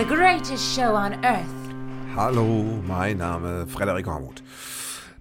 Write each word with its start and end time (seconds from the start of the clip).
the 0.00 0.06
greatest 0.06 0.74
show 0.74 0.94
on 0.94 1.12
earth. 1.26 1.44
Hallo, 2.16 2.80
mein 2.86 3.18
Name 3.18 3.66
Frederik 3.66 4.06
Hormuth. 4.06 4.42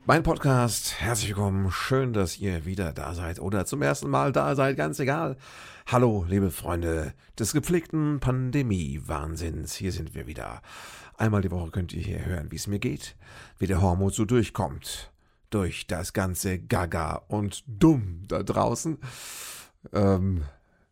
Mein 0.05 0.23
Podcast, 0.23 1.01
herzlich 1.01 1.31
willkommen, 1.31 1.69
schön, 1.69 2.13
dass 2.13 2.37
ihr 2.37 2.63
wieder 2.63 2.93
da 2.93 3.13
seid 3.13 3.41
oder 3.41 3.65
zum 3.65 3.81
ersten 3.81 4.09
Mal 4.09 4.31
da 4.31 4.55
seid, 4.55 4.77
ganz 4.77 4.97
egal. 5.01 5.35
Hallo, 5.87 6.25
liebe 6.29 6.49
Freunde 6.49 7.13
des 7.37 7.51
gepflegten 7.51 8.21
Pandemie-Wahnsinns, 8.21 9.75
hier 9.75 9.91
sind 9.91 10.15
wir 10.15 10.27
wieder. 10.27 10.61
Einmal 11.17 11.41
die 11.41 11.51
Woche 11.51 11.71
könnt 11.71 11.91
ihr 11.91 12.01
hier 12.01 12.25
hören, 12.25 12.49
wie 12.49 12.55
es 12.55 12.67
mir 12.67 12.79
geht, 12.79 13.17
wie 13.57 13.67
der 13.67 13.81
Hormut 13.81 14.13
so 14.13 14.23
durchkommt. 14.23 15.11
Durch 15.49 15.87
das 15.87 16.13
ganze 16.13 16.57
Gaga 16.57 17.15
und 17.27 17.65
Dumm 17.67 18.23
da 18.29 18.43
draußen. 18.43 18.97
Ähm, 19.91 20.45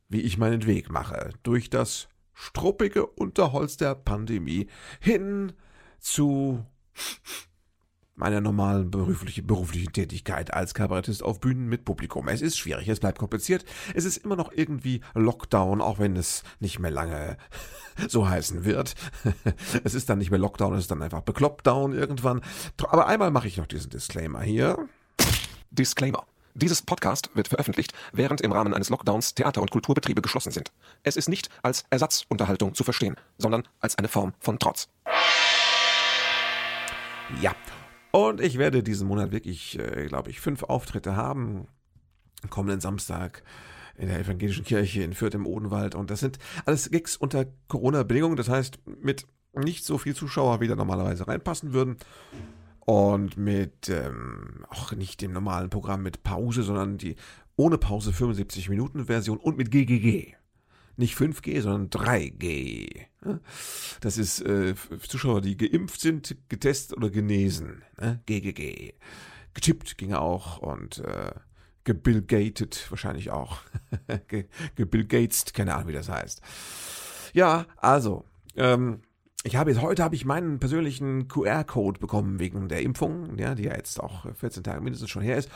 wie 0.10 0.22
ich 0.22 0.38
meinen 0.38 0.66
Weg 0.66 0.90
mache. 0.90 1.30
Durch 1.44 1.70
das 1.70 2.10
struppige 2.38 3.08
Unterholz 3.08 3.78
der 3.78 3.96
Pandemie 3.96 4.68
hin 5.00 5.54
zu 6.00 6.64
meiner 8.14 8.42
normalen 8.42 8.92
berufliche, 8.92 9.42
beruflichen 9.42 9.92
Tätigkeit 9.92 10.54
als 10.54 10.74
Kabarettist 10.74 11.24
auf 11.24 11.40
Bühnen 11.40 11.68
mit 11.68 11.84
Publikum. 11.84 12.28
Es 12.28 12.42
ist 12.42 12.58
schwierig, 12.58 12.88
es 12.88 13.00
bleibt 13.00 13.18
kompliziert. 13.18 13.66
Es 13.96 14.06
ist 14.06 14.18
immer 14.18 14.36
noch 14.36 14.52
irgendwie 14.52 15.02
Lockdown, 15.16 15.82
auch 15.82 16.00
wenn 16.00 16.16
es 16.16 16.44
nicht 16.60 16.80
mehr 16.80 16.92
lange 16.92 17.38
so 18.08 18.30
heißen 18.30 18.66
wird. 18.66 18.96
Es 19.84 19.94
ist 19.94 20.10
dann 20.10 20.20
nicht 20.20 20.32
mehr 20.32 20.40
Lockdown, 20.40 20.74
es 20.74 20.82
ist 20.82 20.92
dann 20.92 21.02
einfach 21.02 21.22
Bekloppdown 21.22 21.94
irgendwann. 21.94 22.42
Aber 22.84 23.08
einmal 23.08 23.32
mache 23.32 23.48
ich 23.48 23.58
noch 23.58 23.68
diesen 23.68 23.90
Disclaimer 23.90 24.42
hier. 24.42 24.88
Disclaimer. 25.72 26.26
Dieses 26.60 26.82
Podcast 26.82 27.30
wird 27.36 27.50
veröffentlicht, 27.50 27.94
während 28.14 28.42
im 28.42 28.52
Rahmen 28.52 28.74
eines 28.74 28.90
Lockdowns 28.90 29.36
Theater- 29.36 29.62
und 29.62 29.70
Kulturbetriebe 29.70 30.24
geschlossen 30.24 30.52
sind. 30.52 30.72
Es 31.04 31.16
ist 31.16 31.30
nicht 31.30 31.52
als 31.62 31.86
Ersatzunterhaltung 31.92 32.74
zu 32.74 32.84
verstehen, 32.84 33.16
sondern 33.38 33.68
als 33.80 33.96
eine 34.00 34.08
Form 34.08 34.34
von 34.40 34.58
Trotz. 34.58 34.90
Ja. 37.44 37.56
Und 38.10 38.42
ich 38.42 38.58
werde 38.58 38.82
diesen 38.82 39.08
Monat 39.08 39.32
wirklich, 39.32 39.78
äh, 39.78 40.08
glaube 40.08 40.32
ich, 40.32 40.40
fünf 40.40 40.64
Auftritte 40.64 41.16
haben. 41.16 41.68
Kommenden 42.50 42.82
Samstag 42.82 43.44
in 43.96 44.08
der 44.08 44.20
evangelischen 44.20 44.66
Kirche 44.66 45.04
in 45.04 45.14
Fürth 45.14 45.36
im 45.36 45.46
Odenwald. 45.46 45.94
Und 45.94 46.10
das 46.10 46.22
sind 46.22 46.40
alles 46.66 46.90
Gigs 46.90 47.18
unter 47.18 47.46
Corona-Bedingungen. 47.68 48.36
Das 48.36 48.50
heißt, 48.50 48.80
mit 49.04 49.28
nicht 49.54 49.86
so 49.86 50.00
viel 50.00 50.16
Zuschauer, 50.16 50.60
wie 50.60 50.68
da 50.68 50.76
normalerweise 50.76 51.28
reinpassen 51.28 51.74
würden. 51.74 51.98
Und 52.90 53.36
mit 53.36 53.90
ähm, 53.90 54.66
auch 54.70 54.94
nicht 54.94 55.22
dem 55.22 55.34
normalen 55.34 55.70
Programm 55.70 56.04
mit 56.04 56.24
Pause, 56.24 56.64
sondern 56.64 56.98
die 56.98 57.18
ohne 57.58 57.78
Pause 57.78 58.14
75 58.14 58.70
Minuten 58.70 59.08
Version 59.08 59.40
und 59.40 59.58
mit 59.58 59.72
GGG. 59.72 60.36
Nicht 60.96 61.18
5G, 61.18 61.62
sondern 61.62 61.90
3G. 61.90 63.08
Das 64.00 64.18
ist 64.18 64.40
äh, 64.40 64.74
Zuschauer, 65.06 65.42
die 65.42 65.58
geimpft 65.58 66.00
sind, 66.00 66.38
getestet 66.48 66.96
oder 66.96 67.10
genesen. 67.10 67.84
Ne? 68.00 68.22
GGG. 68.26 68.94
Gechippt 69.54 69.98
ging 69.98 70.14
auch 70.14 70.60
und 70.60 71.00
äh, 71.00 71.34
gebillgated 71.84 72.90
wahrscheinlich 72.90 73.32
auch. 73.32 73.58
Gebillgatest, 74.76 75.54
keine 75.54 75.76
Ahnung, 75.76 75.90
wie 75.90 75.94
das 75.94 76.08
heißt. 76.08 76.42
Ja, 77.34 77.66
also, 77.76 78.24
ähm, 78.56 79.02
ich 79.44 79.56
habe 79.56 79.72
jetzt 79.72 79.82
heute 79.82 80.04
habe 80.04 80.16
ich 80.16 80.26
meinen 80.26 80.60
persönlichen 80.60 81.28
QR-Code 81.28 82.00
bekommen 82.00 82.40
wegen 82.40 82.68
der 82.70 82.82
Impfung, 82.82 83.38
ja, 83.38 83.56
die 83.56 83.64
ja 83.64 83.76
jetzt 83.76 84.02
auch 84.02 84.26
14 84.36 84.64
Tage 84.64 84.82
mindestens 84.82 85.10
schon 85.10 85.22
her 85.22 85.38
ist, 85.38 85.50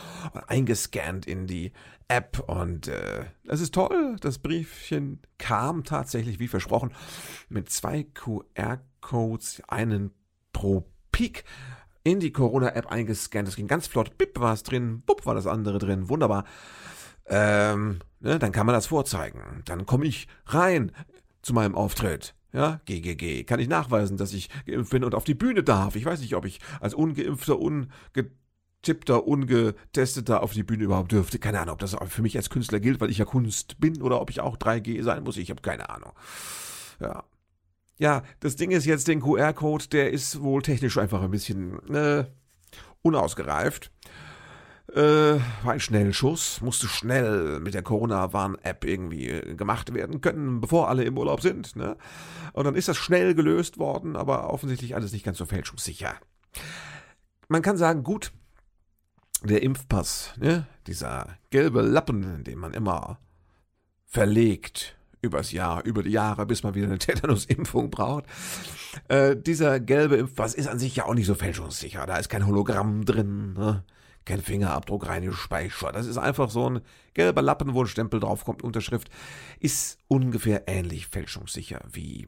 eingescannt 0.47 1.25
in 1.25 1.47
die 1.47 1.71
App 2.07 2.43
und 2.47 2.87
äh, 2.87 3.25
das 3.43 3.59
ist 3.59 3.73
toll. 3.73 4.15
Das 4.21 4.39
Briefchen 4.39 5.19
kam 5.37 5.83
tatsächlich 5.83 6.39
wie 6.39 6.47
versprochen 6.47 6.93
mit 7.49 7.69
zwei 7.69 8.03
QR-Codes, 8.03 9.63
einen 9.67 10.11
pro 10.53 10.85
Peak 11.11 11.43
in 12.03 12.19
die 12.19 12.31
Corona-App 12.31 12.87
eingescannt. 12.87 13.47
Das 13.47 13.55
ging 13.55 13.67
ganz 13.67 13.87
flott. 13.87 14.17
Bip 14.17 14.39
war 14.39 14.53
es 14.53 14.63
drin, 14.63 15.01
bupp 15.05 15.25
war 15.25 15.35
das 15.35 15.47
andere 15.47 15.79
drin. 15.79 16.09
Wunderbar. 16.09 16.45
Ähm, 17.25 17.99
ne, 18.19 18.39
dann 18.39 18.51
kann 18.51 18.65
man 18.65 18.73
das 18.73 18.87
vorzeigen. 18.87 19.63
Dann 19.65 19.85
komme 19.85 20.05
ich 20.05 20.27
rein 20.45 20.91
zu 21.41 21.53
meinem 21.53 21.75
Auftritt. 21.75 22.35
Ja, 22.53 22.81
GGG. 22.85 23.43
Kann 23.45 23.59
ich 23.59 23.69
nachweisen, 23.69 24.17
dass 24.17 24.33
ich 24.33 24.49
geimpft 24.65 24.91
bin 24.91 25.03
und 25.03 25.15
auf 25.15 25.23
die 25.23 25.33
Bühne 25.33 25.63
darf. 25.63 25.95
Ich 25.95 26.05
weiß 26.05 26.19
nicht, 26.21 26.35
ob 26.35 26.45
ich 26.45 26.59
als 26.79 26.93
ungeimpfter, 26.93 27.57
ungetippter, 27.59 29.25
ungetesteter 29.25 30.43
auf 30.43 30.53
die 30.53 30.63
Bühne 30.63 30.83
überhaupt 30.83 31.11
dürfte. 31.11 31.39
Keine 31.39 31.59
Ahnung, 31.61 31.73
ob 31.73 31.79
das 31.79 31.95
für 32.07 32.21
mich 32.21 32.35
als 32.35 32.49
Künstler 32.49 32.79
gilt, 32.79 32.99
weil 32.99 33.09
ich 33.09 33.19
ja 33.19 33.25
Kunst 33.25 33.79
bin 33.79 34.01
oder 34.01 34.19
ob 34.19 34.29
ich 34.29 34.41
auch 34.41 34.57
3G 34.57 35.01
sein 35.03 35.23
muss. 35.23 35.37
Ich 35.37 35.49
habe 35.49 35.61
keine 35.61 35.89
Ahnung. 35.89 36.11
Ja. 36.99 37.23
Ja, 37.97 38.23
das 38.39 38.55
Ding 38.55 38.71
ist 38.71 38.85
jetzt, 38.85 39.07
den 39.07 39.21
QR-Code, 39.21 39.87
der 39.89 40.11
ist 40.11 40.41
wohl 40.41 40.63
technisch 40.63 40.97
einfach 40.97 41.21
ein 41.21 41.29
bisschen 41.29 41.87
äh, 41.93 42.25
unausgereift. 43.03 43.91
Äh, 44.93 45.39
war 45.63 45.73
ein 45.73 45.79
Schnellschuss, 45.79 46.59
musste 46.59 46.87
schnell 46.87 47.61
mit 47.61 47.73
der 47.73 47.81
Corona-Warn-App 47.81 48.83
irgendwie 48.83 49.29
äh, 49.29 49.55
gemacht 49.55 49.93
werden 49.93 50.19
können, 50.19 50.59
bevor 50.59 50.89
alle 50.89 51.05
im 51.05 51.17
Urlaub 51.17 51.41
sind. 51.41 51.77
Ne? 51.77 51.95
Und 52.51 52.65
dann 52.65 52.75
ist 52.75 52.89
das 52.89 52.97
schnell 52.97 53.33
gelöst 53.33 53.77
worden, 53.77 54.17
aber 54.17 54.49
offensichtlich 54.51 54.93
alles 54.93 55.13
nicht 55.13 55.23
ganz 55.23 55.37
so 55.37 55.45
fälschungssicher. 55.45 56.15
Man 57.47 57.61
kann 57.61 57.77
sagen, 57.77 58.03
gut, 58.03 58.33
der 59.43 59.63
Impfpass, 59.63 60.33
ne? 60.37 60.67
dieser 60.87 61.37
gelbe 61.51 61.81
Lappen, 61.81 62.43
den 62.43 62.59
man 62.59 62.73
immer 62.73 63.17
verlegt 64.05 64.97
übers 65.21 65.51
Jahr, 65.53 65.85
über 65.85 66.03
die 66.03 66.11
Jahre, 66.11 66.45
bis 66.45 66.63
man 66.63 66.75
wieder 66.75 66.87
eine 66.87 66.97
Tetanus-Impfung 66.99 67.91
braucht. 67.91 68.25
Äh, 69.07 69.37
dieser 69.37 69.79
gelbe 69.79 70.17
Impfpass 70.17 70.53
ist 70.53 70.67
an 70.67 70.79
sich 70.79 70.97
ja 70.97 71.05
auch 71.05 71.13
nicht 71.13 71.27
so 71.27 71.35
fälschungssicher. 71.35 72.05
Da 72.05 72.17
ist 72.17 72.27
kein 72.27 72.45
Hologramm 72.45 73.05
drin. 73.05 73.53
Ne? 73.53 73.85
Kein 74.25 74.41
Fingerabdruck 74.41 75.07
reingespeichert. 75.07 75.95
Das 75.95 76.05
ist 76.05 76.17
einfach 76.17 76.49
so 76.49 76.69
ein 76.69 76.81
gelber 77.13 77.41
Lappen, 77.41 77.73
wo 77.73 77.81
ein 77.81 77.87
Stempel 77.87 78.19
draufkommt, 78.19 78.63
Unterschrift. 78.63 79.09
Ist 79.59 79.97
ungefähr 80.07 80.67
ähnlich 80.67 81.07
fälschungssicher 81.07 81.81
wie 81.91 82.27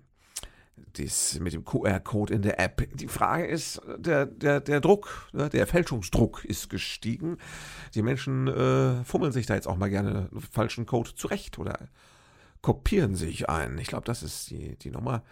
das 0.93 1.39
mit 1.39 1.53
dem 1.53 1.63
QR-Code 1.63 2.33
in 2.33 2.41
der 2.41 2.59
App. 2.59 2.87
Die 2.93 3.07
Frage 3.07 3.45
ist, 3.45 3.81
der, 3.97 4.25
der, 4.25 4.59
der 4.59 4.81
Druck, 4.81 5.29
ne, 5.31 5.49
der 5.49 5.67
Fälschungsdruck 5.67 6.43
ist 6.45 6.69
gestiegen. 6.69 7.37
Die 7.93 8.01
Menschen 8.01 8.47
äh, 8.47 9.03
fummeln 9.03 9.31
sich 9.31 9.45
da 9.45 9.55
jetzt 9.55 9.67
auch 9.67 9.77
mal 9.77 9.89
gerne 9.89 10.29
einen 10.31 10.41
falschen 10.41 10.85
Code 10.85 11.15
zurecht 11.15 11.59
oder 11.59 11.77
kopieren 12.61 13.15
sich 13.15 13.49
ein. 13.49 13.77
Ich 13.77 13.87
glaube, 13.87 14.05
das 14.05 14.23
ist 14.23 14.49
die, 14.49 14.75
die 14.77 14.91
Nummer. 14.91 15.23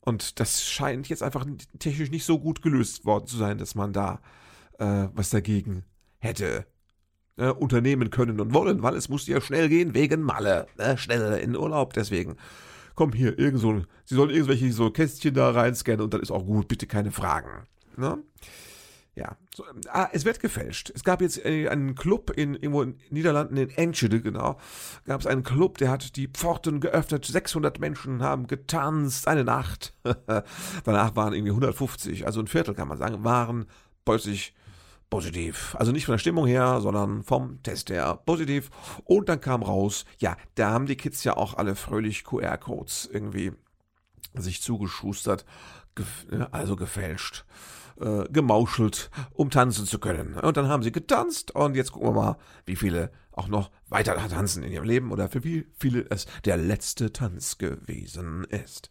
Und 0.00 0.38
das 0.38 0.64
scheint 0.64 1.08
jetzt 1.08 1.22
einfach 1.22 1.44
technisch 1.78 2.10
nicht 2.10 2.24
so 2.24 2.38
gut 2.38 2.62
gelöst 2.62 3.04
worden 3.04 3.26
zu 3.26 3.36
sein, 3.36 3.58
dass 3.58 3.74
man 3.74 3.92
da 3.92 4.20
äh, 4.78 5.08
was 5.14 5.30
dagegen 5.30 5.84
hätte 6.18 6.66
äh, 7.36 7.50
unternehmen 7.50 8.10
können 8.10 8.40
und 8.40 8.54
wollen, 8.54 8.82
weil 8.82 8.96
es 8.96 9.08
musste 9.08 9.32
ja 9.32 9.40
schnell 9.40 9.68
gehen 9.68 9.94
wegen 9.94 10.22
Malle, 10.22 10.66
äh, 10.78 10.96
schnell 10.96 11.38
in 11.38 11.56
Urlaub, 11.56 11.92
deswegen. 11.92 12.36
Komm 12.94 13.12
hier, 13.12 13.38
irgend 13.38 13.60
so, 13.60 13.82
sie 14.04 14.14
sollen 14.14 14.30
irgendwelche 14.30 14.72
so 14.72 14.90
Kästchen 14.90 15.34
da 15.34 15.50
reinscannen 15.50 16.00
und 16.00 16.14
dann 16.14 16.22
ist 16.22 16.30
auch 16.30 16.46
gut, 16.46 16.66
bitte 16.66 16.86
keine 16.86 17.10
Fragen. 17.10 17.66
Ne? 17.96 18.22
Ja, 19.16 19.34
so, 19.54 19.64
ah, 19.88 20.08
es 20.12 20.26
wird 20.26 20.40
gefälscht. 20.40 20.92
Es 20.94 21.02
gab 21.02 21.22
jetzt 21.22 21.42
äh, 21.42 21.68
einen 21.68 21.94
Club 21.94 22.30
in 22.36 22.54
irgendwo 22.54 22.82
in 22.82 22.98
Niederlanden, 23.08 23.56
in 23.56 23.70
Enschede, 23.70 24.20
genau. 24.20 24.58
Gab 25.06 25.20
es 25.20 25.26
einen 25.26 25.42
Club, 25.42 25.78
der 25.78 25.90
hat 25.90 26.16
die 26.16 26.28
Pforten 26.28 26.80
geöffnet. 26.80 27.24
600 27.24 27.80
Menschen 27.80 28.22
haben 28.22 28.46
getanzt, 28.46 29.26
eine 29.26 29.44
Nacht. 29.44 29.94
Danach 30.84 31.16
waren 31.16 31.32
irgendwie 31.32 31.52
150, 31.52 32.26
also 32.26 32.40
ein 32.40 32.46
Viertel 32.46 32.74
kann 32.74 32.88
man 32.88 32.98
sagen, 32.98 33.24
waren 33.24 33.66
plötzlich 34.04 34.54
positiv. 35.10 35.76
Also 35.78 35.92
nicht 35.92 36.06
von 36.06 36.14
der 36.14 36.18
Stimmung 36.18 36.46
her, 36.46 36.80
sondern 36.80 37.22
vom 37.22 37.62
Test 37.62 37.90
her 37.90 38.20
positiv. 38.26 38.70
Und 39.04 39.28
dann 39.28 39.40
kam 39.40 39.62
raus, 39.62 40.04
ja, 40.18 40.36
da 40.54 40.70
haben 40.70 40.86
die 40.86 40.96
Kids 40.96 41.24
ja 41.24 41.36
auch 41.36 41.54
alle 41.54 41.74
fröhlich 41.74 42.24
QR-Codes 42.24 43.08
irgendwie 43.12 43.52
sich 44.34 44.62
zugeschustert, 44.62 45.44
gef 45.94 46.26
also 46.50 46.76
gefälscht, 46.76 47.44
äh, 48.00 48.24
gemauschelt, 48.30 49.10
um 49.32 49.50
tanzen 49.50 49.86
zu 49.86 49.98
können. 49.98 50.34
Und 50.34 50.56
dann 50.56 50.68
haben 50.68 50.82
sie 50.82 50.92
getanzt 50.92 51.52
und 51.52 51.76
jetzt 51.76 51.92
gucken 51.92 52.08
wir 52.08 52.14
mal, 52.14 52.36
wie 52.66 52.76
viele 52.76 53.10
auch 53.32 53.48
noch 53.48 53.70
weiter 53.88 54.16
tanzen 54.28 54.62
in 54.62 54.72
ihrem 54.72 54.84
Leben 54.84 55.12
oder 55.12 55.28
für 55.28 55.44
wie 55.44 55.66
viele 55.78 56.06
es 56.10 56.26
der 56.44 56.56
letzte 56.56 57.12
Tanz 57.12 57.58
gewesen 57.58 58.44
ist. 58.44 58.90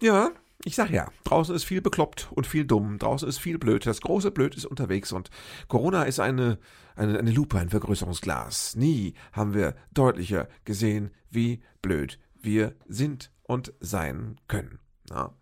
Ja, 0.00 0.30
ich 0.64 0.74
sag 0.74 0.90
ja, 0.90 1.08
draußen 1.24 1.54
ist 1.54 1.64
viel 1.64 1.80
bekloppt 1.80 2.28
und 2.32 2.46
viel 2.46 2.64
dumm, 2.64 2.98
draußen 2.98 3.28
ist 3.28 3.38
viel 3.38 3.58
blöd, 3.58 3.86
das 3.86 4.00
große 4.00 4.30
Blöd 4.30 4.54
ist 4.56 4.64
unterwegs 4.64 5.12
und 5.12 5.30
Corona 5.68 6.04
ist 6.04 6.18
eine, 6.18 6.58
eine, 6.94 7.18
eine 7.18 7.30
Lupe, 7.30 7.58
ein 7.58 7.68
Vergrößerungsglas. 7.68 8.74
Nie 8.76 9.14
haben 9.32 9.54
wir 9.54 9.74
deutlicher 9.92 10.48
gesehen, 10.64 11.10
wie 11.30 11.62
blöd 11.82 12.18
wir 12.40 12.74
sind 12.86 13.30
und 13.42 13.72
sein 13.80 14.40
können. 14.48 14.78
Ja. 15.10 15.34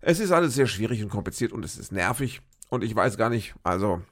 Es 0.00 0.20
ist 0.20 0.32
alles 0.32 0.54
sehr 0.54 0.66
schwierig 0.66 1.02
und 1.02 1.08
kompliziert 1.08 1.52
und 1.52 1.64
es 1.64 1.76
ist 1.76 1.90
nervig 1.90 2.40
und 2.68 2.84
ich 2.84 2.94
weiß 2.94 3.16
gar 3.16 3.30
nicht, 3.30 3.54
also 3.62 4.02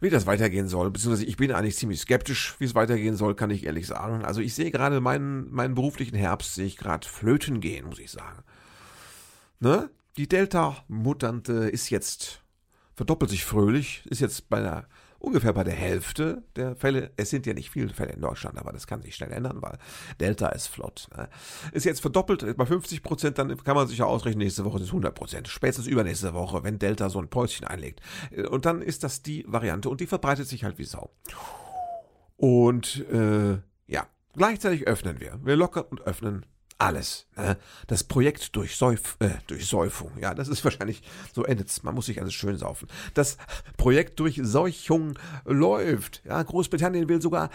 wie 0.00 0.10
das 0.10 0.26
weitergehen 0.26 0.66
soll, 0.66 0.90
beziehungsweise 0.90 1.26
ich 1.26 1.36
bin 1.36 1.52
eigentlich 1.52 1.76
ziemlich 1.76 2.00
skeptisch, 2.00 2.56
wie 2.58 2.64
es 2.64 2.74
weitergehen 2.74 3.16
soll, 3.16 3.34
kann 3.34 3.50
ich 3.50 3.64
ehrlich 3.64 3.86
sagen. 3.86 4.24
Also 4.24 4.40
ich 4.40 4.54
sehe 4.54 4.70
gerade 4.70 5.00
meinen, 5.00 5.50
meinen 5.52 5.74
beruflichen 5.74 6.16
Herbst, 6.16 6.54
sehe 6.54 6.66
ich 6.66 6.78
gerade 6.78 7.06
flöten 7.06 7.60
gehen, 7.60 7.86
muss 7.86 7.98
ich 7.98 8.10
sagen. 8.10 8.42
Ne? 9.60 9.90
Die 10.16 10.28
Delta-Mutante 10.28 11.52
ist 11.68 11.90
jetzt, 11.90 12.42
verdoppelt 12.94 13.30
sich 13.30 13.44
fröhlich, 13.44 14.02
ist 14.06 14.20
jetzt 14.20 14.48
bei 14.48 14.60
der 14.60 14.88
ungefähr 15.20 15.52
bei 15.52 15.62
der 15.62 15.74
Hälfte 15.74 16.42
der 16.56 16.74
Fälle. 16.74 17.12
Es 17.16 17.30
sind 17.30 17.46
ja 17.46 17.54
nicht 17.54 17.70
viele 17.70 17.90
Fälle 17.90 18.12
in 18.12 18.20
Deutschland, 18.20 18.58
aber 18.58 18.72
das 18.72 18.86
kann 18.86 19.02
sich 19.02 19.14
schnell 19.14 19.32
ändern, 19.32 19.62
weil 19.62 19.78
Delta 20.18 20.48
ist 20.48 20.66
flott. 20.66 21.08
Ne? 21.16 21.28
Ist 21.72 21.84
jetzt 21.84 22.00
verdoppelt 22.00 22.56
bei 22.56 22.66
50 22.66 23.02
Prozent, 23.02 23.38
dann 23.38 23.56
kann 23.62 23.76
man 23.76 23.86
sich 23.86 23.98
ja 23.98 24.06
ausrechnen, 24.06 24.42
nächste 24.42 24.64
Woche 24.64 24.78
sind 24.78 24.86
es 24.86 24.90
100 24.90 25.14
Prozent. 25.14 25.48
Spätestens 25.48 25.86
übernächste 25.86 26.34
Woche, 26.34 26.64
wenn 26.64 26.78
Delta 26.78 27.10
so 27.10 27.20
ein 27.20 27.28
Päuschen 27.28 27.66
einlegt. 27.66 28.00
Und 28.50 28.66
dann 28.66 28.82
ist 28.82 29.04
das 29.04 29.22
die 29.22 29.44
Variante 29.46 29.88
und 29.88 30.00
die 30.00 30.06
verbreitet 30.06 30.48
sich 30.48 30.64
halt 30.64 30.78
wie 30.78 30.84
Sau. 30.84 31.10
Und 32.36 33.06
äh, 33.10 33.58
ja, 33.86 34.06
gleichzeitig 34.34 34.86
öffnen 34.86 35.20
wir. 35.20 35.38
Wir 35.44 35.56
lockern 35.56 35.84
und 35.90 36.00
öffnen 36.02 36.46
alles. 36.80 37.26
Ne? 37.36 37.56
Das 37.86 38.04
Projekt 38.04 38.54
Durchsäuf, 38.56 39.16
äh, 39.20 39.30
Durchsäufung, 39.46 40.12
ja, 40.20 40.34
das 40.34 40.48
ist 40.48 40.64
wahrscheinlich, 40.64 41.02
so 41.34 41.44
endet's, 41.44 41.82
man 41.82 41.94
muss 41.94 42.06
sich 42.06 42.20
alles 42.20 42.34
schön 42.34 42.56
saufen. 42.56 42.88
Das 43.14 43.36
Projekt 43.76 44.18
Durchseuchung 44.20 45.18
läuft. 45.44 46.22
Ja, 46.24 46.42
Großbritannien 46.42 47.08
will 47.08 47.20
sogar 47.20 47.50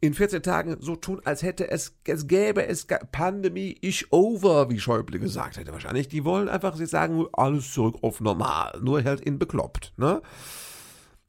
in 0.00 0.14
14 0.14 0.42
Tagen 0.42 0.76
so 0.80 0.94
tun, 0.94 1.20
als 1.24 1.42
hätte 1.42 1.70
es, 1.70 1.94
es 2.04 2.26
gäbe 2.26 2.66
es, 2.66 2.86
Pandemie 3.12 3.72
ist 3.80 4.06
over, 4.10 4.70
wie 4.70 4.78
Schäuble 4.78 5.18
gesagt 5.18 5.56
hätte 5.56 5.72
wahrscheinlich. 5.72 6.08
Die 6.08 6.24
wollen 6.24 6.48
einfach, 6.48 6.76
sie 6.76 6.86
sagen, 6.86 7.26
alles 7.32 7.72
zurück 7.72 7.96
auf 8.02 8.20
normal, 8.20 8.78
nur 8.82 9.02
halt 9.02 9.20
in 9.20 9.38
bekloppt, 9.38 9.94
ne? 9.96 10.22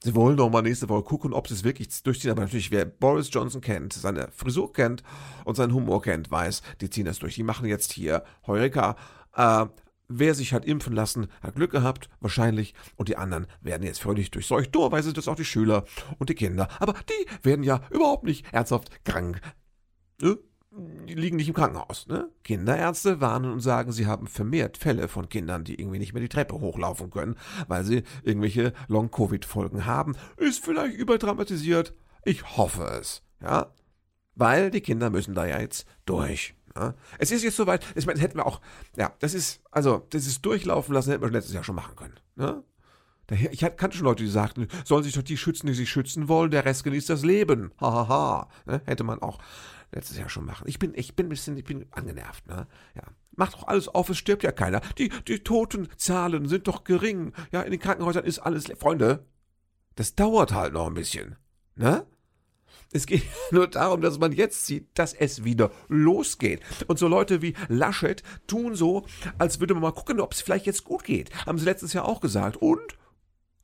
Sie 0.04 0.14
wollen 0.14 0.36
noch 0.36 0.48
mal 0.48 0.62
nächste 0.62 0.88
Woche 0.88 1.02
gucken, 1.02 1.32
ob 1.32 1.48
sie 1.48 1.54
es 1.54 1.64
wirklich 1.64 2.02
durchziehen. 2.02 2.30
Aber 2.30 2.42
natürlich, 2.42 2.70
wer 2.70 2.84
Boris 2.84 3.30
Johnson 3.32 3.60
kennt, 3.60 3.92
seine 3.92 4.30
Frisur 4.30 4.72
kennt 4.72 5.02
und 5.44 5.56
seinen 5.56 5.74
Humor 5.74 6.02
kennt, 6.02 6.30
weiß, 6.30 6.62
die 6.80 6.88
ziehen 6.88 7.06
das 7.06 7.18
durch. 7.18 7.34
Die 7.34 7.42
machen 7.42 7.66
jetzt 7.66 7.92
hier 7.92 8.22
Heureka. 8.46 8.96
Äh, 9.34 9.66
wer 10.06 10.34
sich 10.34 10.52
hat 10.52 10.64
impfen 10.64 10.94
lassen, 10.94 11.26
hat 11.42 11.56
Glück 11.56 11.72
gehabt, 11.72 12.08
wahrscheinlich. 12.20 12.74
Und 12.94 13.08
die 13.08 13.16
anderen 13.16 13.48
werden 13.60 13.82
jetzt 13.82 14.00
fröhlich 14.00 14.30
durchseucht. 14.30 14.72
Dummerweise 14.72 15.06
sind 15.06 15.18
das 15.18 15.26
auch 15.26 15.34
die 15.34 15.44
Schüler 15.44 15.84
und 16.18 16.30
die 16.30 16.34
Kinder. 16.34 16.68
Aber 16.78 16.92
die 16.92 17.46
werden 17.46 17.64
ja 17.64 17.80
überhaupt 17.90 18.24
nicht 18.24 18.46
ernsthaft 18.52 19.04
krank. 19.04 19.40
Äh? 20.22 20.36
Liegen 20.70 21.36
nicht 21.36 21.48
im 21.48 21.54
Krankenhaus. 21.54 22.06
Ne? 22.06 22.28
Kinderärzte 22.44 23.20
warnen 23.20 23.52
und 23.52 23.60
sagen, 23.60 23.92
sie 23.92 24.06
haben 24.06 24.26
vermehrt 24.26 24.76
Fälle 24.76 25.08
von 25.08 25.28
Kindern, 25.28 25.64
die 25.64 25.80
irgendwie 25.80 25.98
nicht 25.98 26.12
mehr 26.12 26.22
die 26.22 26.28
Treppe 26.28 26.60
hochlaufen 26.60 27.10
können, 27.10 27.36
weil 27.66 27.84
sie 27.84 28.02
irgendwelche 28.22 28.72
Long-Covid-Folgen 28.88 29.86
haben. 29.86 30.16
Ist 30.36 30.64
vielleicht 30.64 30.96
überdramatisiert. 30.96 31.94
Ich 32.24 32.56
hoffe 32.56 32.84
es. 33.00 33.22
Ja, 33.40 33.72
weil 34.34 34.70
die 34.70 34.80
Kinder 34.80 35.10
müssen 35.10 35.34
da 35.34 35.46
ja 35.46 35.60
jetzt 35.60 35.86
durch. 36.04 36.54
Ja? 36.76 36.94
Es 37.18 37.32
ist 37.32 37.42
jetzt 37.42 37.56
soweit. 37.56 37.84
Ich 37.94 38.06
meine, 38.06 38.20
hätten 38.20 38.38
wir 38.38 38.46
auch. 38.46 38.60
Ja, 38.96 39.12
das 39.20 39.34
ist 39.34 39.60
also 39.70 40.06
das 40.10 40.26
ist 40.26 40.44
durchlaufen 40.44 40.94
lassen, 40.94 41.10
hätten 41.10 41.22
wir 41.22 41.30
letztes 41.30 41.54
Jahr 41.54 41.64
schon 41.64 41.76
machen 41.76 41.96
können. 41.96 42.20
Ne? 42.36 42.62
Ich 43.50 43.60
kannte 43.60 43.94
schon 43.94 44.06
Leute, 44.06 44.22
die 44.22 44.30
sagten, 44.30 44.68
sollen 44.86 45.02
sich 45.02 45.12
doch 45.12 45.22
die 45.22 45.36
schützen, 45.36 45.66
die 45.66 45.74
sich 45.74 45.90
schützen 45.90 46.28
wollen, 46.28 46.50
der 46.50 46.64
Rest 46.64 46.82
genießt 46.84 47.10
das 47.10 47.24
Leben. 47.24 47.72
Hahaha. 47.78 48.08
Ha, 48.08 48.08
ha. 48.08 48.48
Ne? 48.64 48.80
Hätte 48.86 49.04
man 49.04 49.20
auch 49.20 49.38
letztes 49.92 50.18
Jahr 50.18 50.28
schon 50.28 50.44
machen. 50.44 50.64
Ich 50.66 50.78
bin, 50.78 50.92
ich 50.94 51.16
bin 51.16 51.26
ein 51.26 51.30
bisschen, 51.30 51.56
ich 51.56 51.64
bin 51.64 51.86
angenervt, 51.90 52.46
ne? 52.46 52.66
Ja. 52.94 53.02
Macht 53.32 53.54
doch 53.54 53.68
alles 53.68 53.88
auf, 53.88 54.10
es 54.10 54.18
stirbt 54.18 54.42
ja 54.42 54.52
keiner. 54.52 54.80
Die, 54.98 55.10
die 55.28 55.38
Totenzahlen 55.38 56.48
sind 56.48 56.66
doch 56.66 56.84
gering. 56.84 57.32
Ja, 57.52 57.62
in 57.62 57.70
den 57.70 57.80
Krankenhäusern 57.80 58.24
ist 58.24 58.40
alles, 58.40 58.66
Freunde, 58.78 59.24
das 59.94 60.14
dauert 60.14 60.52
halt 60.52 60.72
noch 60.72 60.88
ein 60.88 60.94
bisschen, 60.94 61.36
ne? 61.76 62.06
Es 62.92 63.06
geht 63.06 63.24
nur 63.50 63.68
darum, 63.68 64.00
dass 64.00 64.18
man 64.18 64.32
jetzt 64.32 64.66
sieht, 64.66 64.86
dass 64.94 65.14
es 65.14 65.44
wieder 65.44 65.70
losgeht. 65.88 66.60
Und 66.86 66.98
so 66.98 67.08
Leute 67.08 67.42
wie 67.42 67.54
Laschet 67.68 68.22
tun 68.46 68.74
so, 68.74 69.06
als 69.38 69.60
würde 69.60 69.74
man 69.74 69.82
mal 69.82 69.92
gucken, 69.92 70.20
ob 70.20 70.32
es 70.32 70.40
vielleicht 70.40 70.66
jetzt 70.66 70.84
gut 70.84 71.04
geht. 71.04 71.34
Haben 71.46 71.58
sie 71.58 71.64
letztes 71.64 71.92
Jahr 71.92 72.06
auch 72.06 72.20
gesagt. 72.20 72.56
Und? 72.56 72.98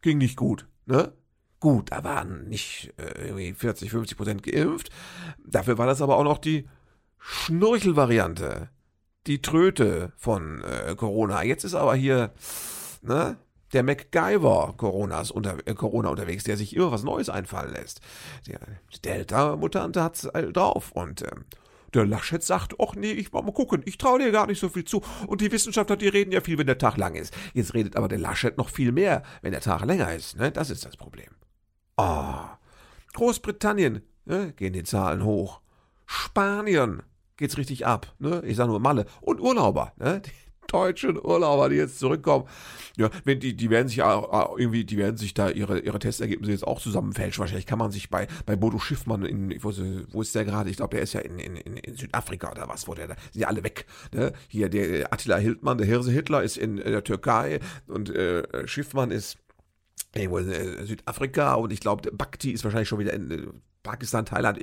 Ging 0.03 0.19
nicht 0.19 0.37
gut, 0.37 0.69
ne? 0.87 1.13
Gut, 1.65 1.93
da 1.93 2.05
waren 2.05 2.47
nicht 2.51 2.93
äh, 2.99 3.29
irgendwie 3.29 3.55
40, 3.55 3.91
50 3.91 4.19
Prozent 4.19 4.43
geimpft. 4.43 4.91
Dafür 5.47 5.79
war 5.79 5.87
das 5.87 6.03
aber 6.03 6.19
auch 6.19 6.23
noch 6.23 6.37
die 6.37 6.69
Schnurchelvariante. 7.19 8.69
Die 9.27 9.41
Tröte 9.41 10.13
von 10.19 10.63
äh, 10.63 10.95
Corona. 10.95 11.43
Jetzt 11.43 11.65
ist 11.65 11.75
aber 11.75 11.95
hier, 11.95 12.35
ne? 13.01 13.39
Der 13.73 13.83
MacGyver 13.83 14.75
Coronas 14.77 15.31
unter, 15.31 15.57
äh, 15.67 15.73
Corona 15.73 16.11
unterwegs, 16.11 16.45
der 16.45 16.59
sich 16.59 16.77
immer 16.77 16.93
was 16.93 17.03
Neues 17.03 17.31
einfallen 17.31 17.73
lässt. 17.73 18.03
Der 18.47 18.61
Delta-Mutante 19.03 20.03
hat's 20.03 20.29
drauf 20.53 20.93
und 20.93 21.23
ähm, 21.23 21.47
der 21.95 22.05
Laschet 22.05 22.43
sagt, 22.43 22.75
ach 22.79 22.95
nee, 22.95 23.13
ich 23.13 23.33
mal 23.33 23.43
gucken, 23.55 23.81
ich 23.87 23.97
traue 23.97 24.19
dir 24.19 24.33
gar 24.33 24.49
nicht 24.49 24.61
so 24.61 24.69
viel 24.69 24.85
zu. 24.85 25.01
Und 25.27 25.41
die 25.41 25.51
Wissenschaftler, 25.51 25.97
die 25.97 26.09
reden 26.09 26.31
ja 26.31 26.43
viel, 26.43 26.59
wenn 26.59 26.67
der 26.67 26.77
Tag 26.77 26.99
lang 26.99 27.15
ist. 27.15 27.35
Jetzt 27.55 27.73
redet 27.73 27.97
aber 27.97 28.09
der 28.09 28.19
Laschet 28.19 28.59
noch 28.59 28.69
viel 28.69 28.93
mehr, 28.93 29.23
wenn 29.41 29.53
der 29.53 29.63
Tag 29.63 29.83
länger 29.87 30.13
ist. 30.15 30.37
Ne? 30.37 30.53
Das 30.53 30.69
ist 30.69 30.85
das 30.85 30.99
Problem. 30.99 31.31
Ah, 31.97 32.59
Großbritannien, 33.13 34.03
ne, 34.25 34.53
gehen 34.57 34.73
die 34.73 34.83
Zahlen 34.83 35.25
hoch. 35.25 35.61
Spanien 36.07 37.03
geht's 37.37 37.57
richtig 37.57 37.87
ab, 37.87 38.15
ne? 38.19 38.43
Ich 38.45 38.57
sage 38.57 38.71
nur 38.71 38.81
Malle 38.81 39.07
und 39.21 39.41
Urlauber, 39.41 39.93
ne? 39.97 40.21
Die 40.21 40.31
deutschen 40.67 41.19
Urlauber, 41.19 41.69
die 41.69 41.77
jetzt 41.77 41.99
zurückkommen. 41.99 42.47
Ja, 42.97 43.11
wenn 43.25 43.39
die, 43.39 43.55
die 43.55 43.71
werden 43.71 43.89
sich 43.89 44.03
auch 44.03 44.59
irgendwie, 44.59 44.85
die 44.85 44.97
werden 44.97 45.17
sich 45.17 45.35
da 45.35 45.51
ihre, 45.51 45.79
ihre 45.81 45.99
Testergebnisse 45.99 46.53
jetzt 46.53 46.67
auch 46.67 46.81
zusammenfälschen. 46.81 47.41
Wahrscheinlich 47.41 47.67
kann 47.67 47.79
man 47.79 47.93
sich 47.93 48.11
bei, 48.11 48.27
bei 48.47 48.57
Bodo 48.57 48.79
Schiffmann 48.79 49.25
in, 49.25 49.55
wo, 49.63 49.73
wo 50.11 50.23
ist 50.23 50.35
der 50.35 50.45
gerade? 50.45 50.71
Ich 50.71 50.77
glaube, 50.77 50.97
der 50.97 51.03
ist 51.03 51.13
ja 51.13 51.21
in, 51.21 51.39
in, 51.39 51.57
in 51.57 51.97
Südafrika 51.97 52.51
oder 52.51 52.69
was, 52.69 52.89
wo 52.89 52.95
der 52.95 53.09
da, 53.09 53.15
sind 53.31 53.43
ja 53.43 53.49
alle 53.49 53.63
weg. 53.63 53.87
Ne? 54.13 54.33
Hier, 54.49 54.69
der 54.69 55.13
Attila 55.13 55.37
Hildmann, 55.37 55.79
der 55.79 55.87
Hirse 55.87 56.11
Hitler 56.11 56.43
ist 56.43 56.57
in, 56.57 56.79
in 56.79 56.93
der 56.93 57.05
Türkei 57.05 57.61
und 57.87 58.11
äh, 58.11 58.67
Schiffmann 58.67 59.11
ist 59.11 59.39
irgendwo 60.15 60.39
in 60.39 60.51
äh, 60.51 60.85
Südafrika 60.85 61.55
und 61.55 61.73
ich 61.73 61.81
glaube, 61.81 62.11
Bhakti 62.13 62.51
ist 62.53 62.65
wahrscheinlich 62.65 62.89
schon 62.89 62.99
wieder 62.99 63.13
in 63.13 63.31
äh, 63.31 63.47
Pakistan, 63.83 64.25
Thailand, 64.25 64.59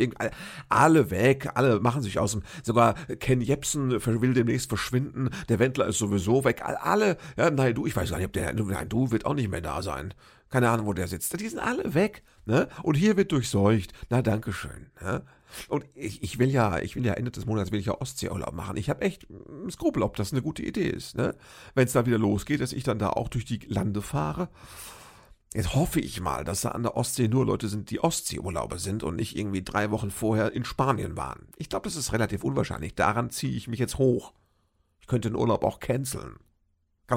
alle 0.68 1.12
weg, 1.12 1.51
alle 1.53 1.80
machen 1.80 2.01
sich 2.01 2.18
aus 2.18 2.31
dem, 2.31 2.42
sogar 2.63 2.96
Ken 3.20 3.39
Jebsen 3.39 3.91
will 4.03 4.34
demnächst 4.34 4.67
verschwinden, 4.67 5.29
der 5.48 5.60
Wendler 5.60 5.86
ist 5.86 6.00
sowieso 6.00 6.43
weg, 6.43 6.63
alle, 6.63 7.17
ja, 7.38 7.51
nein, 7.51 7.75
du, 7.75 7.86
ich 7.86 7.96
weiß 7.96 8.10
gar 8.10 8.17
nicht, 8.17 8.25
ob 8.25 8.34
der, 8.34 8.51
nein, 8.53 8.89
du 8.89 9.12
wird 9.12 9.25
auch 9.25 9.36
nicht 9.36 9.50
mehr 9.50 9.62
da 9.62 9.84
sein. 9.84 10.13
Keine 10.50 10.70
Ahnung, 10.70 10.86
wo 10.86 10.93
der 10.93 11.08
sitzt. 11.08 11.39
Die 11.39 11.48
sind 11.48 11.60
alle 11.60 11.93
weg, 11.93 12.24
ne? 12.46 12.67
Und 12.84 12.96
hier 12.96 13.15
wird 13.15 13.31
durchseucht. 13.31 13.93
Na, 14.10 14.22
dankeschön, 14.22 14.91
ne? 15.01 15.24
Und 15.70 15.86
ich, 15.96 16.22
ich 16.24 16.39
will 16.39 16.50
ja, 16.50 16.79
ich 16.79 16.98
will 16.98 17.05
ja 17.05 17.13
Ende 17.13 17.31
des 17.31 17.46
Monats 17.46 17.72
will 17.72 17.79
ich 17.79 17.86
ja 17.86 18.00
Ostseeurlaub 18.00 18.53
machen. 18.53 18.75
Ich 18.75 18.89
habe 18.89 19.01
echt 19.01 19.27
Skrupel, 19.70 20.03
ob 20.03 20.17
das 20.17 20.34
eine 20.34 20.41
gute 20.41 20.62
Idee 20.62 20.89
ist, 20.89 21.15
ne? 21.15 21.36
Wenn 21.74 21.86
es 21.86 21.93
da 21.93 22.05
wieder 22.05 22.17
losgeht, 22.17 22.60
dass 22.60 22.74
ich 22.74 22.84
dann 22.84 23.00
da 23.00 23.12
auch 23.12 23.29
durch 23.29 23.46
die 23.46 23.60
Lande 23.67 24.01
fahre 24.01 24.50
Jetzt 25.53 25.75
hoffe 25.75 26.00
ich 26.00 26.22
mal, 26.22 26.46
dass 26.46 26.62
da 26.62 26.70
an 26.70 26.84
der 26.84 26.96
Ostsee 26.96 27.27
nur 27.27 27.46
Leute 27.46 27.67
sind, 27.67 27.89
die 27.89 28.01
Ostseeurlauber 28.01 28.79
sind 28.79 29.03
und 29.03 29.17
nicht 29.17 29.36
irgendwie 29.36 29.63
drei 29.63 29.91
Wochen 29.91 30.10
vorher 30.10 30.53
in 30.53 30.63
Spanien 30.63 31.17
waren. 31.17 31.50
Ich 31.58 31.67
glaube, 31.67 31.84
das 31.84 31.98
ist 31.98 32.13
relativ 32.13 32.46
unwahrscheinlich. 32.46 32.96
Daran 32.96 33.29
ziehe 33.31 33.55
ich 33.55 33.67
mich 33.67 33.79
jetzt 33.79 33.98
hoch. 33.98 34.34
Ich 35.01 35.08
könnte 35.08 35.29
den 35.29 35.36
Urlaub 35.36 35.65
auch 35.65 35.81
canceln. 35.81 36.38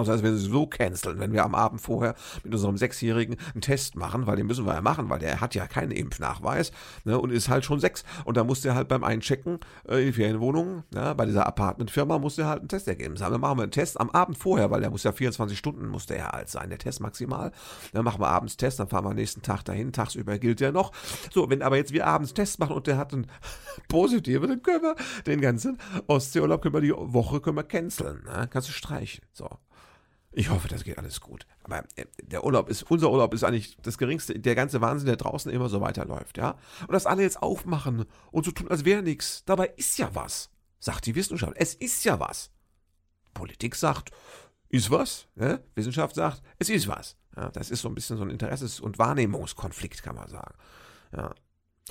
Sein, 0.03 0.17
dass 0.17 0.23
wir 0.23 0.37
so 0.37 0.67
canceln, 0.67 1.21
wenn 1.21 1.33
wir 1.33 1.45
am 1.45 1.55
Abend 1.55 1.81
vorher 1.81 2.15
mit 2.43 2.53
unserem 2.53 2.77
Sechsjährigen 2.77 3.37
einen 3.53 3.61
Test 3.61 3.97
machen, 3.97 4.27
weil 4.27 4.37
den 4.37 4.47
müssen 4.47 4.67
wir 4.67 4.75
ja 4.75 4.81
machen, 4.81 5.09
weil 5.11 5.21
der 5.21 5.41
hat 5.41 5.55
ja 5.55 5.67
keinen 5.67 5.93
Impfnachweis 5.93 6.73
ne, 7.05 7.19
und 7.19 7.31
ist 7.31 7.49
halt 7.49 7.65
schon 7.65 7.81
sechs. 7.81 8.05
Und 8.25 8.37
da 8.37 8.45
muss 8.45 8.63
der 8.63 8.75
halt 8.75 8.89
beim 8.89 9.05
Einchecken 9.05 9.61
äh, 9.89 10.01
in 10.01 10.07
die 10.07 10.13
Ferienwohnung, 10.13 10.85
ja, 10.95 11.15
bei 11.15 11.27
dieser 11.27 11.47
Apartmentfirma, 11.47 12.19
muss 12.19 12.37
der 12.37 12.47
halt 12.47 12.61
einen 12.61 12.69
Testergebnis 12.69 13.23
haben. 13.23 13.33
Dann 13.33 13.41
machen 13.41 13.59
wir 13.59 13.63
einen 13.63 13.73
Test 13.73 14.01
am 14.01 14.11
Abend 14.11 14.39
vorher, 14.39 14.71
weil 14.71 14.81
der 14.81 14.91
muss 14.91 15.05
ja 15.05 15.13
24 15.13 15.57
Stunden, 15.57 15.89
muss 15.89 16.07
der 16.07 16.19
ja 16.19 16.31
alt 16.31 16.49
sein, 16.49 16.71
der 16.71 16.79
Test 16.79 17.01
maximal. 17.01 17.53
Dann 17.93 18.05
machen 18.05 18.21
wir 18.21 18.29
abends 18.29 18.57
Test, 18.57 18.81
dann 18.81 18.89
fahren 18.89 19.05
wir 19.05 19.11
am 19.11 19.17
nächsten 19.17 19.43
Tag 19.43 19.65
dahin, 19.65 19.93
tagsüber 19.93 20.39
gilt 20.39 20.61
der 20.61 20.73
noch. 20.73 20.93
So, 21.33 21.49
wenn 21.51 21.63
aber 21.63 21.77
jetzt 21.77 21.93
wir 21.93 22.07
abends 22.07 22.35
Test 22.35 22.59
machen 22.59 22.75
und 22.75 22.87
der 22.87 22.97
hat 22.97 23.13
einen 23.13 23.27
positiven, 23.89 24.49
dann 24.49 24.63
können 24.63 24.83
wir 24.83 24.97
den 25.27 25.41
ganzen 25.41 25.79
Ostseeurlaub, 26.07 26.63
können 26.63 26.75
wir 26.75 26.81
die 26.81 26.95
Woche, 26.95 27.41
können 27.41 27.57
wir 27.57 27.65
canceln. 27.65 28.25
Ne? 28.25 28.49
Kannst 28.51 28.69
du 28.69 28.73
streichen. 28.73 29.25
So. 29.33 29.49
Ich 30.37 30.51
hoffe, 30.51 30.67
das 30.67 30.83
geht 30.83 30.99
alles 30.99 31.21
gut. 31.21 31.47
Aber 31.63 31.85
äh, 31.95 32.07
der 32.21 32.45
Urlaub 32.45 32.69
ist, 32.69 32.83
unser 32.91 33.11
Urlaub 33.11 33.33
ist 33.35 33.45
eigentlich 33.45 33.77
das 33.83 33.99
geringste, 33.99 34.39
der 34.39 34.57
ganze 34.57 34.81
Wahnsinn, 34.81 35.07
der 35.07 35.17
draußen 35.17 35.51
immer 35.53 35.69
so 35.69 35.81
weiterläuft, 35.81 36.39
ja. 36.39 36.59
Und 36.81 36.93
dass 36.93 37.07
alle 37.07 37.23
jetzt 37.23 37.41
aufmachen 37.41 38.05
und 38.33 38.45
so 38.45 38.51
tun, 38.51 38.69
als 38.69 38.85
wäre 38.85 39.03
nichts. 39.03 39.45
Dabei 39.45 39.73
ist 39.77 39.97
ja 39.97 40.13
was, 40.15 40.51
sagt 40.81 41.07
die 41.07 41.15
Wissenschaft. 41.15 41.55
Es 41.57 41.75
ist 41.75 42.05
ja 42.05 42.19
was. 42.19 42.51
Politik 43.33 43.77
sagt, 43.77 44.11
ist 44.69 44.91
was. 44.91 45.29
Ne? 45.37 45.63
Wissenschaft 45.77 46.17
sagt, 46.17 46.43
es 46.59 46.69
ist 46.69 46.89
was. 46.89 47.17
Ja, 47.37 47.51
das 47.51 47.71
ist 47.71 47.83
so 47.83 47.89
ein 47.89 47.95
bisschen 47.95 48.17
so 48.17 48.25
ein 48.25 48.31
Interesses- 48.31 48.81
und 48.81 48.99
Wahrnehmungskonflikt, 48.99 50.03
kann 50.03 50.17
man 50.17 50.29
sagen. 50.29 50.55
Ja. 51.17 51.33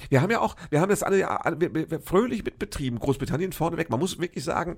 Wir 0.09 0.21
haben 0.21 0.31
ja 0.31 0.39
auch, 0.39 0.55
wir 0.71 0.81
haben 0.81 0.89
das 0.89 1.03
alle 1.03 1.19
wir, 1.19 2.01
fröhlich 2.01 2.43
mitbetrieben, 2.43 2.99
Großbritannien 2.99 3.51
vorneweg. 3.53 3.89
Man 3.89 3.99
muss 3.99 4.19
wirklich 4.19 4.43
sagen, 4.43 4.77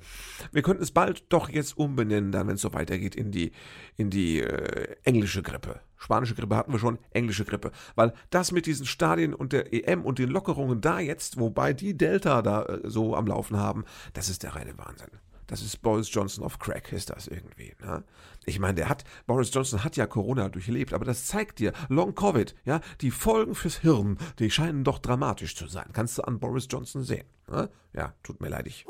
wir 0.51 0.61
könnten 0.61 0.83
es 0.83 0.91
bald 0.91 1.23
doch 1.29 1.49
jetzt 1.49 1.77
umbenennen, 1.77 2.31
dann, 2.31 2.47
wenn 2.47 2.55
es 2.55 2.61
so 2.61 2.73
weitergeht, 2.73 3.15
in 3.15 3.31
die, 3.31 3.51
in 3.95 4.09
die 4.09 4.41
äh, 4.41 4.95
englische 5.03 5.41
Grippe. 5.41 5.79
Spanische 5.97 6.35
Grippe 6.35 6.55
hatten 6.55 6.73
wir 6.73 6.79
schon, 6.79 6.99
englische 7.11 7.45
Grippe. 7.45 7.71
Weil 7.95 8.13
das 8.29 8.51
mit 8.51 8.65
diesen 8.65 8.85
Stadien 8.85 9.33
und 9.33 9.53
der 9.53 9.73
EM 9.73 10.03
und 10.03 10.19
den 10.19 10.29
Lockerungen 10.29 10.81
da 10.81 10.99
jetzt, 10.99 11.39
wobei 11.39 11.73
die 11.73 11.97
Delta 11.97 12.41
da 12.41 12.63
äh, 12.63 12.81
so 12.83 13.15
am 13.15 13.25
Laufen 13.25 13.57
haben, 13.57 13.85
das 14.13 14.27
ist 14.27 14.43
der 14.43 14.55
reine 14.55 14.77
Wahnsinn. 14.77 15.09
Das 15.47 15.61
ist 15.61 15.81
Boris 15.81 16.13
Johnson 16.13 16.43
of 16.43 16.59
Crack, 16.59 16.91
ist 16.91 17.09
das 17.09 17.27
irgendwie. 17.27 17.73
Ne? 17.81 18.03
Ich 18.45 18.59
meine, 18.59 18.75
der 18.75 18.89
hat, 18.89 19.03
Boris 19.27 19.53
Johnson 19.53 19.83
hat 19.83 19.95
ja 19.95 20.07
Corona 20.07 20.49
durchlebt, 20.49 20.93
aber 20.93 21.05
das 21.05 21.25
zeigt 21.25 21.59
dir, 21.59 21.73
Long 21.89 22.15
Covid, 22.15 22.55
ja, 22.65 22.81
die 23.01 23.11
Folgen 23.11 23.55
fürs 23.55 23.77
Hirn, 23.77 24.17
die 24.39 24.51
scheinen 24.51 24.83
doch 24.83 24.99
dramatisch 24.99 25.55
zu 25.55 25.67
sein. 25.67 25.89
Kannst 25.93 26.17
du 26.17 26.23
an 26.23 26.39
Boris 26.39 26.67
Johnson 26.69 27.03
sehen. 27.03 27.25
Ne? 27.47 27.69
Ja, 27.93 28.13
tut 28.23 28.41
mir 28.41 28.49
leid, 28.49 28.67
ich. 28.67 28.85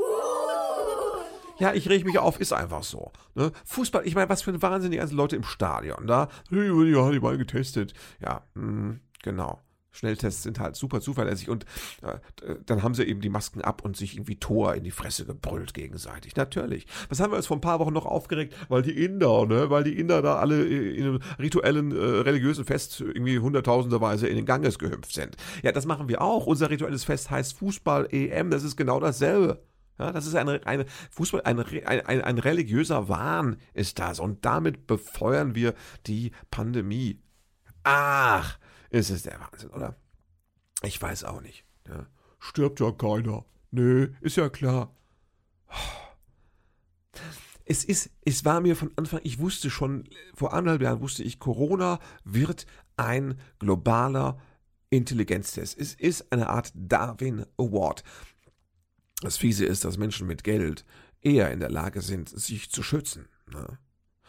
Ja, 1.57 1.73
ich 1.73 1.87
reg 1.87 2.05
mich 2.05 2.19
auf, 2.19 2.39
ist 2.41 2.51
einfach 2.51 2.83
so. 2.83 3.13
Ne? 3.33 3.51
Fußball, 3.63 4.05
ich 4.05 4.15
meine, 4.15 4.29
was 4.29 4.41
für 4.41 4.51
ein 4.51 4.61
Wahnsinn, 4.61 4.91
die 4.91 4.97
ganzen 4.97 5.15
Leute 5.15 5.37
im 5.37 5.43
Stadion. 5.43 6.05
Da, 6.05 6.27
ja, 6.51 7.11
die 7.11 7.19
mal 7.19 7.37
getestet. 7.37 7.93
Ja, 8.19 8.43
mh, 8.55 8.63
hm, 8.63 8.99
genau. 9.23 9.61
Schnelltests 9.95 10.43
sind 10.43 10.59
halt 10.59 10.75
super 10.75 11.01
zuverlässig 11.01 11.49
und 11.49 11.65
äh, 12.01 12.17
dann 12.65 12.83
haben 12.83 12.93
sie 12.93 13.03
eben 13.03 13.21
die 13.21 13.29
Masken 13.29 13.61
ab 13.61 13.83
und 13.83 13.97
sich 13.97 14.15
irgendwie 14.15 14.35
Tor 14.37 14.75
in 14.75 14.83
die 14.83 14.91
Fresse 14.91 15.25
gebrüllt 15.25 15.73
gegenseitig. 15.73 16.35
Natürlich. 16.35 16.85
Was 17.09 17.19
haben 17.19 17.31
wir 17.31 17.37
uns 17.37 17.47
vor 17.47 17.57
ein 17.57 17.61
paar 17.61 17.79
Wochen 17.79 17.93
noch 17.93 18.05
aufgeregt? 18.05 18.55
Weil 18.69 18.81
die 18.81 19.03
Inder, 19.03 19.45
ne, 19.45 19.69
weil 19.69 19.83
die 19.83 19.97
Inder 19.97 20.21
da 20.21 20.35
alle 20.35 20.65
in 20.65 21.03
einem 21.03 21.19
rituellen, 21.39 21.91
äh, 21.91 21.95
religiösen 21.99 22.65
Fest 22.65 23.01
irgendwie 23.01 23.39
hunderttausenderweise 23.39 24.27
in 24.27 24.35
den 24.35 24.45
Ganges 24.45 24.79
gehüpft 24.79 25.13
sind. 25.13 25.35
Ja, 25.63 25.71
das 25.71 25.85
machen 25.85 26.09
wir 26.09 26.21
auch. 26.21 26.45
Unser 26.45 26.69
rituelles 26.69 27.03
Fest 27.03 27.29
heißt 27.31 27.57
Fußball-EM. 27.57 28.51
Das 28.51 28.63
ist 28.63 28.75
genau 28.75 28.99
dasselbe. 28.99 29.63
Ja, 29.97 30.11
das 30.11 30.27
ist 30.27 30.35
eine, 30.35 30.59
eine 30.65 30.85
Fußball, 31.11 31.41
ein, 31.43 31.59
ein, 31.59 32.21
ein 32.21 32.37
religiöser 32.37 33.07
Wahn 33.07 33.57
ist 33.73 33.99
das. 33.99 34.19
Und 34.19 34.43
damit 34.45 34.87
befeuern 34.87 35.55
wir 35.55 35.73
die 36.05 36.31
Pandemie. 36.51 37.21
Ach, 37.83 38.57
ist 38.95 39.09
es 39.09 39.23
der 39.23 39.39
Wahnsinn, 39.39 39.69
oder? 39.71 39.95
Ich 40.81 41.01
weiß 41.01 41.25
auch 41.25 41.41
nicht. 41.41 41.65
Ja. 41.87 42.07
Stirbt 42.39 42.79
ja 42.79 42.91
keiner. 42.91 43.45
Nee, 43.71 44.07
ist 44.21 44.37
ja 44.37 44.49
klar. 44.49 44.95
Es 47.65 47.83
ist, 47.83 48.11
es 48.23 48.45
war 48.45 48.61
mir 48.61 48.75
von 48.75 48.91
Anfang, 48.95 49.19
ich 49.23 49.39
wusste 49.39 49.69
schon, 49.69 50.07
vor 50.33 50.53
anderthalb 50.53 50.81
Jahren 50.81 51.01
wusste 51.01 51.23
ich, 51.23 51.39
Corona 51.39 51.99
wird 52.23 52.67
ein 52.95 53.39
globaler 53.59 54.39
Intelligenztest. 54.91 55.77
Es 55.77 55.95
ist 55.95 56.31
eine 56.31 56.47
Art 56.47 56.71
Darwin 56.75 57.45
Award. 57.57 58.03
Das 59.21 59.37
Fiese 59.37 59.65
ist, 59.65 59.83
dass 59.83 59.97
Menschen 59.97 60.27
mit 60.27 60.43
Geld 60.43 60.85
eher 61.21 61.51
in 61.51 61.59
der 61.59 61.71
Lage 61.71 62.01
sind, 62.01 62.29
sich 62.29 62.69
zu 62.69 62.83
schützen. 62.83 63.27
Ne? 63.51 63.79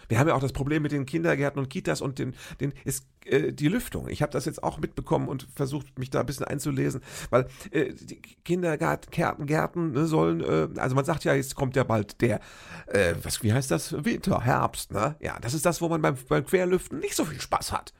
Wir 0.08 0.18
haben 0.18 0.28
ja 0.28 0.34
auch 0.34 0.40
das 0.40 0.52
Problem 0.52 0.82
mit 0.82 0.92
den 0.92 1.06
Kindergärten 1.06 1.58
und 1.58 1.68
Kitas 1.68 2.00
und 2.00 2.18
den, 2.18 2.34
den 2.60 2.72
ist 2.84 3.06
äh, 3.24 3.52
die 3.52 3.68
Lüftung. 3.68 4.08
Ich 4.08 4.22
habe 4.22 4.32
das 4.32 4.44
jetzt 4.44 4.62
auch 4.62 4.78
mitbekommen 4.78 5.28
und 5.28 5.48
versucht, 5.54 5.98
mich 5.98 6.10
da 6.10 6.20
ein 6.20 6.26
bisschen 6.26 6.46
einzulesen, 6.46 7.02
weil 7.30 7.46
äh, 7.70 7.92
die 7.92 8.20
Kindergärten, 8.44 9.46
Gärten 9.46 9.92
ne, 9.92 10.06
sollen, 10.06 10.40
äh, 10.40 10.68
also 10.80 10.94
man 10.94 11.04
sagt 11.04 11.24
ja, 11.24 11.34
jetzt 11.34 11.54
kommt 11.54 11.76
ja 11.76 11.84
bald 11.84 12.20
der, 12.20 12.40
äh, 12.86 13.14
was, 13.22 13.42
wie 13.42 13.52
heißt 13.52 13.70
das? 13.70 14.04
Winter, 14.04 14.42
Herbst, 14.42 14.92
ne? 14.92 15.16
Ja, 15.20 15.38
das 15.40 15.54
ist 15.54 15.66
das, 15.66 15.80
wo 15.80 15.88
man 15.88 16.02
beim, 16.02 16.16
beim 16.28 16.44
Querlüften 16.44 16.98
nicht 16.98 17.16
so 17.16 17.24
viel 17.24 17.40
Spaß 17.40 17.72
hat. 17.72 17.92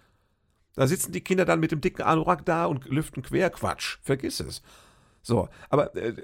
Da 0.74 0.86
sitzen 0.86 1.12
die 1.12 1.22
Kinder 1.22 1.46
dann 1.46 1.60
mit 1.60 1.72
dem 1.72 1.80
dicken 1.80 2.02
Anorak 2.02 2.44
da 2.44 2.66
und 2.66 2.84
lüften 2.86 3.22
Querquatsch. 3.22 3.98
Vergiss 4.02 4.40
es. 4.40 4.62
So, 5.26 5.48
aber 5.70 5.92
äh, 5.96 6.14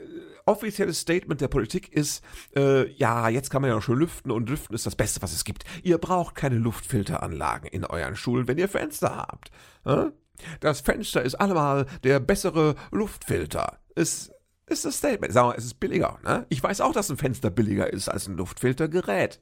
offizielles 0.46 1.00
Statement 1.00 1.40
der 1.40 1.48
Politik 1.48 1.92
ist, 1.92 2.22
äh, 2.54 2.88
ja, 2.92 3.28
jetzt 3.28 3.50
kann 3.50 3.60
man 3.60 3.68
ja 3.72 3.82
schön 3.82 3.98
lüften 3.98 4.30
und 4.30 4.48
lüften 4.48 4.76
ist 4.76 4.86
das 4.86 4.94
Beste, 4.94 5.20
was 5.22 5.32
es 5.32 5.42
gibt. 5.42 5.64
Ihr 5.82 5.98
braucht 5.98 6.36
keine 6.36 6.54
Luftfilteranlagen 6.54 7.68
in 7.68 7.84
euren 7.84 8.14
Schulen, 8.14 8.46
wenn 8.46 8.58
ihr 8.58 8.68
Fenster 8.68 9.16
habt. 9.16 9.50
Äh? 9.84 10.12
Das 10.60 10.82
Fenster 10.82 11.20
ist 11.20 11.34
allemal 11.34 11.86
der 12.04 12.20
bessere 12.20 12.76
Luftfilter. 12.92 13.80
Ist 13.96 14.30
ist 14.66 14.84
das 14.84 14.98
Statement. 14.98 15.32
Sagen 15.32 15.48
wir, 15.48 15.58
es 15.58 15.64
ist 15.64 15.80
billiger. 15.80 16.20
Ne? 16.22 16.46
Ich 16.48 16.62
weiß 16.62 16.80
auch, 16.80 16.92
dass 16.92 17.10
ein 17.10 17.16
Fenster 17.16 17.50
billiger 17.50 17.92
ist 17.92 18.08
als 18.08 18.28
ein 18.28 18.36
Luftfiltergerät. 18.36 19.40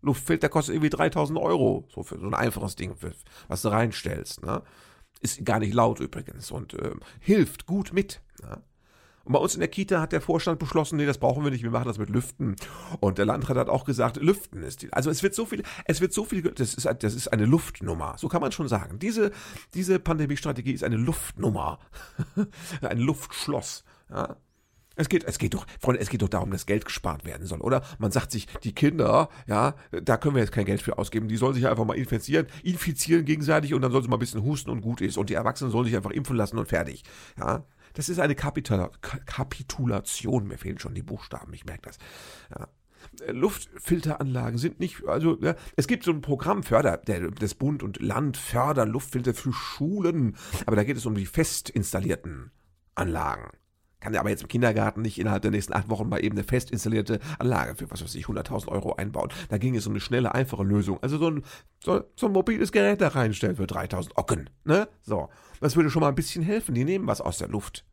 Luftfilter 0.00 0.48
kostet 0.48 0.74
irgendwie 0.74 0.90
3000 0.90 1.38
Euro, 1.38 1.86
so 1.88 2.02
für 2.02 2.18
so 2.18 2.26
ein 2.26 2.34
einfaches 2.34 2.74
Ding, 2.74 2.96
was 3.46 3.62
du 3.62 3.68
reinstellst. 3.68 4.44
Ne? 4.44 4.60
Ist 5.20 5.44
gar 5.44 5.60
nicht 5.60 5.72
laut 5.72 6.00
übrigens 6.00 6.50
und 6.50 6.74
äh, 6.74 6.96
hilft 7.20 7.66
gut 7.66 7.92
mit. 7.92 8.20
Ne? 8.42 8.60
Und 9.24 9.32
bei 9.32 9.38
uns 9.38 9.54
in 9.54 9.60
der 9.60 9.68
Kita 9.68 10.00
hat 10.00 10.12
der 10.12 10.20
Vorstand 10.20 10.58
beschlossen, 10.58 10.96
nee, 10.96 11.06
das 11.06 11.18
brauchen 11.18 11.44
wir 11.44 11.50
nicht, 11.50 11.62
wir 11.62 11.70
machen 11.70 11.86
das 11.86 11.98
mit 11.98 12.10
Lüften. 12.10 12.56
Und 13.00 13.18
der 13.18 13.26
Landrat 13.26 13.56
hat 13.56 13.68
auch 13.68 13.84
gesagt, 13.84 14.16
Lüften 14.16 14.62
ist 14.62 14.82
die. 14.82 14.92
Also 14.92 15.10
es 15.10 15.22
wird 15.22 15.34
so 15.34 15.46
viel, 15.46 15.62
es 15.84 16.00
wird 16.00 16.12
so 16.12 16.24
viel, 16.24 16.42
das 16.42 16.74
ist, 16.74 16.88
das 17.00 17.14
ist 17.14 17.28
eine 17.28 17.46
Luftnummer. 17.46 18.14
So 18.18 18.28
kann 18.28 18.40
man 18.40 18.52
schon 18.52 18.68
sagen. 18.68 18.98
Diese, 18.98 19.30
diese 19.74 19.98
Pandemiestrategie 19.98 20.72
ist 20.72 20.84
eine 20.84 20.96
Luftnummer. 20.96 21.78
Ein 22.82 22.98
Luftschloss. 22.98 23.84
Ja. 24.10 24.36
Es 24.94 25.08
geht, 25.08 25.24
es 25.24 25.38
geht 25.38 25.54
doch, 25.54 25.66
Freunde, 25.80 26.00
es 26.00 26.10
geht 26.10 26.20
doch 26.20 26.28
darum, 26.28 26.50
dass 26.50 26.66
Geld 26.66 26.84
gespart 26.84 27.24
werden 27.24 27.46
soll, 27.46 27.60
oder? 27.60 27.82
Man 27.98 28.10
sagt 28.10 28.30
sich, 28.30 28.46
die 28.62 28.74
Kinder, 28.74 29.30
ja, 29.46 29.74
da 29.90 30.16
können 30.18 30.34
wir 30.34 30.42
jetzt 30.42 30.52
kein 30.52 30.66
Geld 30.66 30.82
für 30.82 30.98
ausgeben, 30.98 31.28
die 31.28 31.36
sollen 31.36 31.54
sich 31.54 31.66
einfach 31.66 31.84
mal 31.84 31.96
infizieren, 31.96 32.46
infizieren 32.62 33.24
gegenseitig 33.24 33.72
und 33.72 33.80
dann 33.80 33.90
sollen 33.90 34.04
sie 34.04 34.10
mal 34.10 34.16
ein 34.16 34.20
bisschen 34.20 34.42
husten 34.42 34.70
und 34.70 34.82
gut 34.82 35.00
ist. 35.00 35.16
Und 35.16 35.30
die 35.30 35.34
Erwachsenen 35.34 35.70
sollen 35.70 35.86
sich 35.86 35.96
einfach 35.96 36.10
impfen 36.10 36.36
lassen 36.36 36.58
und 36.58 36.68
fertig. 36.68 37.04
Ja. 37.38 37.64
Das 37.94 38.08
ist 38.08 38.18
eine 38.18 38.34
Kapitula 38.34 38.90
Kapitulation. 39.00 40.46
Mir 40.46 40.58
fehlen 40.58 40.78
schon 40.78 40.94
die 40.94 41.02
Buchstaben, 41.02 41.52
ich 41.52 41.64
merke 41.64 41.82
das. 41.82 41.98
Ja. 42.56 42.68
Luftfilteranlagen 43.28 44.58
sind 44.58 44.78
nicht, 44.78 45.04
also 45.06 45.36
ja, 45.40 45.56
es 45.76 45.88
gibt 45.88 46.04
so 46.04 46.12
ein 46.12 46.20
Programm 46.20 46.62
Förder, 46.62 46.98
der, 46.98 47.30
das 47.32 47.54
Bund 47.54 47.82
und 47.82 48.00
Land 48.00 48.36
fördern 48.36 48.90
Luftfilter 48.90 49.34
für 49.34 49.52
Schulen, 49.52 50.36
aber 50.66 50.76
da 50.76 50.84
geht 50.84 50.96
es 50.96 51.06
um 51.06 51.16
die 51.16 51.26
fest 51.26 51.68
installierten 51.68 52.52
Anlagen. 52.94 53.50
Kann 54.02 54.14
ja 54.14 54.20
aber 54.20 54.30
jetzt 54.30 54.42
im 54.42 54.48
Kindergarten 54.48 55.00
nicht 55.00 55.20
innerhalb 55.20 55.42
der 55.42 55.52
nächsten 55.52 55.72
acht 55.72 55.88
Wochen 55.88 56.08
mal 56.08 56.24
eben 56.24 56.36
eine 56.36 56.42
fest 56.42 56.72
installierte 56.72 57.20
Anlage 57.38 57.76
für 57.76 57.88
was 57.88 58.02
weiß 58.02 58.16
ich 58.16 58.26
100.000 58.26 58.66
Euro 58.66 58.96
einbauen. 58.96 59.30
Da 59.48 59.58
ging 59.58 59.76
es 59.76 59.86
um 59.86 59.92
eine 59.92 60.00
schnelle, 60.00 60.34
einfache 60.34 60.64
Lösung. 60.64 60.98
Also 61.02 61.18
so 61.18 61.30
ein, 61.30 61.44
so, 61.78 62.02
so 62.16 62.26
ein 62.26 62.32
mobiles 62.32 62.72
Gerät 62.72 63.00
da 63.00 63.08
reinstellen 63.08 63.54
für 63.54 63.64
3.000 63.64 64.16
Ocken, 64.16 64.50
ne? 64.64 64.88
So. 65.02 65.28
Das 65.60 65.76
würde 65.76 65.88
schon 65.88 66.00
mal 66.00 66.08
ein 66.08 66.16
bisschen 66.16 66.42
helfen. 66.42 66.74
Die 66.74 66.84
nehmen 66.84 67.06
was 67.06 67.20
aus 67.20 67.38
der 67.38 67.46
Luft. 67.46 67.84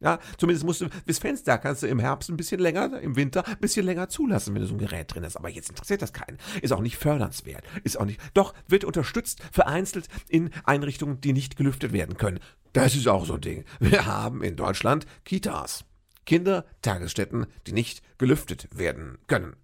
Ja, 0.00 0.18
zumindest 0.36 0.66
musst 0.66 0.82
du, 0.82 0.88
bis 1.06 1.18
Fenster 1.18 1.56
kannst 1.56 1.82
du 1.82 1.86
im 1.86 1.98
Herbst 1.98 2.28
ein 2.28 2.36
bisschen 2.36 2.60
länger, 2.60 3.00
im 3.00 3.16
Winter 3.16 3.46
ein 3.46 3.58
bisschen 3.58 3.86
länger 3.86 4.08
zulassen, 4.08 4.54
wenn 4.54 4.60
du 4.60 4.68
so 4.68 4.74
ein 4.74 4.78
Gerät 4.78 5.14
drin 5.14 5.24
hast. 5.24 5.36
Aber 5.36 5.48
jetzt 5.48 5.70
interessiert 5.70 6.02
das 6.02 6.12
keinen. 6.12 6.38
Ist 6.60 6.72
auch 6.72 6.82
nicht 6.82 6.98
fördernswert. 6.98 7.64
Ist 7.82 7.98
auch 7.98 8.04
nicht, 8.04 8.20
doch, 8.34 8.52
wird 8.68 8.84
unterstützt, 8.84 9.40
vereinzelt 9.52 10.08
in 10.28 10.50
Einrichtungen, 10.64 11.20
die 11.22 11.32
nicht 11.32 11.56
gelüftet 11.56 11.92
werden 11.92 12.18
können. 12.18 12.40
Das 12.74 12.94
ist 12.94 13.08
auch 13.08 13.24
so 13.24 13.34
ein 13.34 13.40
Ding. 13.40 13.64
Wir 13.80 14.04
haben 14.04 14.42
in 14.42 14.56
Deutschland 14.56 15.06
Kitas. 15.24 15.84
Kindertagesstätten, 16.26 17.46
die 17.66 17.72
nicht 17.72 18.02
gelüftet 18.18 18.68
werden 18.76 19.18
können. 19.26 19.56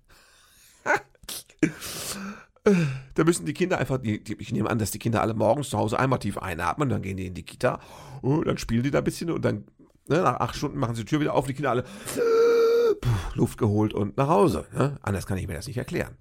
Da 3.15 3.25
müssen 3.25 3.45
die 3.45 3.55
Kinder 3.55 3.79
einfach, 3.79 3.99
die, 3.99 4.23
die, 4.23 4.35
ich 4.35 4.53
nehme 4.53 4.71
an, 4.71 4.79
dass 4.79 4.93
die 4.93 5.01
Kinder 5.01 5.21
alle 5.21 5.35
morgens 5.35 5.71
zu 5.71 5.79
Hause 5.79 5.99
einmal 5.99 6.21
tief 6.21 6.39
einatmen, 6.39 6.89
dann 6.89 7.03
gehen 7.03 7.17
die 7.17 7.27
in 7.27 7.35
die 7.35 7.43
Kita, 7.43 7.81
und 8.21 8.47
dann 8.47 8.57
spielen 8.57 8.85
die 8.85 8.93
da 8.93 8.99
ein 8.99 9.05
bisschen 9.05 9.33
und 9.33 9.45
dann 9.45 9.65
ne, 10.09 10.23
nach 10.23 10.41
acht 10.41 10.57
Stunden 10.57 10.79
machen 10.79 10.95
sie 10.95 11.05
die 11.05 11.11
Tür 11.11 11.21
wieder 11.21 11.35
auf, 11.35 11.47
die 11.47 11.55
Kinder 11.55 11.71
alle 11.71 11.85
puh, 13.01 13.09
Luft 13.35 13.59
geholt 13.59 13.95
und 13.95 14.17
nach 14.17 14.29
Hause. 14.29 14.67
Ne? 14.73 14.99
Anders 15.03 15.27
kann 15.27 15.39
ich 15.39 15.47
mir 15.47 15.55
das 15.55 15.67
nicht 15.67 15.79
erklären. 15.79 16.17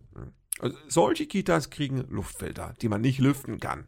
Also, 0.60 0.78
solche 0.88 1.26
Kitas 1.26 1.70
kriegen 1.70 2.06
Luftfilter, 2.10 2.74
die 2.82 2.90
man 2.90 3.02
nicht 3.02 3.20
lüften 3.20 3.60
kann. 3.60 3.88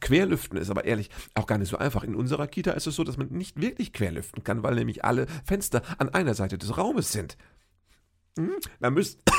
Querlüften 0.00 0.58
ist 0.58 0.70
aber 0.70 0.84
ehrlich 0.84 1.10
auch 1.34 1.46
gar 1.46 1.58
nicht 1.58 1.70
so 1.70 1.78
einfach. 1.78 2.04
In 2.04 2.14
unserer 2.14 2.46
Kita 2.46 2.72
ist 2.72 2.86
es 2.86 2.94
so, 2.94 3.04
dass 3.04 3.16
man 3.16 3.28
nicht 3.28 3.60
wirklich 3.60 3.92
querlüften 3.94 4.44
kann, 4.44 4.62
weil 4.62 4.74
nämlich 4.74 5.04
alle 5.04 5.26
Fenster 5.44 5.82
an 5.98 6.10
einer 6.10 6.34
Seite 6.34 6.58
des 6.58 6.76
Raumes 6.76 7.12
sind. 7.12 7.36
Hm? 8.38 8.56
Da 8.80 8.90
müsst 8.90 9.22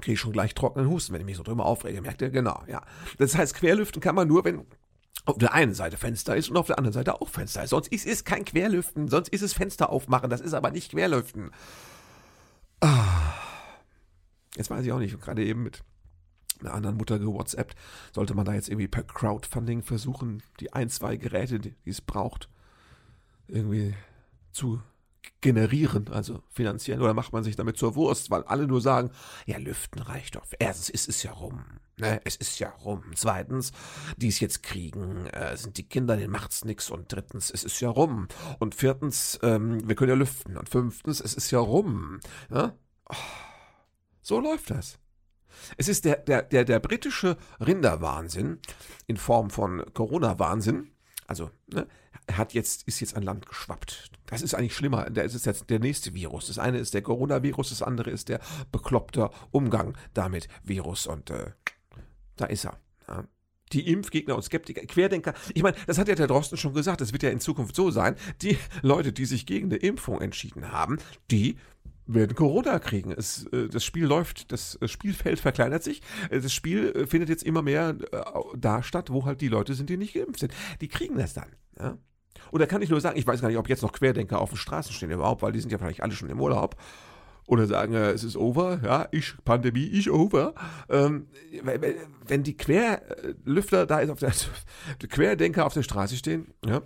kriege 0.00 0.14
ich 0.14 0.20
schon 0.20 0.32
gleich 0.32 0.54
trockenen 0.54 0.88
Husten, 0.88 1.12
wenn 1.12 1.20
ich 1.20 1.26
mich 1.26 1.36
so 1.36 1.42
drüber 1.42 1.66
aufrege. 1.66 2.00
Merkt 2.00 2.22
ihr? 2.22 2.30
Genau, 2.30 2.62
ja. 2.68 2.82
Das 3.18 3.36
heißt, 3.36 3.54
querlüften 3.54 4.00
kann 4.00 4.14
man 4.14 4.28
nur, 4.28 4.44
wenn 4.44 4.64
auf 5.24 5.38
der 5.38 5.52
einen 5.52 5.74
Seite 5.74 5.96
Fenster 5.96 6.36
ist 6.36 6.48
und 6.48 6.56
auf 6.56 6.66
der 6.66 6.78
anderen 6.78 6.94
Seite 6.94 7.20
auch 7.20 7.28
Fenster 7.28 7.64
ist. 7.64 7.70
Sonst 7.70 7.88
ist 7.88 8.06
es 8.06 8.24
kein 8.24 8.44
Querlüften, 8.44 9.08
sonst 9.08 9.28
ist 9.28 9.42
es 9.42 9.52
Fenster 9.52 9.90
aufmachen. 9.90 10.30
Das 10.30 10.40
ist 10.40 10.54
aber 10.54 10.70
nicht 10.70 10.90
Querlüften. 10.92 11.50
Ah. 12.80 13.34
Jetzt 14.56 14.70
weiß 14.70 14.84
ich 14.84 14.92
auch 14.92 14.98
nicht, 14.98 15.20
gerade 15.20 15.44
eben 15.44 15.62
mit 15.62 15.84
einer 16.60 16.74
anderen 16.74 16.96
Mutter 16.96 17.18
gewhatsappt, 17.18 17.76
sollte 18.12 18.34
man 18.34 18.44
da 18.44 18.54
jetzt 18.54 18.68
irgendwie 18.68 18.88
per 18.88 19.04
Crowdfunding 19.04 19.82
versuchen, 19.82 20.42
die 20.60 20.72
ein, 20.72 20.88
zwei 20.88 21.16
Geräte, 21.16 21.60
die 21.60 21.74
es 21.86 22.00
braucht, 22.00 22.48
irgendwie 23.46 23.94
zu 24.52 24.82
generieren, 25.40 26.08
also 26.08 26.42
finanziell, 26.50 27.00
oder 27.00 27.14
macht 27.14 27.32
man 27.32 27.44
sich 27.44 27.54
damit 27.54 27.76
zur 27.76 27.94
Wurst, 27.94 28.30
weil 28.30 28.42
alle 28.44 28.66
nur 28.66 28.80
sagen, 28.80 29.10
ja, 29.46 29.58
Lüften 29.58 30.02
reicht 30.02 30.34
doch. 30.34 30.44
Erstens 30.58 30.88
ist 30.88 31.08
es 31.08 31.22
ja 31.22 31.32
rum. 31.32 31.64
Ne, 32.00 32.20
es 32.24 32.36
ist 32.36 32.58
ja 32.60 32.70
rum. 32.70 33.02
Zweitens, 33.16 33.72
die 34.16 34.28
es 34.28 34.38
jetzt 34.38 34.62
kriegen, 34.62 35.26
äh, 35.26 35.56
sind 35.56 35.78
die 35.78 35.88
Kinder, 35.88 36.16
denen 36.16 36.30
macht's 36.30 36.64
nix. 36.64 36.90
Und 36.90 37.12
drittens, 37.12 37.50
es 37.50 37.64
ist 37.64 37.80
ja 37.80 37.88
rum. 37.90 38.28
Und 38.60 38.74
viertens, 38.76 39.38
ähm, 39.42 39.86
wir 39.88 39.96
können 39.96 40.10
ja 40.10 40.16
lüften. 40.16 40.56
Und 40.56 40.68
fünftens, 40.68 41.20
es 41.20 41.34
ist 41.34 41.50
ja 41.50 41.58
rum. 41.58 42.20
Ja? 42.50 42.76
Oh, 43.08 43.14
so 44.22 44.40
läuft 44.40 44.70
das. 44.70 44.98
Es 45.76 45.88
ist 45.88 46.04
der, 46.04 46.18
der, 46.18 46.42
der, 46.42 46.64
der 46.64 46.78
britische 46.78 47.36
Rinderwahnsinn 47.58 48.60
in 49.06 49.16
Form 49.16 49.50
von 49.50 49.84
Corona-Wahnsinn. 49.92 50.92
Also, 51.26 51.50
ne, 51.66 51.88
hat 52.30 52.54
jetzt, 52.54 52.86
ist 52.86 53.00
jetzt 53.00 53.16
ein 53.16 53.22
Land 53.22 53.46
geschwappt. 53.46 54.10
Das 54.26 54.42
ist 54.42 54.54
eigentlich 54.54 54.76
schlimmer. 54.76 55.10
Das 55.10 55.34
ist 55.34 55.46
jetzt 55.46 55.68
der 55.70 55.80
nächste 55.80 56.14
Virus. 56.14 56.46
Das 56.46 56.58
eine 56.58 56.78
ist 56.78 56.94
der 56.94 57.02
Coronavirus, 57.02 57.70
das 57.70 57.82
andere 57.82 58.10
ist 58.10 58.28
der 58.28 58.40
bekloppte 58.70 59.30
Umgang 59.50 59.96
damit 60.14 60.48
Virus. 60.62 61.06
Und 61.06 61.30
äh, 61.30 61.52
da 62.40 62.46
ist 62.46 62.64
er. 62.64 62.78
Ja. 63.06 63.24
Die 63.72 63.90
Impfgegner 63.90 64.34
und 64.34 64.42
Skeptiker, 64.42 64.80
Querdenker. 64.86 65.34
Ich 65.52 65.62
meine, 65.62 65.76
das 65.86 65.98
hat 65.98 66.08
ja 66.08 66.14
der 66.14 66.26
Drosten 66.26 66.56
schon 66.56 66.72
gesagt. 66.72 67.02
Es 67.02 67.12
wird 67.12 67.22
ja 67.22 67.30
in 67.30 67.40
Zukunft 67.40 67.76
so 67.76 67.90
sein. 67.90 68.16
Die 68.40 68.56
Leute, 68.80 69.12
die 69.12 69.26
sich 69.26 69.44
gegen 69.44 69.66
eine 69.66 69.76
Impfung 69.76 70.22
entschieden 70.22 70.72
haben, 70.72 70.98
die 71.30 71.56
werden 72.06 72.34
Corona 72.34 72.78
kriegen. 72.78 73.12
Es, 73.12 73.46
äh, 73.52 73.68
das 73.68 73.84
Spiel 73.84 74.06
läuft, 74.06 74.50
das 74.50 74.78
Spielfeld 74.86 75.38
verkleinert 75.40 75.84
sich. 75.84 76.00
Äh, 76.30 76.40
das 76.40 76.52
Spiel 76.52 76.92
äh, 76.92 77.06
findet 77.06 77.28
jetzt 77.28 77.44
immer 77.44 77.62
mehr 77.62 77.96
da 78.56 78.82
statt, 78.82 79.10
wo 79.10 79.26
halt 79.26 79.40
die 79.40 79.48
Leute 79.48 79.74
sind, 79.74 79.90
die 79.90 79.96
nicht 79.96 80.14
geimpft 80.14 80.40
sind. 80.40 80.54
Die 80.80 80.88
kriegen 80.88 81.16
das 81.18 81.34
dann. 81.34 81.50
Ja? 81.78 81.98
Und 82.50 82.60
da 82.60 82.66
kann 82.66 82.82
ich 82.82 82.88
nur 82.88 83.00
sagen, 83.00 83.18
ich 83.18 83.26
weiß 83.26 83.40
gar 83.40 83.48
nicht, 83.48 83.58
ob 83.58 83.68
jetzt 83.68 83.82
noch 83.82 83.92
Querdenker 83.92 84.40
auf 84.40 84.50
den 84.50 84.56
Straßen 84.56 84.92
stehen 84.92 85.10
überhaupt, 85.10 85.42
weil 85.42 85.52
die 85.52 85.60
sind 85.60 85.70
ja 85.70 85.78
vielleicht 85.78 86.02
alle 86.02 86.12
schon 86.12 86.30
im 86.30 86.40
Urlaub. 86.40 86.76
Oder 87.48 87.66
sagen, 87.66 87.94
es 87.94 88.24
ist 88.24 88.36
over, 88.36 88.78
ja, 88.84 89.08
ich, 89.10 89.34
Pandemie, 89.42 89.86
ich 89.86 90.10
over. 90.10 90.54
Ähm, 90.90 91.28
wenn 92.26 92.42
die 92.42 92.58
Querlüfter 92.58 93.86
da 93.86 94.00
ist 94.00 94.10
auf 94.10 94.18
der, 94.18 94.32
Querdenker 95.08 95.64
auf 95.64 95.72
der 95.72 95.82
Straße 95.82 96.16
stehen, 96.16 96.52
ja, 96.66 96.82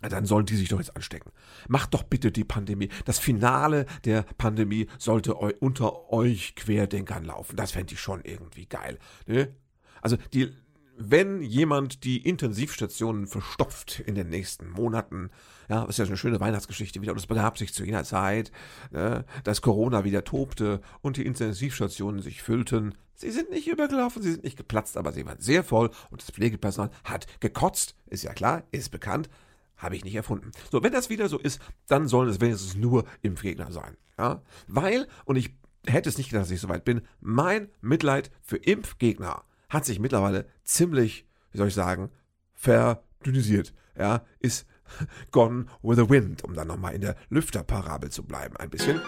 dann 0.00 0.26
sollen 0.26 0.46
die 0.46 0.54
sich 0.54 0.68
doch 0.68 0.78
jetzt 0.78 0.94
anstecken. 0.94 1.32
Macht 1.66 1.92
doch 1.92 2.04
bitte 2.04 2.30
die 2.30 2.44
Pandemie. 2.44 2.88
Das 3.04 3.18
Finale 3.18 3.86
der 4.04 4.22
Pandemie 4.38 4.86
sollte 4.98 5.40
eu 5.40 5.50
unter 5.58 6.12
euch 6.12 6.54
Querdenkern 6.54 7.24
laufen. 7.24 7.56
Das 7.56 7.72
fände 7.72 7.94
ich 7.94 8.00
schon 8.00 8.20
irgendwie 8.22 8.66
geil. 8.66 8.98
Ne? 9.26 9.56
Also 10.02 10.16
die, 10.32 10.54
wenn 10.96 11.42
jemand 11.42 12.04
die 12.04 12.18
Intensivstationen 12.18 13.26
verstopft 13.26 14.00
in 14.00 14.14
den 14.14 14.28
nächsten 14.28 14.70
Monaten, 14.70 15.30
ja, 15.68 15.84
ist 15.84 15.98
ja 15.98 16.04
eine 16.04 16.16
schöne 16.16 16.40
Weihnachtsgeschichte 16.40 17.00
wieder, 17.00 17.12
und 17.12 17.18
es 17.18 17.26
begab 17.26 17.58
sich 17.58 17.74
zu 17.74 17.84
jener 17.84 18.04
Zeit, 18.04 18.52
ne, 18.90 19.24
dass 19.44 19.62
Corona 19.62 20.04
wieder 20.04 20.24
tobte 20.24 20.80
und 21.00 21.16
die 21.16 21.26
Intensivstationen 21.26 22.22
sich 22.22 22.42
füllten. 22.42 22.94
Sie 23.14 23.30
sind 23.30 23.50
nicht 23.50 23.68
übergelaufen, 23.68 24.22
sie 24.22 24.32
sind 24.32 24.44
nicht 24.44 24.56
geplatzt, 24.56 24.96
aber 24.96 25.12
sie 25.12 25.24
waren 25.24 25.40
sehr 25.40 25.64
voll 25.64 25.90
und 26.10 26.22
das 26.22 26.30
Pflegepersonal 26.30 26.90
hat 27.04 27.26
gekotzt, 27.40 27.96
ist 28.06 28.24
ja 28.24 28.32
klar, 28.32 28.64
ist 28.70 28.90
bekannt. 28.90 29.28
Habe 29.76 29.96
ich 29.96 30.04
nicht 30.04 30.14
erfunden. 30.14 30.52
So, 30.70 30.82
wenn 30.84 30.92
das 30.92 31.10
wieder 31.10 31.28
so 31.28 31.38
ist, 31.38 31.60
dann 31.88 32.06
sollen 32.06 32.28
es 32.28 32.40
wenigstens 32.40 32.76
nur 32.76 33.04
Impfgegner 33.22 33.72
sein. 33.72 33.96
Ja? 34.16 34.40
Weil, 34.68 35.08
und 35.24 35.34
ich 35.36 35.50
hätte 35.84 36.08
es 36.08 36.16
nicht 36.16 36.30
gedacht, 36.30 36.44
dass 36.44 36.50
ich 36.52 36.60
so 36.60 36.68
weit 36.68 36.84
bin, 36.84 37.02
mein 37.20 37.68
Mitleid 37.80 38.30
für 38.40 38.56
Impfgegner 38.56 39.42
hat 39.74 39.84
sich 39.84 39.98
mittlerweile 39.98 40.46
ziemlich, 40.62 41.26
wie 41.50 41.58
soll 41.58 41.68
ich 41.68 41.74
sagen, 41.74 42.10
verdünnisiert. 42.54 43.74
Ja, 43.98 44.24
ist 44.40 44.66
gone 45.30 45.66
with 45.82 45.98
the 45.98 46.08
wind, 46.08 46.44
um 46.44 46.54
dann 46.54 46.68
nochmal 46.68 46.94
in 46.94 47.02
der 47.02 47.16
Lüfterparabel 47.28 48.10
zu 48.10 48.22
bleiben, 48.22 48.56
ein 48.56 48.70
bisschen. 48.70 49.00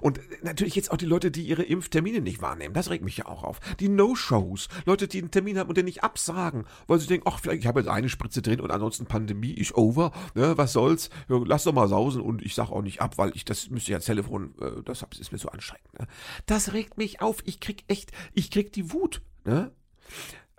Und 0.00 0.20
natürlich 0.42 0.74
jetzt 0.74 0.90
auch 0.90 0.96
die 0.96 1.06
Leute, 1.06 1.30
die 1.30 1.42
ihre 1.42 1.62
Impftermine 1.62 2.20
nicht 2.20 2.42
wahrnehmen. 2.42 2.74
Das 2.74 2.90
regt 2.90 3.04
mich 3.04 3.16
ja 3.16 3.26
auch 3.26 3.44
auf. 3.44 3.60
Die 3.78 3.88
No-Shows. 3.88 4.68
Leute, 4.86 5.08
die 5.08 5.18
einen 5.18 5.30
Termin 5.30 5.58
haben 5.58 5.68
und 5.68 5.76
den 5.76 5.84
nicht 5.84 6.02
absagen, 6.02 6.64
weil 6.86 6.98
sie 6.98 7.06
denken, 7.06 7.28
ach, 7.28 7.40
vielleicht, 7.40 7.60
ich 7.60 7.66
habe 7.66 7.80
jetzt 7.80 7.88
eine 7.88 8.08
Spritze 8.08 8.42
drin 8.42 8.60
und 8.60 8.70
ansonsten 8.70 9.06
Pandemie 9.06 9.52
ist 9.52 9.74
over. 9.74 10.12
Ne, 10.34 10.56
was 10.56 10.72
soll's? 10.72 11.10
Lass 11.28 11.64
doch 11.64 11.72
mal 11.72 11.88
sausen 11.88 12.22
und 12.22 12.42
ich 12.42 12.54
sag 12.54 12.70
auch 12.70 12.82
nicht 12.82 13.00
ab, 13.00 13.18
weil 13.18 13.32
ich, 13.34 13.44
das 13.44 13.70
müsste 13.70 13.92
ja 13.92 13.98
Telefon, 13.98 14.54
äh, 14.60 14.82
das 14.84 15.04
ist 15.18 15.32
mir 15.32 15.38
so 15.38 15.48
anstrengend. 15.48 15.98
Ne? 15.98 16.06
Das 16.46 16.72
regt 16.72 16.98
mich 16.98 17.20
auf. 17.20 17.38
Ich 17.44 17.60
krieg 17.60 17.84
echt, 17.88 18.12
ich 18.32 18.50
krieg 18.50 18.72
die 18.72 18.92
Wut. 18.92 19.22
Ne? 19.44 19.72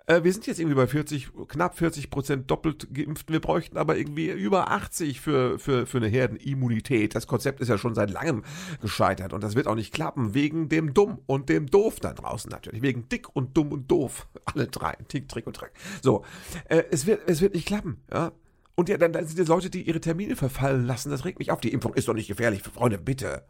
Äh, 0.06 0.24
wir 0.24 0.32
sind 0.32 0.46
jetzt 0.46 0.58
irgendwie 0.58 0.76
bei 0.76 0.86
40, 0.86 1.30
knapp 1.48 1.76
40 1.76 2.10
Prozent 2.10 2.50
doppelt 2.50 2.92
geimpft. 2.92 3.30
Wir 3.30 3.40
bräuchten 3.40 3.76
aber 3.76 3.96
irgendwie 3.96 4.30
über 4.30 4.70
80 4.70 5.20
für, 5.20 5.58
für, 5.58 5.86
für 5.86 5.98
eine 5.98 6.08
Herdenimmunität. 6.08 7.14
Das 7.14 7.26
Konzept 7.26 7.60
ist 7.60 7.68
ja 7.68 7.78
schon 7.78 7.94
seit 7.94 8.10
langem 8.10 8.42
gescheitert 8.80 9.32
und 9.32 9.42
das 9.42 9.54
wird 9.54 9.66
auch 9.66 9.74
nicht 9.74 9.92
klappen, 9.92 10.34
wegen 10.34 10.68
dem 10.68 10.94
Dumm 10.94 11.18
und 11.26 11.48
dem 11.48 11.66
Doof 11.66 12.00
da 12.00 12.12
draußen 12.12 12.50
natürlich. 12.50 12.82
Wegen 12.82 13.08
dick 13.08 13.34
und 13.34 13.56
dumm 13.56 13.72
und 13.72 13.90
doof. 13.90 14.26
Alle 14.44 14.66
drei. 14.66 14.96
Tick, 15.08 15.28
Trick 15.28 15.46
und 15.46 15.56
Track. 15.56 15.72
So. 16.02 16.24
Äh, 16.68 16.84
es, 16.90 17.06
wird, 17.06 17.22
es 17.26 17.40
wird 17.40 17.54
nicht 17.54 17.66
klappen, 17.66 18.02
ja. 18.12 18.32
Und 18.74 18.88
ja, 18.88 18.96
dann, 18.96 19.12
dann 19.12 19.26
sind 19.26 19.38
es 19.38 19.48
Leute, 19.48 19.68
die 19.68 19.82
ihre 19.82 20.00
Termine 20.00 20.34
verfallen 20.34 20.86
lassen. 20.86 21.10
Das 21.10 21.26
regt 21.26 21.38
mich 21.38 21.50
auf. 21.50 21.60
Die 21.60 21.72
Impfung 21.72 21.92
ist 21.92 22.08
doch 22.08 22.14
nicht 22.14 22.28
gefährlich. 22.28 22.62
Freunde, 22.62 22.96
bitte. 22.96 23.44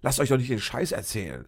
Lasst 0.00 0.18
euch 0.18 0.30
doch 0.30 0.38
nicht 0.38 0.50
den 0.50 0.60
Scheiß 0.60 0.92
erzählen. 0.92 1.46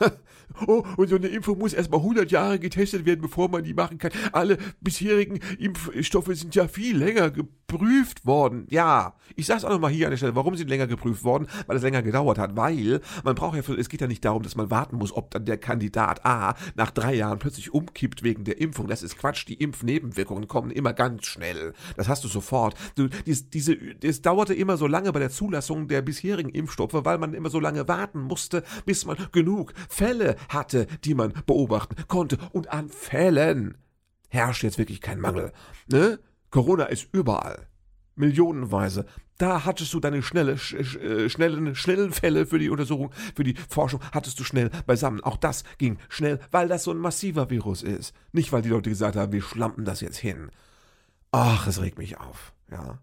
oh, 0.66 0.84
und 0.96 1.08
so 1.08 1.16
eine 1.16 1.28
Impfung 1.28 1.58
muss 1.58 1.72
erstmal 1.72 2.00
100 2.00 2.30
Jahre 2.30 2.58
getestet 2.58 3.04
werden, 3.04 3.20
bevor 3.20 3.48
man 3.48 3.64
die 3.64 3.74
machen 3.74 3.98
kann. 3.98 4.12
Alle 4.32 4.58
bisherigen 4.80 5.40
Impfstoffe 5.58 6.30
sind 6.32 6.54
ja 6.54 6.68
viel 6.68 6.96
länger 6.96 7.30
geprüft 7.30 8.26
worden. 8.26 8.66
Ja, 8.70 9.14
ich 9.36 9.46
sag's 9.46 9.64
auch 9.64 9.70
nochmal 9.70 9.90
hier 9.90 10.06
an 10.06 10.12
der 10.12 10.16
Stelle, 10.16 10.36
warum 10.36 10.56
sind 10.56 10.68
länger 10.68 10.86
geprüft 10.86 11.24
worden? 11.24 11.48
Weil 11.66 11.76
es 11.76 11.82
länger 11.82 12.02
gedauert 12.02 12.38
hat. 12.38 12.56
Weil 12.56 13.00
man 13.24 13.34
braucht 13.34 13.56
ja, 13.56 13.74
es 13.74 13.88
geht 13.88 14.00
ja 14.00 14.06
nicht 14.06 14.24
darum, 14.24 14.42
dass 14.42 14.56
man 14.56 14.70
warten 14.70 14.96
muss, 14.96 15.12
ob 15.12 15.30
dann 15.30 15.44
der 15.44 15.58
Kandidat 15.58 16.24
A 16.24 16.54
nach 16.74 16.90
drei 16.90 17.14
Jahren 17.14 17.38
plötzlich 17.38 17.72
umkippt 17.72 18.22
wegen 18.22 18.44
der 18.44 18.60
Impfung. 18.60 18.86
Das 18.86 19.02
ist 19.02 19.18
Quatsch. 19.18 19.46
Die 19.48 19.54
Impfnebenwirkungen 19.54 20.48
kommen 20.48 20.70
immer 20.70 20.92
ganz 20.92 21.26
schnell. 21.26 21.74
Das 21.96 22.08
hast 22.08 22.24
du 22.24 22.28
sofort. 22.28 22.74
Du, 22.96 23.08
dies, 23.26 23.50
diese, 23.50 23.76
es 24.02 24.22
dauerte 24.22 24.54
immer 24.54 24.76
so 24.76 24.86
lange 24.86 25.12
bei 25.12 25.20
der 25.20 25.30
Zulassung 25.30 25.88
der 25.88 26.02
bisherigen 26.02 26.50
Impfstoffe, 26.50 27.04
weil 27.04 27.18
man 27.18 27.34
immer 27.34 27.50
so 27.50 27.60
lange 27.60 27.86
warten 27.88 28.20
musste, 28.20 28.62
bis 28.86 29.04
man 29.04 29.16
genug 29.32 29.72
Fälle 29.88 30.36
hatte, 30.48 30.86
die 31.04 31.14
man 31.14 31.32
beobachten 31.46 31.96
konnte. 32.08 32.38
Und 32.52 32.72
an 32.72 32.88
Fällen 32.88 33.78
herrscht 34.28 34.62
jetzt 34.62 34.78
wirklich 34.78 35.00
kein 35.00 35.20
Mangel. 35.20 35.52
Ne? 35.86 36.18
Corona 36.50 36.84
ist 36.84 37.08
überall. 37.12 37.66
Millionenweise. 38.14 39.06
Da 39.38 39.64
hattest 39.64 39.94
du 39.94 40.00
deine 40.00 40.22
schnelle, 40.22 40.58
sch, 40.58 40.74
äh, 40.74 41.30
schnellen, 41.30 41.76
schnellen 41.76 42.12
Fälle 42.12 42.44
für 42.44 42.58
die 42.58 42.70
Untersuchung, 42.70 43.12
für 43.36 43.44
die 43.44 43.54
Forschung, 43.68 44.00
hattest 44.12 44.40
du 44.40 44.44
schnell 44.44 44.70
beisammen. 44.86 45.22
Auch 45.22 45.36
das 45.36 45.62
ging 45.78 45.98
schnell, 46.08 46.40
weil 46.50 46.66
das 46.66 46.82
so 46.82 46.90
ein 46.90 46.98
massiver 46.98 47.48
Virus 47.48 47.82
ist. 47.82 48.14
Nicht, 48.32 48.52
weil 48.52 48.62
die 48.62 48.70
Leute 48.70 48.90
gesagt 48.90 49.14
haben, 49.14 49.32
wir 49.32 49.42
schlampen 49.42 49.84
das 49.84 50.00
jetzt 50.00 50.18
hin. 50.18 50.50
Ach, 51.30 51.68
es 51.68 51.80
regt 51.80 51.98
mich 51.98 52.18
auf. 52.18 52.52
Ja. 52.70 52.98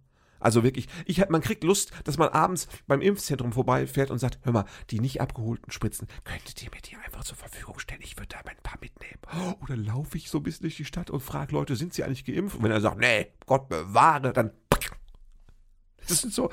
Also 0.46 0.64
wirklich, 0.64 0.88
ich, 1.08 1.28
man 1.28 1.42
kriegt 1.42 1.64
Lust, 1.64 1.92
dass 2.04 2.20
man 2.20 2.30
abends 2.30 2.68
beim 2.86 3.02
Impfzentrum 3.02 3.52
vorbeifährt 3.52 4.12
und 4.12 4.20
sagt, 4.20 4.38
hör 4.44 4.54
mal, 4.54 4.66
die 4.92 5.00
nicht 5.00 5.20
abgeholten 5.20 5.72
Spritzen, 5.72 6.08
könntet 6.24 6.62
ihr 6.62 6.70
mir 6.70 6.82
die 6.82 6.96
einfach 6.98 7.24
zur 7.24 7.36
Verfügung 7.36 7.80
stellen? 7.80 8.02
Ich 8.04 8.16
würde 8.16 8.28
da 8.28 8.38
ein 8.38 8.58
paar 8.62 8.78
mitnehmen. 8.80 9.58
Oder 9.64 9.76
laufe 9.76 10.18
ich 10.18 10.30
so 10.30 10.38
ein 10.38 10.44
bisschen 10.44 10.66
durch 10.66 10.78
die 10.78 10.86
Stadt 10.86 11.10
und 11.10 11.22
frage 11.22 11.52
Leute, 11.52 11.76
sind 11.76 11.96
sie 11.96 12.04
eigentlich 12.04 12.26
geimpft? 12.26 12.58
Und 12.58 12.64
wenn 12.64 12.70
er 12.70 12.80
sagt, 12.80 13.00
nee, 13.00 13.32
Gott 13.48 13.70
bewahre, 13.70 14.34
dann 14.34 14.52
das 16.10 16.22
sind 16.22 16.34
so, 16.34 16.50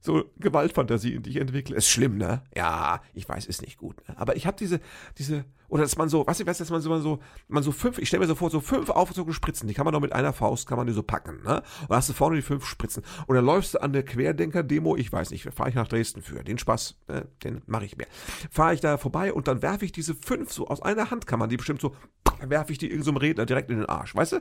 so 0.00 0.24
Gewaltfantasien, 0.38 1.22
die 1.22 1.30
ich 1.30 1.36
entwickle. 1.36 1.76
Ist 1.76 1.88
schlimm, 1.88 2.16
ne? 2.18 2.42
Ja, 2.54 3.00
ich 3.14 3.28
weiß, 3.28 3.46
ist 3.46 3.62
nicht 3.62 3.78
gut. 3.78 3.96
Ne? 4.08 4.18
Aber 4.18 4.36
ich 4.36 4.46
habe 4.46 4.56
diese, 4.56 4.80
diese, 5.18 5.44
oder 5.68 5.82
dass 5.82 5.96
man 5.96 6.08
so, 6.08 6.26
was 6.26 6.40
ich 6.40 6.46
weiß, 6.46 6.58
dass 6.58 6.70
man 6.70 6.80
so, 6.80 6.90
man 6.90 7.02
so, 7.02 7.20
man 7.48 7.62
so 7.62 7.72
fünf, 7.72 7.98
ich 7.98 8.08
stelle 8.08 8.20
mir 8.20 8.26
so 8.26 8.34
vor, 8.34 8.50
so 8.50 8.60
fünf 8.60 8.90
aufgezogene 8.90 9.34
Spritzen, 9.34 9.68
die 9.68 9.74
kann 9.74 9.84
man 9.84 9.92
noch 9.92 10.00
mit 10.00 10.12
einer 10.12 10.32
Faust, 10.32 10.68
kann 10.68 10.78
man 10.78 10.86
die 10.86 10.92
so 10.92 11.02
packen, 11.02 11.42
ne? 11.42 11.62
Und 11.88 11.96
hast 11.96 12.08
du 12.08 12.12
vorne 12.12 12.36
die 12.36 12.42
fünf 12.42 12.66
Spritzen. 12.66 13.02
Und 13.26 13.34
dann 13.36 13.44
läufst 13.44 13.74
du 13.74 13.82
an 13.82 13.92
der 13.92 14.04
Querdenker-Demo, 14.04 14.96
ich 14.96 15.12
weiß 15.12 15.30
nicht, 15.30 15.48
fahre 15.54 15.68
ich 15.68 15.74
nach 15.74 15.88
Dresden 15.88 16.22
für. 16.22 16.44
Den 16.44 16.58
Spaß, 16.58 16.96
ne? 17.08 17.28
den 17.42 17.62
mache 17.66 17.84
ich 17.84 17.96
mir. 17.96 18.06
Fahre 18.50 18.74
ich 18.74 18.80
da 18.80 18.98
vorbei 18.98 19.32
und 19.32 19.48
dann 19.48 19.62
werfe 19.62 19.84
ich 19.84 19.92
diese 19.92 20.14
fünf 20.14 20.52
so 20.52 20.68
aus 20.68 20.82
einer 20.82 21.10
Hand, 21.10 21.26
kann 21.26 21.38
man 21.38 21.48
die 21.48 21.56
bestimmt 21.56 21.80
so, 21.80 21.94
werfe 22.40 22.72
ich 22.72 22.78
die 22.78 22.86
irgendeinem 22.90 23.14
so 23.14 23.20
Redner 23.20 23.46
direkt 23.46 23.70
in 23.70 23.78
den 23.78 23.88
Arsch, 23.88 24.14
weißt 24.14 24.32
du? 24.32 24.40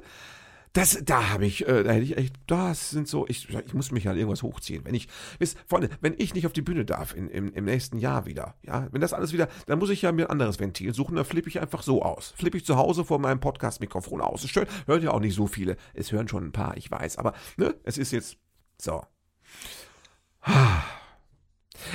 Das, 0.75 0.99
da 1.05 1.29
habe 1.29 1.45
ich, 1.45 1.65
äh, 1.69 1.83
da 1.83 1.91
hätte 1.91 2.03
ich 2.03 2.17
echt, 2.17 2.35
das 2.47 2.89
sind 2.89 3.07
so, 3.07 3.25
ich, 3.29 3.47
ich 3.49 3.73
muss 3.73 3.91
mich 3.91 4.07
halt 4.07 4.17
irgendwas 4.17 4.43
hochziehen. 4.43 4.83
Wenn 4.83 4.93
ich, 4.93 5.07
wisst, 5.39 5.57
Freunde, 5.69 5.89
wenn 6.01 6.15
ich 6.17 6.33
nicht 6.33 6.45
auf 6.45 6.51
die 6.51 6.61
Bühne 6.61 6.83
darf 6.83 7.15
in, 7.15 7.29
im, 7.29 7.53
im 7.53 7.63
nächsten 7.63 7.97
Jahr 7.97 8.25
wieder, 8.25 8.55
ja, 8.61 8.89
wenn 8.91 8.99
das 8.99 9.13
alles 9.13 9.31
wieder, 9.31 9.47
dann 9.67 9.79
muss 9.79 9.89
ich 9.89 10.01
ja 10.01 10.11
mir 10.11 10.25
ein 10.25 10.31
anderes 10.31 10.59
Ventil 10.59 10.93
suchen, 10.93 11.15
dann 11.15 11.23
flippe 11.23 11.47
ich 11.47 11.61
einfach 11.61 11.81
so 11.81 12.01
aus. 12.01 12.33
Flippe 12.35 12.57
ich 12.57 12.65
zu 12.65 12.75
Hause 12.75 13.05
vor 13.05 13.19
meinem 13.19 13.39
Podcast-Mikrofon 13.39 14.19
aus. 14.19 14.43
Es 14.43 14.49
stört, 14.49 14.67
hören 14.85 15.01
ja 15.01 15.11
auch 15.11 15.21
nicht 15.21 15.33
so 15.33 15.47
viele. 15.47 15.77
Es 15.93 16.11
hören 16.11 16.27
schon 16.27 16.43
ein 16.43 16.51
paar, 16.51 16.75
ich 16.75 16.91
weiß, 16.91 17.19
aber, 17.19 17.35
ne, 17.55 17.73
es 17.85 17.97
ist 17.97 18.11
jetzt, 18.11 18.35
so. 18.77 19.01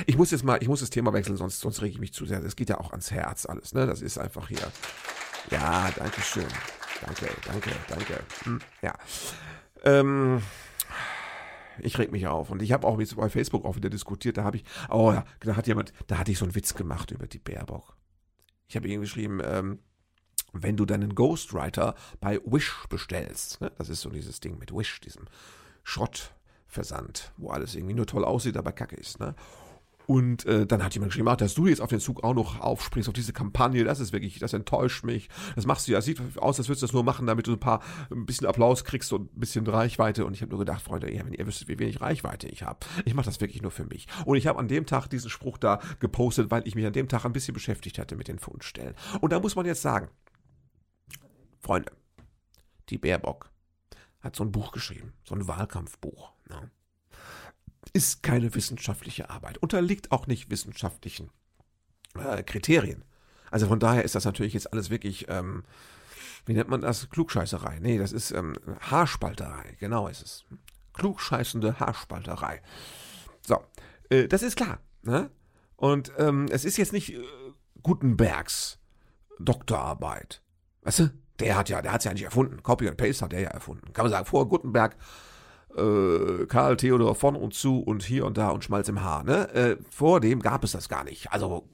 Ich 0.07 0.17
muss 0.17 0.31
jetzt 0.31 0.43
mal, 0.43 0.57
ich 0.59 0.67
muss 0.67 0.79
das 0.79 0.89
Thema 0.89 1.13
wechseln, 1.13 1.37
sonst, 1.37 1.59
sonst 1.59 1.83
rege 1.83 1.93
ich 1.93 1.99
mich 1.99 2.13
zu 2.13 2.25
sehr. 2.25 2.39
Das 2.39 2.55
geht 2.55 2.69
ja 2.69 2.79
auch 2.79 2.89
ans 2.89 3.11
Herz 3.11 3.45
alles, 3.45 3.75
ne, 3.75 3.85
das 3.85 4.01
ist 4.01 4.17
einfach 4.17 4.47
hier. 4.47 4.71
Ja, 5.51 5.91
danke 5.95 6.21
schön. 6.21 6.47
Danke, 7.01 7.29
danke, 7.45 7.71
danke. 7.87 8.23
Hm, 8.43 8.59
ja. 8.81 8.93
Ähm, 9.83 10.41
ich 11.79 11.97
reg 11.97 12.11
mich 12.11 12.27
auf. 12.27 12.49
Und 12.49 12.61
ich 12.61 12.71
habe 12.71 12.87
auch 12.87 12.99
jetzt 12.99 13.15
bei 13.15 13.29
Facebook 13.29 13.65
auch 13.65 13.75
wieder 13.75 13.89
diskutiert. 13.89 14.37
Da 14.37 14.43
habe 14.43 14.57
ich, 14.57 14.63
oh 14.89 15.11
ja, 15.11 15.25
da 15.39 15.55
hat 15.55 15.67
jemand, 15.67 15.93
da 16.07 16.17
hatte 16.17 16.31
ich 16.31 16.37
so 16.37 16.45
einen 16.45 16.55
Witz 16.55 16.75
gemacht 16.75 17.11
über 17.11 17.27
die 17.27 17.39
Baerbock. 17.39 17.95
Ich 18.67 18.75
habe 18.75 18.87
irgendwie 18.87 19.07
geschrieben, 19.07 19.41
ähm, 19.43 19.79
wenn 20.53 20.77
du 20.77 20.85
deinen 20.85 21.15
Ghostwriter 21.15 21.95
bei 22.19 22.39
Wish 22.45 22.85
bestellst, 22.89 23.61
ne? 23.61 23.71
das 23.77 23.89
ist 23.89 24.01
so 24.01 24.09
dieses 24.09 24.39
Ding 24.39 24.57
mit 24.57 24.73
Wish, 24.73 24.99
diesem 25.01 25.27
Schrottversand, 25.83 27.31
wo 27.37 27.49
alles 27.49 27.75
irgendwie 27.75 27.93
nur 27.93 28.05
toll 28.05 28.25
aussieht, 28.25 28.57
aber 28.57 28.71
kacke 28.71 28.95
ist, 28.95 29.19
ne? 29.19 29.35
Und 30.07 30.45
äh, 30.45 30.65
dann 30.65 30.83
hat 30.83 30.93
jemand 30.93 31.11
geschrieben, 31.11 31.27
ach, 31.29 31.37
dass 31.37 31.53
du 31.53 31.67
jetzt 31.67 31.81
auf 31.81 31.89
den 31.89 31.99
Zug 31.99 32.23
auch 32.23 32.33
noch 32.33 32.59
aufspringst, 32.59 33.07
auf 33.09 33.13
diese 33.13 33.33
Kampagne, 33.33 33.83
das 33.83 33.99
ist 33.99 34.13
wirklich, 34.13 34.39
das 34.39 34.53
enttäuscht 34.53 35.03
mich. 35.03 35.29
Das 35.55 35.65
machst 35.65 35.87
du 35.87 35.91
ja, 35.91 36.01
sieht 36.01 36.19
aus, 36.37 36.59
als 36.59 36.67
würdest 36.67 36.81
du 36.81 36.87
das 36.87 36.93
nur 36.93 37.03
machen, 37.03 37.27
damit 37.27 37.47
du 37.47 37.53
ein 37.53 37.59
paar, 37.59 37.81
ein 38.11 38.25
bisschen 38.25 38.47
Applaus 38.47 38.83
kriegst 38.83 39.13
und 39.13 39.35
ein 39.35 39.39
bisschen 39.39 39.65
Reichweite. 39.67 40.25
Und 40.25 40.33
ich 40.33 40.41
habe 40.41 40.49
nur 40.49 40.59
gedacht, 40.59 40.81
Freunde, 40.81 41.13
ja, 41.13 41.25
wenn 41.25 41.33
ihr 41.33 41.45
wüsstet, 41.47 41.67
wie 41.67 41.79
wenig 41.79 42.01
Reichweite 42.01 42.47
ich 42.47 42.63
habe. 42.63 42.79
Ich 43.05 43.13
mache 43.13 43.25
das 43.25 43.41
wirklich 43.41 43.61
nur 43.61 43.71
für 43.71 43.85
mich. 43.85 44.07
Und 44.25 44.37
ich 44.37 44.47
habe 44.47 44.59
an 44.59 44.67
dem 44.67 44.85
Tag 44.85 45.07
diesen 45.07 45.29
Spruch 45.29 45.57
da 45.57 45.79
gepostet, 45.99 46.51
weil 46.51 46.67
ich 46.67 46.75
mich 46.75 46.85
an 46.85 46.93
dem 46.93 47.07
Tag 47.07 47.25
ein 47.25 47.33
bisschen 47.33 47.53
beschäftigt 47.53 47.99
hatte 47.99 48.15
mit 48.15 48.27
den 48.27 48.39
Fundstellen. 48.39 48.95
Und 49.21 49.31
da 49.31 49.39
muss 49.39 49.55
man 49.55 49.65
jetzt 49.65 49.81
sagen, 49.81 50.09
Freunde, 51.59 51.91
die 52.89 52.97
Baerbock 52.97 53.51
hat 54.21 54.35
so 54.35 54.43
ein 54.43 54.51
Buch 54.51 54.71
geschrieben, 54.71 55.13
so 55.23 55.35
ein 55.35 55.47
Wahlkampfbuch. 55.47 56.33
Ne? 56.49 56.69
Ist 57.93 58.23
keine 58.23 58.53
wissenschaftliche 58.55 59.29
Arbeit, 59.29 59.57
unterliegt 59.57 60.11
auch 60.11 60.27
nicht 60.27 60.49
wissenschaftlichen 60.49 61.29
äh, 62.15 62.43
Kriterien. 62.43 63.03
Also 63.49 63.67
von 63.67 63.79
daher 63.79 64.03
ist 64.03 64.15
das 64.15 64.25
natürlich 64.25 64.53
jetzt 64.53 64.71
alles 64.71 64.89
wirklich, 64.89 65.27
ähm, 65.29 65.63
wie 66.45 66.53
nennt 66.53 66.69
man 66.69 66.81
das? 66.81 67.09
Klugscheißerei. 67.09 67.79
Nee, 67.79 67.97
das 67.97 68.13
ist 68.13 68.31
ähm, 68.31 68.55
Haarspalterei, 68.79 69.75
genau 69.79 70.07
ist 70.07 70.21
es. 70.21 70.45
Klugscheißende 70.93 71.79
Haarspalterei. 71.79 72.61
So, 73.45 73.59
äh, 74.09 74.27
das 74.27 74.41
ist 74.41 74.55
klar. 74.55 74.79
Ne? 75.03 75.29
Und 75.75 76.13
ähm, 76.17 76.47
es 76.49 76.63
ist 76.63 76.77
jetzt 76.77 76.93
nicht 76.93 77.13
äh, 77.13 77.21
Gutenbergs 77.83 78.79
Doktorarbeit. 79.39 80.41
Weißt 80.83 80.99
du? 80.99 81.11
Der 81.39 81.57
hat 81.57 81.69
ja, 81.69 81.81
der 81.81 81.91
hat 81.91 82.01
es 82.01 82.05
ja 82.05 82.13
nicht 82.13 82.23
erfunden. 82.23 82.61
Copy 82.61 82.87
and 82.87 82.97
Paste 82.97 83.25
hat 83.25 83.33
er 83.33 83.41
ja 83.41 83.49
erfunden. 83.49 83.93
Kann 83.93 84.05
man 84.05 84.11
sagen, 84.11 84.25
vor 84.25 84.47
Gutenberg 84.47 84.95
äh, 85.77 86.45
Karl 86.47 86.77
Theodor 86.77 87.15
von 87.15 87.35
und 87.35 87.53
zu 87.53 87.81
und 87.81 88.03
hier 88.03 88.25
und 88.25 88.37
da 88.37 88.49
und 88.49 88.63
Schmalz 88.63 88.87
im 88.89 89.01
Haar. 89.01 89.23
Ne? 89.23 89.53
Äh, 89.53 89.77
vor 89.89 90.19
dem 90.19 90.41
gab 90.41 90.63
es 90.63 90.71
das 90.71 90.89
gar 90.89 91.03
nicht. 91.03 91.31
Also 91.31 91.67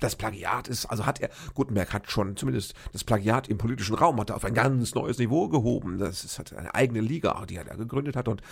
das 0.00 0.16
Plagiat 0.16 0.68
ist, 0.68 0.86
also 0.86 1.06
hat 1.06 1.20
er, 1.20 1.30
Gutenberg 1.54 1.92
hat 1.92 2.10
schon 2.10 2.36
zumindest 2.36 2.74
das 2.92 3.04
Plagiat 3.04 3.48
im 3.48 3.58
politischen 3.58 3.94
Raum 3.94 4.20
hat 4.20 4.30
er 4.30 4.36
auf 4.36 4.44
ein 4.44 4.54
ganz 4.54 4.94
neues 4.94 5.18
Niveau 5.18 5.48
gehoben. 5.48 5.98
Das 5.98 6.24
ist 6.24 6.38
hat 6.38 6.52
eine 6.54 6.74
eigene 6.74 7.00
Liga, 7.00 7.44
die 7.46 7.56
er 7.56 7.64
da 7.64 7.74
gegründet 7.74 8.16
hat 8.16 8.28
und 8.28 8.42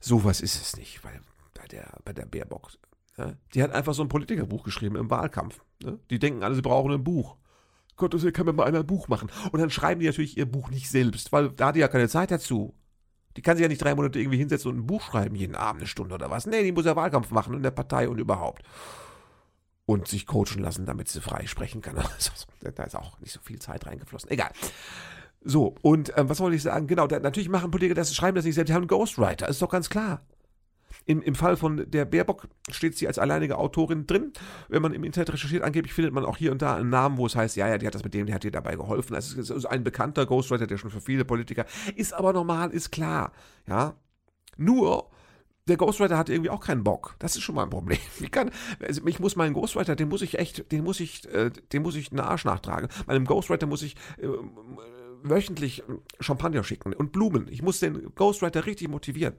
sowas 0.00 0.40
ist 0.40 0.60
es 0.60 0.76
nicht, 0.76 1.02
weil 1.04 1.20
bei 1.54 1.66
der, 1.68 1.88
bei 2.04 2.12
der 2.12 2.26
Baerbock, 2.26 2.72
ne? 3.16 3.38
die 3.54 3.62
hat 3.62 3.72
einfach 3.72 3.94
so 3.94 4.02
ein 4.02 4.08
Politikerbuch 4.08 4.64
geschrieben 4.64 4.96
im 4.96 5.10
Wahlkampf. 5.10 5.60
Ne? 5.82 5.98
Die 6.10 6.18
denken 6.18 6.42
alle, 6.42 6.54
sie 6.54 6.62
brauchen 6.62 6.92
ein 6.92 7.04
Buch. 7.04 7.36
Gott, 7.96 8.34
kann 8.34 8.46
mir 8.46 8.52
mal 8.52 8.64
einer 8.64 8.80
ein 8.80 8.86
Buch 8.86 9.08
machen. 9.08 9.30
Und 9.52 9.60
dann 9.60 9.70
schreiben 9.70 10.00
die 10.00 10.06
natürlich 10.06 10.36
ihr 10.36 10.46
Buch 10.46 10.70
nicht 10.70 10.90
selbst, 10.90 11.32
weil 11.32 11.50
da 11.50 11.68
hat 11.68 11.76
die 11.76 11.80
ja 11.80 11.88
keine 11.88 12.08
Zeit 12.08 12.30
dazu. 12.30 12.74
Die 13.36 13.42
kann 13.42 13.56
sich 13.56 13.62
ja 13.62 13.68
nicht 13.68 13.82
drei 13.82 13.94
Monate 13.94 14.18
irgendwie 14.18 14.38
hinsetzen 14.38 14.70
und 14.70 14.78
ein 14.78 14.86
Buch 14.86 15.02
schreiben, 15.02 15.34
jeden 15.34 15.54
Abend 15.54 15.82
eine 15.82 15.88
Stunde 15.88 16.14
oder 16.14 16.30
was. 16.30 16.46
Nee, 16.46 16.62
die 16.62 16.72
muss 16.72 16.84
ja 16.84 16.96
Wahlkampf 16.96 17.30
machen 17.30 17.54
in 17.54 17.62
der 17.62 17.70
Partei 17.70 18.08
und 18.08 18.18
überhaupt. 18.18 18.62
Und 19.86 20.06
sich 20.06 20.26
coachen 20.26 20.62
lassen, 20.62 20.86
damit 20.86 21.08
sie 21.08 21.20
frei 21.20 21.46
sprechen 21.46 21.80
kann. 21.80 21.96
da 22.74 22.82
ist 22.84 22.96
auch 22.96 23.18
nicht 23.20 23.32
so 23.32 23.40
viel 23.40 23.58
Zeit 23.58 23.86
reingeflossen. 23.86 24.30
Egal. 24.30 24.50
So, 25.44 25.74
und 25.82 26.12
ähm, 26.16 26.28
was 26.28 26.40
wollte 26.40 26.56
ich 26.56 26.62
sagen? 26.62 26.86
Genau, 26.86 27.06
da, 27.06 27.18
natürlich 27.18 27.48
machen 27.48 27.70
Politiker 27.70 27.94
das, 27.94 28.14
schreiben 28.14 28.36
das 28.36 28.44
nicht 28.44 28.54
selbst, 28.54 28.68
die 28.68 28.74
haben 28.74 28.82
einen 28.82 28.88
Ghostwriter, 28.88 29.48
ist 29.48 29.60
doch 29.60 29.70
ganz 29.70 29.90
klar. 29.90 30.22
Im, 31.04 31.22
Im 31.22 31.34
Fall 31.34 31.56
von 31.56 31.90
der 31.90 32.04
Baerbock 32.04 32.48
steht 32.70 32.96
sie 32.96 33.06
als 33.06 33.18
alleinige 33.18 33.58
Autorin 33.58 34.06
drin. 34.06 34.32
Wenn 34.68 34.82
man 34.82 34.94
im 34.94 35.04
Internet 35.04 35.32
recherchiert, 35.32 35.62
angeblich 35.62 35.92
findet 35.92 36.12
man 36.14 36.24
auch 36.24 36.36
hier 36.36 36.52
und 36.52 36.62
da 36.62 36.76
einen 36.76 36.90
Namen, 36.90 37.16
wo 37.16 37.26
es 37.26 37.36
heißt, 37.36 37.56
ja, 37.56 37.68
ja, 37.68 37.78
die 37.78 37.86
hat 37.86 37.94
das 37.94 38.04
mit 38.04 38.14
dem, 38.14 38.26
die 38.26 38.34
hat 38.34 38.44
dir 38.44 38.50
dabei 38.50 38.76
geholfen. 38.76 39.14
Also 39.14 39.40
es 39.40 39.50
ist 39.50 39.66
ein 39.66 39.84
bekannter 39.84 40.26
Ghostwriter, 40.26 40.66
der 40.66 40.78
schon 40.78 40.90
für 40.90 41.00
viele 41.00 41.24
Politiker 41.24 41.66
ist, 41.96 42.12
aber 42.12 42.32
normal, 42.32 42.70
ist 42.70 42.90
klar. 42.90 43.32
Ja. 43.66 43.94
Nur, 44.56 45.10
der 45.68 45.76
Ghostwriter 45.76 46.18
hat 46.18 46.28
irgendwie 46.28 46.50
auch 46.50 46.60
keinen 46.60 46.82
Bock. 46.82 47.14
Das 47.18 47.36
ist 47.36 47.42
schon 47.42 47.54
mal 47.54 47.64
ein 47.64 47.70
Problem. 47.70 47.98
Ich 48.20 48.30
kann, 48.30 48.50
also 48.80 49.06
ich 49.06 49.20
muss 49.20 49.36
meinen 49.36 49.54
Ghostwriter, 49.54 49.96
den 49.96 50.08
muss 50.08 50.22
ich 50.22 50.38
echt, 50.38 50.70
den 50.72 50.84
muss 50.84 51.00
ich, 51.00 51.28
äh, 51.32 51.50
den 51.72 51.82
muss 51.82 51.96
ich 51.96 52.10
einen 52.10 52.20
Arsch 52.20 52.44
nachtragen. 52.44 52.88
Meinem 53.06 53.24
Ghostwriter 53.24 53.66
muss 53.66 53.82
ich 53.82 53.96
äh, 54.18 54.28
wöchentlich 55.22 55.82
Champagner 56.20 56.64
schicken 56.64 56.92
und 56.92 57.12
Blumen. 57.12 57.46
Ich 57.48 57.62
muss 57.62 57.80
den 57.80 58.14
Ghostwriter 58.14 58.66
richtig 58.66 58.88
motivieren. 58.88 59.34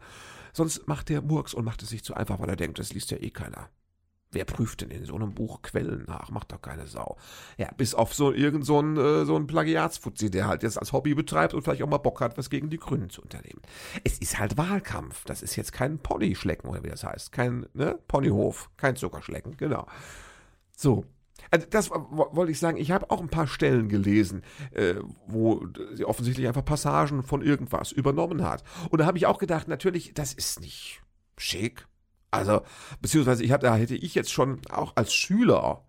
Sonst 0.54 0.88
macht 0.88 1.10
der 1.10 1.22
Murks 1.22 1.54
und 1.54 1.66
macht 1.66 1.82
es 1.82 1.90
sich 1.90 2.04
zu 2.04 2.14
einfach, 2.14 2.40
weil 2.40 2.50
er 2.50 2.56
denkt, 2.56 2.80
das 2.80 2.94
liest 2.94 3.12
ja 3.12 3.18
eh 3.18 3.32
keiner. 3.32 3.70
Wer 4.34 4.46
prüft 4.46 4.82
denn 4.82 4.90
in 4.90 5.06
so 5.06 5.16
einem 5.16 5.36
Buch 5.36 5.62
Quellen 5.62 6.06
nach? 6.08 6.32
Macht 6.32 6.52
doch 6.52 6.62
keine 6.62 6.88
Sau. 6.88 7.18
Ja, 7.58 7.70
bis 7.78 7.94
auf 7.94 8.16
so 8.16 8.34
irgend 8.34 8.66
so 8.66 8.82
ein, 8.82 8.98
äh, 8.98 9.26
so 9.26 9.36
ein 9.36 9.46
Plagiatsfuzzi, 9.46 10.32
der 10.32 10.48
halt 10.48 10.64
jetzt 10.64 10.80
als 10.80 10.92
Hobby 10.92 11.14
betreibt 11.14 11.54
und 11.54 11.62
vielleicht 11.62 11.84
auch 11.84 11.88
mal 11.88 12.00
Bock 12.00 12.20
hat, 12.20 12.36
was 12.38 12.50
gegen 12.50 12.72
die 12.72 12.80
Grünen 12.80 13.12
zu 13.12 13.22
unternehmen. 13.22 13.62
Es 14.04 14.18
ist 14.18 14.40
halt 14.40 14.58
Wahlkampf. 14.58 15.24
Das 15.26 15.44
ist 15.44 15.56
jetzt 15.56 15.72
kein 15.72 16.00
Ponyschlecken, 16.00 16.68
oder 16.68 16.84
wie 16.84 16.90
das 16.90 17.04
heißt. 17.04 17.32
Kein, 17.32 17.68
ne? 17.74 18.00
Ponyhof. 18.08 18.72
Kein 18.76 18.96
Zuckerschlecken, 18.96 19.56
genau. 19.56 19.86
So. 20.76 21.06
Also 21.52 21.68
das 21.70 21.90
wollte 21.90 22.52
ich 22.52 22.60
sagen, 22.60 22.78
ich 22.78 22.92
habe 22.92 23.10
auch 23.12 23.22
ein 23.22 23.30
paar 23.30 23.48
Stellen 23.48 23.90
gelesen, 23.90 24.44
äh, 24.72 24.96
wo 25.28 25.66
sie 25.94 26.06
offensichtlich 26.06 26.48
einfach 26.48 26.66
Passagen 26.66 27.24
von 27.24 27.42
irgendwas 27.42 27.92
übernommen 27.92 28.44
hat. 28.44 28.64
Und 28.90 29.00
da 29.00 29.06
habe 29.06 29.18
ich 29.18 29.26
auch 29.26 29.38
gedacht, 29.38 29.68
natürlich, 29.68 30.14
das 30.14 30.34
ist 30.34 30.62
nicht 30.62 31.02
schick. 31.38 31.88
Also, 32.32 32.62
beziehungsweise 33.02 33.44
ich 33.44 33.52
hab, 33.52 33.62
da 33.62 33.76
hätte 33.76 33.96
ich 33.96 34.16
jetzt 34.16 34.32
schon 34.32 34.62
auch 34.72 34.94
als 34.96 35.14
Schüler, 35.14 35.84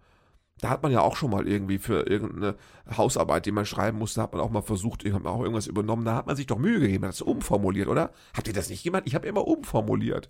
da 0.61 0.71
hat 0.71 0.83
man 0.83 0.93
ja 0.93 1.01
auch 1.01 1.17
schon 1.17 1.31
mal 1.31 1.49
irgendwie 1.49 1.79
für 1.79 2.07
irgendeine 2.07 2.57
Hausarbeit, 2.97 3.47
die 3.47 3.53
man 3.53 3.67
schreiben 3.67 3.99
musste, 3.99 4.23
hat 4.23 4.33
man 4.33 4.43
auch 4.43 4.51
mal 4.51 4.63
versucht, 4.63 5.05
hat 5.05 5.27
auch 5.27 5.41
irgendwas 5.41 5.67
übernommen. 5.67 6.05
Da 6.05 6.15
hat 6.15 6.27
man 6.27 6.37
sich 6.37 6.47
doch 6.47 6.59
Mühe 6.59 6.81
gegeben, 6.81 7.05
hat 7.05 7.13
das 7.13 7.23
umformuliert, 7.23 7.89
oder? 7.89 8.13
Habt 8.37 8.47
ihr 8.47 8.55
das 8.55 8.71
nicht 8.71 8.85
gemacht? 8.85 9.03
Ich 9.07 9.15
habe 9.15 9.27
immer 9.27 9.47
umformuliert. 9.47 10.29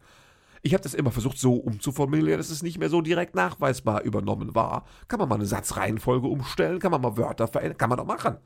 Ich 0.66 0.72
habe 0.72 0.83
das 0.83 0.94
immer 0.94 1.11
versucht 1.11 1.37
so 1.37 1.57
umzuformulieren, 1.57 2.38
dass 2.38 2.48
es 2.48 2.62
nicht 2.62 2.79
mehr 2.79 2.88
so 2.88 3.03
direkt 3.03 3.35
nachweisbar 3.35 4.00
übernommen 4.00 4.55
war. 4.55 4.87
Kann 5.09 5.18
man 5.18 5.29
mal 5.29 5.35
eine 5.35 5.44
Satzreihenfolge 5.44 6.27
umstellen, 6.27 6.79
kann 6.79 6.90
man 6.90 7.03
mal 7.03 7.18
Wörter 7.18 7.46
verändern, 7.46 7.77
kann 7.77 7.90
man 7.90 7.98
doch 7.98 8.07
machen. 8.07 8.38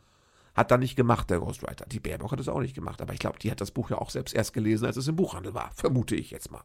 Hat 0.56 0.72
er 0.72 0.78
nicht 0.78 0.96
gemacht, 0.96 1.30
der 1.30 1.38
Ghostwriter. 1.38 1.86
Die 1.86 2.00
Baerbock 2.00 2.32
hat 2.32 2.40
es 2.40 2.48
auch 2.48 2.58
nicht 2.58 2.74
gemacht, 2.74 3.00
aber 3.00 3.12
ich 3.12 3.20
glaube, 3.20 3.38
die 3.38 3.52
hat 3.52 3.60
das 3.60 3.70
Buch 3.70 3.90
ja 3.90 3.98
auch 3.98 4.10
selbst 4.10 4.34
erst 4.34 4.52
gelesen, 4.52 4.86
als 4.86 4.96
es 4.96 5.06
im 5.06 5.14
Buchhandel 5.14 5.54
war. 5.54 5.70
Vermute 5.76 6.16
ich 6.16 6.32
jetzt 6.32 6.50
mal. 6.50 6.64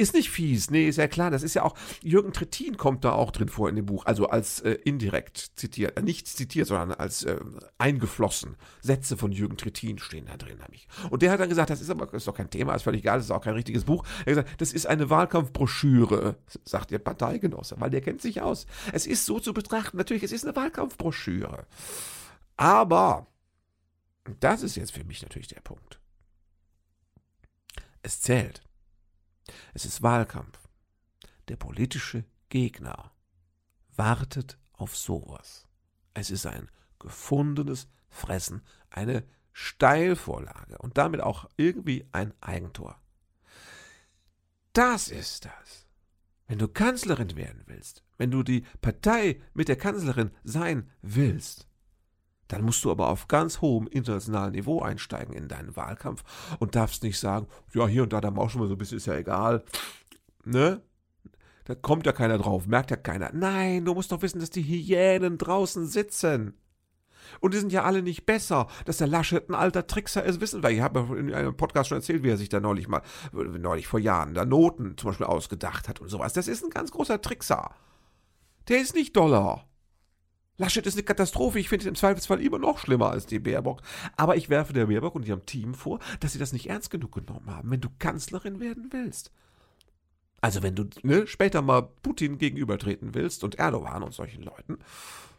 Ist 0.00 0.14
nicht 0.14 0.30
fies, 0.30 0.70
nee, 0.70 0.88
ist 0.88 0.96
ja 0.96 1.08
klar. 1.08 1.30
Das 1.30 1.42
ist 1.42 1.52
ja 1.52 1.62
auch, 1.62 1.76
Jürgen 2.02 2.32
Trittin 2.32 2.78
kommt 2.78 3.04
da 3.04 3.12
auch 3.12 3.30
drin 3.32 3.50
vor 3.50 3.68
in 3.68 3.76
dem 3.76 3.84
Buch, 3.84 4.06
also 4.06 4.28
als 4.28 4.60
äh, 4.60 4.78
indirekt 4.82 5.52
zitiert, 5.56 5.94
äh, 5.98 6.00
nicht 6.00 6.26
zitiert, 6.26 6.68
sondern 6.68 6.92
als 6.92 7.24
äh, 7.24 7.38
eingeflossen. 7.76 8.56
Sätze 8.80 9.18
von 9.18 9.30
Jürgen 9.30 9.58
Trittin 9.58 9.98
stehen 9.98 10.24
da 10.24 10.38
drin, 10.38 10.62
habe 10.62 10.74
ich. 10.74 10.88
Und 11.10 11.20
der 11.20 11.30
hat 11.30 11.38
dann 11.38 11.50
gesagt, 11.50 11.68
das 11.68 11.82
ist 11.82 11.90
aber 11.90 12.10
ist 12.14 12.26
doch 12.26 12.34
kein 12.34 12.48
Thema, 12.48 12.74
ist 12.74 12.84
völlig 12.84 13.02
egal, 13.02 13.18
das 13.18 13.26
ist 13.26 13.30
auch 13.30 13.42
kein 13.42 13.52
richtiges 13.52 13.84
Buch. 13.84 14.06
Er 14.20 14.20
hat 14.20 14.26
gesagt, 14.46 14.60
das 14.62 14.72
ist 14.72 14.86
eine 14.86 15.10
Wahlkampfbroschüre, 15.10 16.36
sagt 16.64 16.92
der 16.92 16.98
Parteigenosse, 16.98 17.76
weil 17.78 17.90
der 17.90 18.00
kennt 18.00 18.22
sich 18.22 18.40
aus. 18.40 18.64
Es 18.94 19.06
ist 19.06 19.26
so 19.26 19.38
zu 19.38 19.52
betrachten, 19.52 19.98
natürlich, 19.98 20.22
es 20.22 20.32
ist 20.32 20.46
eine 20.46 20.56
Wahlkampfbroschüre. 20.56 21.66
Aber, 22.56 23.26
das 24.40 24.62
ist 24.62 24.76
jetzt 24.76 24.92
für 24.92 25.04
mich 25.04 25.20
natürlich 25.20 25.48
der 25.48 25.60
Punkt. 25.60 26.00
Es 28.00 28.22
zählt 28.22 28.62
es 29.74 29.84
ist 29.84 30.02
Wahlkampf. 30.02 30.58
Der 31.48 31.56
politische 31.56 32.24
Gegner 32.48 33.12
wartet 33.96 34.58
auf 34.72 34.96
sowas. 34.96 35.66
Es 36.14 36.30
ist 36.30 36.46
ein 36.46 36.70
gefundenes 36.98 37.88
Fressen, 38.08 38.62
eine 38.90 39.24
Steilvorlage 39.52 40.78
und 40.78 40.98
damit 40.98 41.20
auch 41.20 41.48
irgendwie 41.56 42.06
ein 42.12 42.32
Eigentor. 42.40 43.00
Das 44.72 45.08
ist 45.08 45.44
das. 45.44 45.86
Wenn 46.46 46.58
du 46.58 46.68
Kanzlerin 46.68 47.36
werden 47.36 47.62
willst, 47.66 48.02
wenn 48.18 48.30
du 48.30 48.42
die 48.42 48.64
Partei 48.80 49.40
mit 49.54 49.68
der 49.68 49.76
Kanzlerin 49.76 50.30
sein 50.44 50.90
willst, 51.02 51.68
dann 52.52 52.62
musst 52.62 52.84
du 52.84 52.90
aber 52.90 53.08
auf 53.08 53.28
ganz 53.28 53.60
hohem 53.60 53.86
internationalen 53.86 54.52
Niveau 54.52 54.82
einsteigen 54.82 55.34
in 55.34 55.48
deinen 55.48 55.76
Wahlkampf 55.76 56.22
und 56.58 56.74
darfst 56.74 57.02
nicht 57.02 57.18
sagen, 57.18 57.46
ja, 57.72 57.86
hier 57.86 58.02
und 58.02 58.12
da, 58.12 58.20
da 58.20 58.30
mauschen 58.30 58.60
wir 58.60 58.66
so 58.66 58.74
ein 58.74 58.78
bisschen, 58.78 58.98
ist 58.98 59.06
ja 59.06 59.14
egal. 59.14 59.64
Ne? 60.44 60.82
Da 61.64 61.74
kommt 61.76 62.06
ja 62.06 62.12
keiner 62.12 62.38
drauf, 62.38 62.66
merkt 62.66 62.90
ja 62.90 62.96
keiner. 62.96 63.30
Nein, 63.32 63.84
du 63.84 63.94
musst 63.94 64.10
doch 64.10 64.22
wissen, 64.22 64.40
dass 64.40 64.50
die 64.50 64.62
Hyänen 64.62 65.38
draußen 65.38 65.86
sitzen. 65.86 66.54
Und 67.38 67.54
die 67.54 67.58
sind 67.58 67.72
ja 67.72 67.84
alle 67.84 68.02
nicht 68.02 68.26
besser. 68.26 68.66
Dass 68.86 68.96
der 68.96 69.06
Laschet 69.06 69.48
ein 69.48 69.54
alter 69.54 69.86
Trickser 69.86 70.24
ist, 70.24 70.40
wissen 70.40 70.64
wir. 70.64 70.70
Ich 70.70 70.80
habe 70.80 71.16
in 71.16 71.32
einem 71.32 71.56
Podcast 71.56 71.88
schon 71.88 71.98
erzählt, 71.98 72.24
wie 72.24 72.30
er 72.30 72.36
sich 72.36 72.48
da 72.48 72.58
neulich 72.58 72.88
mal, 72.88 73.02
neulich 73.32 73.86
vor 73.86 74.00
Jahren, 74.00 74.34
da 74.34 74.44
Noten 74.44 74.96
zum 74.96 75.10
Beispiel 75.10 75.26
ausgedacht 75.26 75.88
hat 75.88 76.00
und 76.00 76.08
sowas. 76.08 76.32
Das 76.32 76.48
ist 76.48 76.64
ein 76.64 76.70
ganz 76.70 76.90
großer 76.90 77.22
Trickser. 77.22 77.70
Der 78.68 78.80
ist 78.80 78.94
nicht 78.94 79.16
doller. 79.16 79.69
Laschet 80.60 80.86
ist 80.86 80.94
eine 80.94 81.02
Katastrophe. 81.02 81.58
Ich 81.58 81.68
finde 81.68 81.86
ihn 81.86 81.88
im 81.88 81.94
Zweifelsfall 81.94 82.40
immer 82.40 82.58
noch 82.58 82.78
schlimmer 82.78 83.10
als 83.10 83.26
die 83.26 83.38
Baerbock. 83.38 83.82
Aber 84.16 84.36
ich 84.36 84.48
werfe 84.48 84.72
der 84.72 84.86
Baerbock 84.86 85.14
und 85.14 85.26
ihrem 85.26 85.46
Team 85.46 85.74
vor, 85.74 85.98
dass 86.20 86.32
sie 86.32 86.38
das 86.38 86.52
nicht 86.52 86.68
ernst 86.68 86.90
genug 86.90 87.12
genommen 87.12 87.50
haben, 87.50 87.70
wenn 87.70 87.80
du 87.80 87.88
Kanzlerin 87.98 88.60
werden 88.60 88.88
willst. 88.92 89.32
Also 90.40 90.62
wenn 90.62 90.74
du 90.74 90.84
ne, 91.02 91.26
später 91.26 91.62
mal 91.62 91.82
Putin 91.82 92.38
gegenübertreten 92.38 93.14
willst 93.14 93.42
und 93.42 93.56
Erdogan 93.56 94.02
und 94.02 94.14
solchen 94.14 94.42
Leuten, 94.42 94.78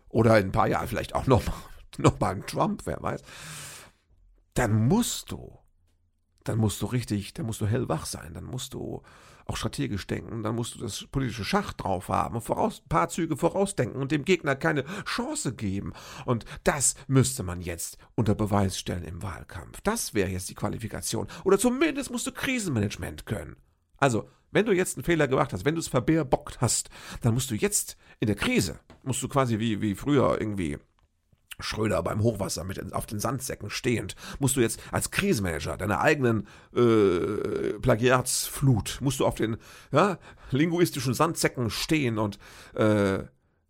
oder 0.09 0.37
in 0.37 0.47
ein 0.47 0.51
paar 0.51 0.67
Jahren 0.67 0.87
vielleicht 0.87 1.15
auch 1.15 1.25
noch, 1.25 1.43
noch 1.97 2.19
mal 2.19 2.31
einen 2.31 2.45
Trump, 2.45 2.81
wer 2.85 3.01
weiß, 3.01 3.21
dann 4.53 4.87
musst 4.87 5.31
du 5.31 5.57
dann 6.43 6.57
musst 6.57 6.81
du 6.81 6.87
richtig, 6.87 7.33
dann 7.33 7.45
musst 7.45 7.61
du 7.61 7.67
hellwach 7.67 8.05
sein, 8.05 8.33
dann 8.33 8.45
musst 8.45 8.73
du 8.73 9.01
auch 9.51 9.57
strategisch 9.57 10.07
denken, 10.07 10.43
dann 10.43 10.55
musst 10.55 10.75
du 10.75 10.79
das 10.79 11.05
politische 11.11 11.43
Schach 11.43 11.73
drauf 11.73 12.07
haben 12.07 12.35
und 12.35 12.41
voraus, 12.41 12.81
ein 12.85 12.89
paar 12.89 13.09
Züge 13.09 13.35
vorausdenken 13.35 14.01
und 14.01 14.11
dem 14.11 14.23
Gegner 14.23 14.55
keine 14.55 14.85
Chance 15.03 15.53
geben. 15.53 15.91
Und 16.25 16.45
das 16.63 16.95
müsste 17.07 17.43
man 17.43 17.59
jetzt 17.59 17.97
unter 18.15 18.33
Beweis 18.33 18.79
stellen 18.79 19.03
im 19.03 19.21
Wahlkampf. 19.21 19.81
Das 19.81 20.13
wäre 20.13 20.29
jetzt 20.29 20.49
die 20.49 20.55
Qualifikation. 20.55 21.27
Oder 21.43 21.59
zumindest 21.59 22.11
musst 22.11 22.27
du 22.27 22.31
Krisenmanagement 22.31 23.25
können. 23.25 23.57
Also, 23.97 24.29
wenn 24.51 24.65
du 24.65 24.71
jetzt 24.71 24.97
einen 24.97 25.03
Fehler 25.03 25.27
gemacht 25.27 25.51
hast, 25.51 25.65
wenn 25.65 25.75
du 25.75 25.79
es 25.79 25.87
verbärbockt 25.89 26.61
hast, 26.61 26.89
dann 27.21 27.33
musst 27.33 27.51
du 27.51 27.55
jetzt 27.55 27.97
in 28.19 28.27
der 28.27 28.35
Krise, 28.35 28.79
musst 29.03 29.21
du 29.21 29.27
quasi 29.27 29.59
wie, 29.59 29.81
wie 29.81 29.95
früher 29.95 30.39
irgendwie 30.39 30.77
Schröder 31.61 32.01
beim 32.03 32.21
Hochwasser 32.21 32.63
mit 32.63 32.93
auf 32.93 33.05
den 33.05 33.19
Sandsäcken 33.19 33.69
stehend, 33.69 34.15
musst 34.39 34.55
du 34.55 34.61
jetzt 34.61 34.79
als 34.91 35.11
Krisenmanager 35.11 35.77
deiner 35.77 36.01
eigenen 36.01 36.47
äh, 36.75 37.73
Plagiatsflut, 37.81 38.99
musst 39.01 39.19
du 39.19 39.25
auf 39.25 39.35
den 39.35 39.57
ja, 39.91 40.17
linguistischen 40.51 41.13
Sandsäcken 41.13 41.69
stehen 41.69 42.17
und 42.17 42.39
äh, 42.73 43.23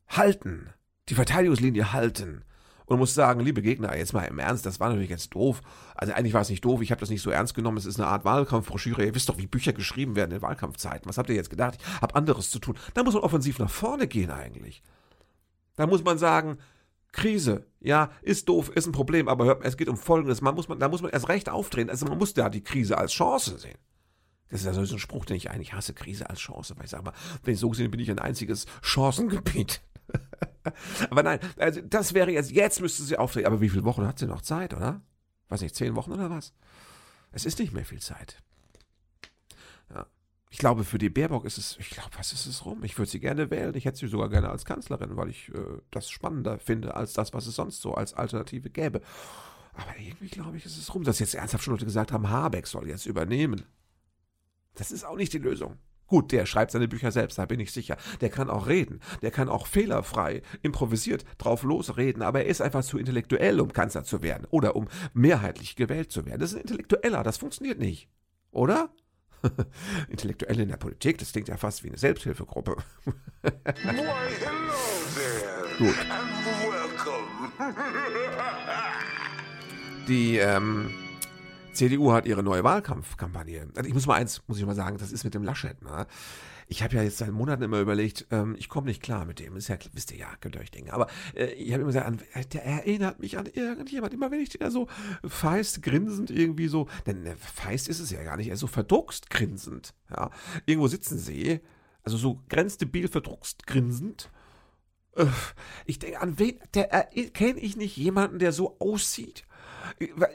halten, 0.08 0.70
die 1.10 1.16
Verteidigungslinie 1.16 1.94
halten 1.94 2.44
und 2.92 3.00
musst 3.00 3.16
sagen, 3.16 3.40
liebe 3.40 3.62
Gegner, 3.62 3.96
jetzt 3.96 4.12
mal 4.12 4.26
im 4.26 4.38
Ernst, 4.38 4.66
das 4.66 4.82
war 4.82 4.90
natürlich 4.90 5.10
jetzt 5.10 5.30
doof. 5.30 5.62
Also 5.96 6.14
eigentlich 6.14 6.34
war 6.34 6.42
es 6.42 6.50
nicht 6.50 6.66
doof, 6.66 6.82
ich 6.82 6.92
habe 6.92 7.00
das 7.00 7.10
nicht 7.10 7.22
so 7.22 7.30
ernst 7.30 7.54
genommen, 7.54 7.78
es 7.78 7.86
ist 7.86 7.98
eine 7.98 8.10
Art 8.10 8.26
Wahlkampfbroschüre. 8.26 9.06
Ihr 9.06 9.16
wisst 9.16 9.30
doch, 9.30 9.38
wie 9.38 9.48
Bücher 9.48 9.72
geschrieben 9.72 10.18
werden 10.18 10.32
in 10.34 10.42
Wahlkampfzeiten. 10.42 11.08
Was 11.08 11.18
habt 11.18 11.30
ihr 11.30 11.36
jetzt 11.36 11.50
gedacht? 11.50 11.78
Ich 11.82 12.02
habe 12.02 12.16
anderes 12.16 12.52
zu 12.52 12.60
tun. 12.60 12.76
Da 12.94 13.04
muss 13.04 13.14
man 13.14 13.24
offensiv 13.24 13.60
nach 13.60 13.70
vorne 13.70 14.08
gehen 14.08 14.30
eigentlich. 14.30 14.84
Da 15.78 15.88
muss 15.88 16.04
man 16.04 16.18
sagen, 16.18 16.58
Krise, 17.12 17.66
ja, 17.80 18.12
ist 18.22 18.48
doof, 18.48 18.70
ist 18.70 18.86
ein 18.86 18.94
Problem, 18.94 19.28
aber 19.28 19.46
hört, 19.46 19.66
es 19.66 19.76
geht 19.76 19.90
um 19.90 19.98
Folgendes. 19.98 20.42
Man 20.42 20.56
muss 20.56 20.68
man, 20.68 20.80
da 20.80 20.88
muss 20.88 21.02
man 21.02 21.12
erst 21.12 21.30
recht 21.30 21.50
aufdrehen. 21.50 21.90
Also 21.90 22.06
man 22.06 22.18
muss 22.18 22.34
da 22.34 22.50
die 22.50 22.64
Krise 22.64 22.98
als 22.98 23.12
Chance 23.12 23.60
sehen. 23.60 23.78
Das 24.50 24.62
ist 24.62 24.66
ja 24.66 24.74
so 24.74 24.82
ein 24.96 25.00
Spruch, 25.00 25.26
den 25.26 25.38
ich 25.38 25.50
eigentlich 25.50 25.74
hasse, 25.74 25.94
Krise 25.94 26.30
als 26.30 26.40
Chance. 26.40 26.76
Weil 26.78 26.86
ich 26.86 26.92
sage 26.92 27.04
mal, 27.04 27.14
wenn 27.44 27.54
ich 27.54 27.60
so 27.60 27.70
gesehen 27.70 27.92
bin 27.92 28.00
ich 28.00 28.12
ein 28.12 28.20
einziges 28.20 28.66
Chancengebiet. 28.82 29.82
aber 31.10 31.24
nein, 31.24 31.40
also 31.58 31.82
das 31.82 32.14
wäre 32.14 32.32
jetzt, 32.32 32.52
jetzt 32.52 32.82
müsste 32.82 33.04
sie 33.04 33.18
aufdrehen. 33.18 33.46
Aber 33.46 33.62
wie 33.62 33.70
viele 33.70 33.86
Wochen 33.86 34.06
hat 34.06 34.20
sie 34.20 34.28
noch 34.28 34.42
Zeit, 34.42 34.74
oder? 34.74 35.02
Weiß 35.50 35.62
nicht, 35.62 35.76
zehn 35.76 35.96
Wochen 35.96 36.12
oder 36.12 36.30
was? 36.30 36.54
Es 37.32 37.46
ist 37.46 37.60
nicht 37.60 37.74
mehr 37.74 37.86
viel 37.86 38.02
Zeit. 38.02 38.42
Ja. 39.90 40.06
Ich 40.54 40.58
glaube, 40.58 40.84
für 40.84 40.98
die 40.98 41.10
Baerbock 41.10 41.46
ist 41.46 41.58
es, 41.58 41.78
ich 41.80 41.90
glaube, 41.90 42.10
was 42.18 42.34
ist 42.34 42.46
es 42.46 42.66
rum? 42.66 42.84
Ich 42.84 42.98
würde 42.98 43.10
sie 43.10 43.22
gerne 43.22 43.50
wählen. 43.50 43.74
Ich 43.74 43.86
hätte 43.86 43.98
sie 43.98 44.08
sogar 44.08 44.28
gerne 44.28 44.50
als 44.50 44.66
Kanzlerin, 44.66 45.16
weil 45.16 45.30
ich 45.30 45.48
äh, 45.50 45.80
das 45.92 46.10
spannender 46.10 46.60
finde 46.60 46.94
als 46.94 47.14
das, 47.14 47.34
was 47.34 47.48
es 47.48 47.56
sonst 47.56 47.80
so 47.80 47.94
als 47.94 48.14
Alternative 48.14 48.70
gäbe. 48.70 49.02
Aber 49.74 49.98
irgendwie 49.98 50.28
glaube 50.28 50.58
ich, 50.58 50.66
ist 50.66 50.78
es 50.78 50.94
rum, 50.94 51.06
dass 51.06 51.20
jetzt 51.20 51.36
ernsthaft 51.36 51.64
schon 51.64 51.74
Leute 51.74 51.86
gesagt 51.86 52.12
haben, 52.12 52.30
Habeck 52.30 52.68
soll 52.68 52.90
jetzt 52.90 53.06
übernehmen. 53.06 53.64
Das 54.76 54.92
ist 54.92 55.06
auch 55.06 55.16
nicht 55.16 55.32
die 55.32 55.38
Lösung. 55.38 55.78
Gut, 56.06 56.34
der 56.34 56.46
schreibt 56.46 56.72
seine 56.72 56.90
Bücher 56.90 57.14
selbst, 57.14 57.38
da 57.38 57.46
bin 57.46 57.62
ich 57.62 57.72
sicher. 57.72 57.96
Der 58.20 58.30
kann 58.30 58.50
auch 58.50 58.68
reden. 58.68 59.00
Der 59.22 59.32
kann 59.32 59.48
auch 59.48 59.68
fehlerfrei, 59.68 60.42
improvisiert 60.62 61.24
drauf 61.38 61.64
losreden, 61.64 62.22
aber 62.22 62.42
er 62.42 62.48
ist 62.48 62.62
einfach 62.62 62.84
zu 62.84 62.98
intellektuell, 62.98 63.62
um 63.62 63.72
Kanzler 63.72 64.04
zu 64.04 64.22
werden 64.22 64.46
oder 64.50 64.76
um 64.76 64.90
mehrheitlich 65.14 65.78
gewählt 65.78 66.12
zu 66.12 66.26
werden. 66.26 66.42
Das 66.42 66.52
ist 66.52 66.58
ein 66.58 66.64
Intellektueller, 66.64 67.24
das 67.24 67.38
funktioniert 67.38 67.80
nicht. 67.80 68.10
Oder? 68.52 68.90
Intellektuelle 70.10 70.64
in 70.64 70.70
der 70.70 70.78
Politik, 70.78 71.18
das 71.18 71.32
klingt 71.32 71.48
ja 71.48 71.58
fast 71.58 71.84
wie 71.84 71.90
eine 71.90 71.98
Selbsthilfegruppe. 71.98 72.76
Why, 73.44 73.52
hello 73.84 74.74
there. 75.16 75.62
Gut. 75.78 75.96
And 76.10 76.46
welcome. 76.72 77.32
Die 80.08 80.38
ähm, 80.38 80.92
CDU 81.74 82.12
hat 82.12 82.26
ihre 82.26 82.44
neue 82.44 82.64
Wahlkampfkampagne. 82.64 83.68
Also 83.76 83.88
ich 83.88 83.94
muss 83.94 84.08
mal 84.08 84.16
eins, 84.16 84.42
muss 84.48 84.58
ich 84.58 84.66
mal 84.66 84.76
sagen, 84.76 84.98
das 84.98 85.12
ist 85.12 85.24
mit 85.24 85.34
dem 85.34 85.44
Laschet. 85.44 85.82
Ne? 85.82 86.06
Ich 86.68 86.84
habe 86.84 86.96
ja 86.96 87.04
jetzt 87.04 87.18
seit 87.18 87.32
Monaten 87.32 87.64
immer 87.64 87.80
überlegt, 87.80 88.28
ähm, 88.32 88.56
ich 88.58 88.70
komme 88.70 88.88
nicht 88.88 89.02
klar 89.02 89.26
mit 89.26 89.40
dem. 89.40 89.56
Ist 89.56 89.68
ja, 89.68 89.78
wisst 89.94 90.12
ihr 90.12 90.18
ja, 90.18 90.28
könnt 90.40 90.56
ihr 90.56 90.62
euch 90.62 90.72
denken. 90.72 90.92
Aber 90.92 91.08
äh, 91.36 91.52
ich 91.54 91.74
habe 91.74 91.84
immer 91.84 91.92
gesagt, 91.92 92.54
der 92.54 92.66
erinnert 92.66 93.20
mich 93.20 93.38
an 93.38 93.46
irgendjemand. 93.46 94.14
Immer 94.14 94.32
wenn 94.32 94.42
ich 94.42 94.50
den 94.50 94.62
da 94.62 94.72
so 94.72 94.88
feist, 95.28 95.82
grinsend 95.82 96.32
irgendwie 96.32 96.68
so, 96.68 96.88
denn 97.06 97.26
äh, 97.26 97.36
feist 97.36 97.88
ist 97.88 98.00
es 98.00 98.12
ja 98.12 98.24
gar 98.24 98.38
nicht, 98.38 98.48
er 98.48 98.54
ist 98.54 98.60
so 98.60 98.68
verdruckst 98.68 99.30
grinsend. 99.30 99.94
Ja? 100.10 100.30
Irgendwo 100.66 100.88
sitzen 100.88 101.18
sie, 101.18 101.60
also 102.04 102.18
so 102.18 102.42
grenzdebil 102.50 103.08
verdruckst 103.08 103.68
grinsend. 103.68 104.30
Ich 105.86 106.00
denke, 106.00 106.22
an 106.22 106.40
wen, 106.40 106.58
der 106.74 106.88
kenne 107.34 107.60
ich 107.60 107.76
nicht 107.76 107.98
jemanden, 107.98 108.40
der 108.40 108.54
so 108.54 108.80
aussieht. 108.80 109.46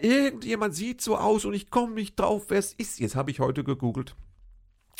Irgendjemand 0.02 0.74
sieht 0.74 1.00
so 1.00 1.16
aus 1.16 1.44
und 1.44 1.54
ich 1.54 1.70
komme 1.70 1.94
nicht 1.94 2.18
drauf, 2.20 2.46
wer 2.48 2.58
es 2.58 2.74
ist. 2.74 3.00
Jetzt 3.00 3.16
habe 3.16 3.30
ich 3.30 3.40
heute 3.40 3.64
gegoogelt. 3.64 4.16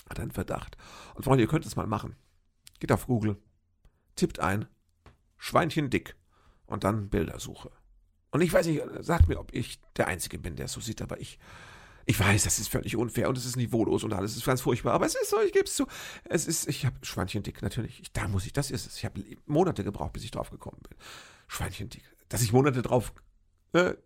Hat 0.09 0.21
einen 0.21 0.31
Verdacht. 0.31 0.77
Und 1.15 1.25
Freunde, 1.25 1.45
ihr 1.45 1.49
könnt 1.49 1.67
es 1.67 1.77
mal 1.77 1.87
machen. 1.87 2.17
Geht 2.79 2.93
auf 2.93 3.07
Google, 3.07 3.39
tippt 4.15 4.41
ein, 4.41 4.67
Schweinchen 5.39 5.91
dick 5.91 6.17
und 6.67 6.85
dann 6.85 7.09
Bildersuche. 7.09 7.71
Und 8.31 8.41
ich 8.41 8.53
weiß 8.53 8.67
nicht, 8.67 8.83
sagt 9.01 9.29
mir, 9.29 9.39
ob 9.39 9.55
ich 9.55 9.81
der 9.97 10.09
Einzige 10.09 10.39
bin, 10.39 10.57
der 10.57 10.67
es 10.67 10.73
so 10.73 10.81
sieht, 10.81 11.01
aber 11.01 11.21
ich, 11.21 11.39
ich 12.05 12.19
weiß, 12.19 12.45
das 12.45 12.59
ist 12.59 12.69
völlig 12.69 12.97
unfair 12.97 13.29
und 13.29 13.39
es 13.39 13.47
ist 13.47 13.57
niveaulos 13.57 14.05
und 14.05 14.13
alles 14.13 14.37
ist 14.37 14.45
ganz 14.45 14.61
furchtbar, 14.61 14.93
aber 14.93 15.07
es 15.07 15.15
ist 15.15 15.31
so, 15.31 15.41
ich 15.41 15.53
gebe 15.53 15.65
es 15.65 15.75
zu. 15.75 15.87
Es 16.25 16.47
ist, 16.47 16.69
ich 16.69 16.85
habe 16.85 16.97
Schweinchen 17.03 17.43
dick, 17.43 17.63
natürlich. 17.63 18.01
Ich, 18.01 18.13
da 18.13 18.29
muss 18.29 18.47
ich, 18.47 18.53
das 18.53 18.71
ist 18.71 18.87
es. 18.87 18.99
Ich 18.99 19.05
habe 19.05 19.23
Monate 19.47 19.85
gebraucht, 19.85 20.13
bis 20.13 20.25
ich 20.25 20.31
drauf 20.31 20.51
gekommen 20.51 20.81
bin. 20.89 20.97
Schweinchen 21.49 21.89
dick. 21.89 22.05
Dass 22.29 22.43
ich 22.43 22.53
Monate 22.53 22.83
drauf 22.83 23.13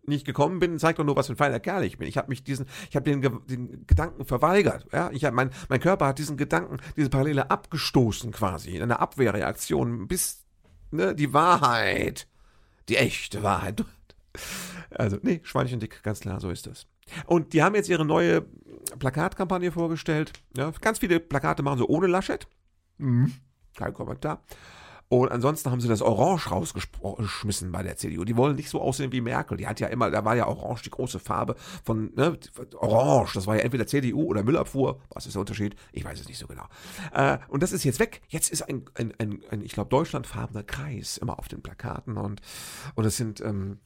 nicht 0.07 0.25
gekommen 0.25 0.59
bin, 0.59 0.79
zeigt 0.79 0.99
doch 0.99 1.05
nur, 1.05 1.17
was 1.17 1.27
für 1.27 1.35
ein 1.35 1.37
feiner 1.37 1.61
Kerl 1.61 1.85
ich 1.85 1.99
bin. 1.99 2.09
Ich 2.09 2.17
habe 2.17 2.29
mich 2.29 2.45
diesen, 2.45 2.67
ich 2.89 2.97
habe 2.97 3.05
den, 3.05 3.21
den 3.47 3.87
Gedanken 3.87 4.25
verweigert. 4.25 4.87
Ja, 4.93 5.11
ich 5.13 5.25
hab, 5.25 5.35
mein, 5.35 5.51
mein 5.69 5.81
Körper 5.81 6.07
hat 6.07 6.19
diesen 6.19 6.37
Gedanken, 6.37 6.79
diese 6.97 7.11
Parallele 7.11 7.51
abgestoßen 7.51 8.33
quasi 8.33 8.77
in 8.77 8.83
einer 8.83 9.01
Abwehrreaktion, 9.01 10.09
bis 10.09 10.45
ne, 10.91 11.15
die 11.15 11.33
Wahrheit, 11.33 12.27
die 12.89 12.97
echte 12.97 13.43
Wahrheit. 13.43 13.85
Also, 14.91 15.19
nee, 15.23 15.41
Schweinchen 15.43 15.81
dick, 15.81 16.03
ganz 16.03 16.21
klar, 16.21 16.41
so 16.41 16.51
ist 16.51 16.67
das. 16.67 16.87
Und 17.27 17.53
die 17.53 17.63
haben 17.63 17.75
jetzt 17.75 17.89
ihre 17.89 18.05
neue 18.05 18.47
Plakatkampagne 18.99 19.73
vorgestellt. 19.73 20.33
Ja, 20.57 20.71
ganz 20.81 20.99
viele 20.99 21.21
Plakate 21.21 21.63
machen 21.63 21.79
sie 21.79 21.87
ohne 21.87 22.07
Laschet. 22.07 22.47
Mhm. 22.99 23.33
Kein 23.77 23.95
Kommentar. 23.95 24.43
Und 25.11 25.33
ansonsten 25.33 25.73
haben 25.73 25.81
sie 25.81 25.89
das 25.89 26.03
Orange 26.03 26.51
rausgeschmissen 26.51 27.73
bei 27.73 27.83
der 27.83 27.97
CDU. 27.97 28.25
Die 28.25 28.37
wollen 28.37 28.55
nicht 28.55 28.71
so 28.71 28.81
aussehen 28.81 29.11
wie 29.11 29.21
Merkel. 29.21 29.57
Die 29.57 29.67
hat 29.67 29.81
ja 29.81 29.89
immer, 29.89 30.09
da 30.09 30.25
war 30.25 30.37
ja 30.37 30.47
Orange 30.47 30.85
die 30.85 30.91
große 30.91 31.19
Farbe 31.19 31.57
von, 31.83 32.13
ne, 32.15 32.39
Orange. 32.77 33.35
Das 33.35 33.49
war 33.49 33.57
ja 33.57 33.63
entweder 33.63 33.89
CDU 33.89 34.23
oder 34.23 34.45
Müllabfuhr. 34.45 35.01
Was 35.11 35.27
ist 35.27 35.35
der 35.35 35.41
Unterschied? 35.41 35.75
Ich 35.91 36.05
weiß 36.05 36.21
es 36.21 36.29
nicht 36.29 36.39
so 36.39 36.47
genau. 36.47 36.65
Äh, 37.13 37.39
und 37.49 37.65
das 37.65 37.73
ist 37.73 37.83
jetzt 37.83 37.99
weg. 37.99 38.23
Jetzt 38.29 38.51
ist 38.51 38.63
ein, 38.63 38.85
ein, 38.95 39.13
ein, 39.19 39.43
ein 39.51 39.63
ich 39.63 39.73
glaube, 39.73 39.91
deutschlandfarbener 39.91 40.63
Kreis 40.63 41.19
immer 41.19 41.41
auf 41.41 41.49
den 41.49 41.61
Plakaten 41.61 42.17
und, 42.17 42.41
und 42.95 43.05
es 43.05 43.17
sind, 43.17 43.41
ähm, 43.41 43.81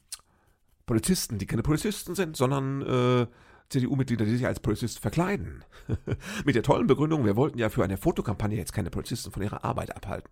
Polizisten, 0.85 1.39
die 1.39 1.47
keine 1.47 1.63
Polizisten 1.63 2.13
sind, 2.13 2.37
sondern 2.37 2.81
äh, 2.83 3.27
CDU-Mitglieder, 3.69 4.25
die 4.25 4.35
sich 4.35 4.45
als 4.45 4.59
Polizist 4.59 4.99
verkleiden. 4.99 5.63
Mit 6.45 6.55
der 6.55 6.63
tollen 6.63 6.87
Begründung, 6.87 7.25
wir 7.25 7.35
wollten 7.35 7.57
ja 7.57 7.69
für 7.69 7.83
eine 7.83 7.97
Fotokampagne 7.97 8.57
jetzt 8.57 8.73
keine 8.73 8.91
Polizisten 8.91 9.31
von 9.31 9.41
ihrer 9.41 9.63
Arbeit 9.63 9.95
abhalten. 9.95 10.29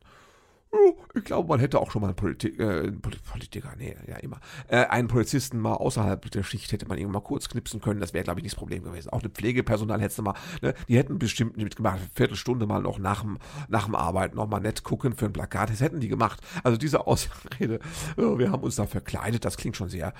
Oh, 0.75 0.95
Ich 1.13 1.23
glaube, 1.23 1.47
man 1.49 1.59
hätte 1.59 1.79
auch 1.79 1.91
schon 1.91 2.01
mal 2.01 2.07
einen 2.07 2.15
Politi 2.15 2.47
äh, 2.47 2.91
Politiker, 2.91 3.73
nee, 3.77 3.95
ja 4.07 4.15
immer, 4.17 4.39
äh, 4.67 4.85
einen 4.85 5.07
Polizisten 5.07 5.59
mal 5.59 5.75
außerhalb 5.75 6.31
der 6.31 6.41
Schicht 6.41 6.71
hätte 6.71 6.87
man 6.87 6.97
irgendwann 6.97 7.21
mal 7.21 7.27
kurz 7.27 7.47
knipsen 7.47 7.79
können. 7.79 7.99
Das 7.99 8.13
wäre, 8.15 8.23
glaube 8.23 8.39
ich, 8.39 8.43
nicht 8.43 8.53
das 8.53 8.59
Problem 8.59 8.83
gewesen. 8.83 9.09
Auch 9.09 9.19
eine 9.19 9.29
Pflegepersonal 9.29 10.01
hättest 10.01 10.17
du 10.17 10.23
mal, 10.23 10.33
ne, 10.63 10.73
die 10.87 10.97
hätten 10.97 11.19
bestimmt 11.19 11.57
mitgemacht, 11.57 11.99
eine 11.99 12.09
Viertelstunde 12.15 12.65
mal 12.65 12.81
noch 12.81 12.97
nach 12.97 13.21
dem, 13.21 13.37
nach 13.67 13.85
dem 13.85 13.93
Arbeiten 13.93 14.35
noch 14.35 14.47
mal 14.47 14.61
nett 14.61 14.83
gucken 14.83 15.13
für 15.13 15.25
ein 15.25 15.33
Plakat. 15.33 15.69
Das 15.69 15.79
hätten 15.79 15.99
die 15.99 16.07
gemacht. 16.07 16.41
Also 16.63 16.75
diese 16.75 17.05
Ausrede, 17.05 17.79
oh, 18.17 18.39
wir 18.39 18.51
haben 18.51 18.63
uns 18.63 18.75
da 18.75 18.87
verkleidet, 18.87 19.45
das 19.45 19.57
klingt 19.57 19.77
schon 19.77 19.89
sehr 19.89 20.11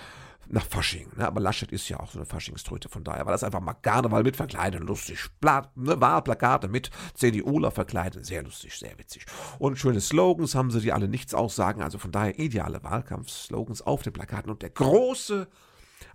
nach 0.47 0.65
Fasching. 0.65 1.07
Ne? 1.15 1.27
Aber 1.27 1.41
Laschet 1.41 1.71
ist 1.71 1.89
ja 1.89 1.99
auch 1.99 2.11
so 2.11 2.19
eine 2.19 2.25
Faschingströte. 2.25 2.89
Von 2.89 3.03
daher 3.03 3.25
war 3.25 3.31
das 3.31 3.43
einfach 3.43 3.59
mal 3.59 3.73
Karneval 3.73 4.23
mit 4.23 4.35
verkleiden. 4.35 4.85
Lustig. 4.85 5.27
Pla 5.39 5.71
ne? 5.75 5.99
Wahlplakate 5.99 6.67
mit 6.67 6.89
CDUler 7.13 7.71
verkleiden. 7.71 8.23
Sehr 8.23 8.43
lustig, 8.43 8.77
sehr 8.77 8.97
witzig. 8.97 9.25
Und 9.59 9.77
schöne 9.77 10.01
Slogans 10.01 10.55
haben 10.55 10.71
sie, 10.71 10.81
die 10.81 10.91
alle 10.93 11.07
nichts 11.07 11.33
aussagen. 11.33 11.81
Also 11.81 11.97
von 11.97 12.11
daher 12.11 12.37
ideale 12.39 12.83
Wahlkampfslogans 12.83 13.81
auf 13.81 14.03
den 14.03 14.13
Plakaten. 14.13 14.51
Und 14.51 14.61
der 14.61 14.69
große, 14.69 15.47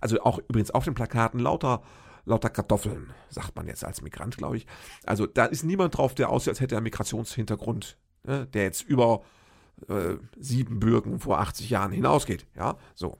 also 0.01 0.21
auch 0.21 0.39
übrigens 0.39 0.71
auf 0.71 0.85
den 0.85 0.93
Plakaten 0.93 1.39
lauter 1.39 1.81
lauter 2.25 2.49
Kartoffeln, 2.49 3.11
sagt 3.29 3.55
man 3.55 3.67
jetzt 3.67 3.83
als 3.83 4.03
Migrant, 4.03 4.37
glaube 4.37 4.57
ich. 4.57 4.67
Also 5.03 5.25
da 5.25 5.45
ist 5.45 5.63
niemand 5.63 5.97
drauf, 5.97 6.13
der 6.13 6.29
aussieht, 6.29 6.49
als 6.49 6.59
hätte 6.59 6.75
er 6.75 6.77
einen 6.77 6.83
Migrationshintergrund, 6.83 7.97
ne? 8.23 8.45
der 8.45 8.63
jetzt 8.63 8.83
über 8.83 9.23
äh, 9.87 10.15
Siebenbürgen 10.37 11.19
vor 11.19 11.39
80 11.39 11.69
Jahren 11.69 11.91
hinausgeht. 11.91 12.45
Ja, 12.55 12.77
so. 12.93 13.17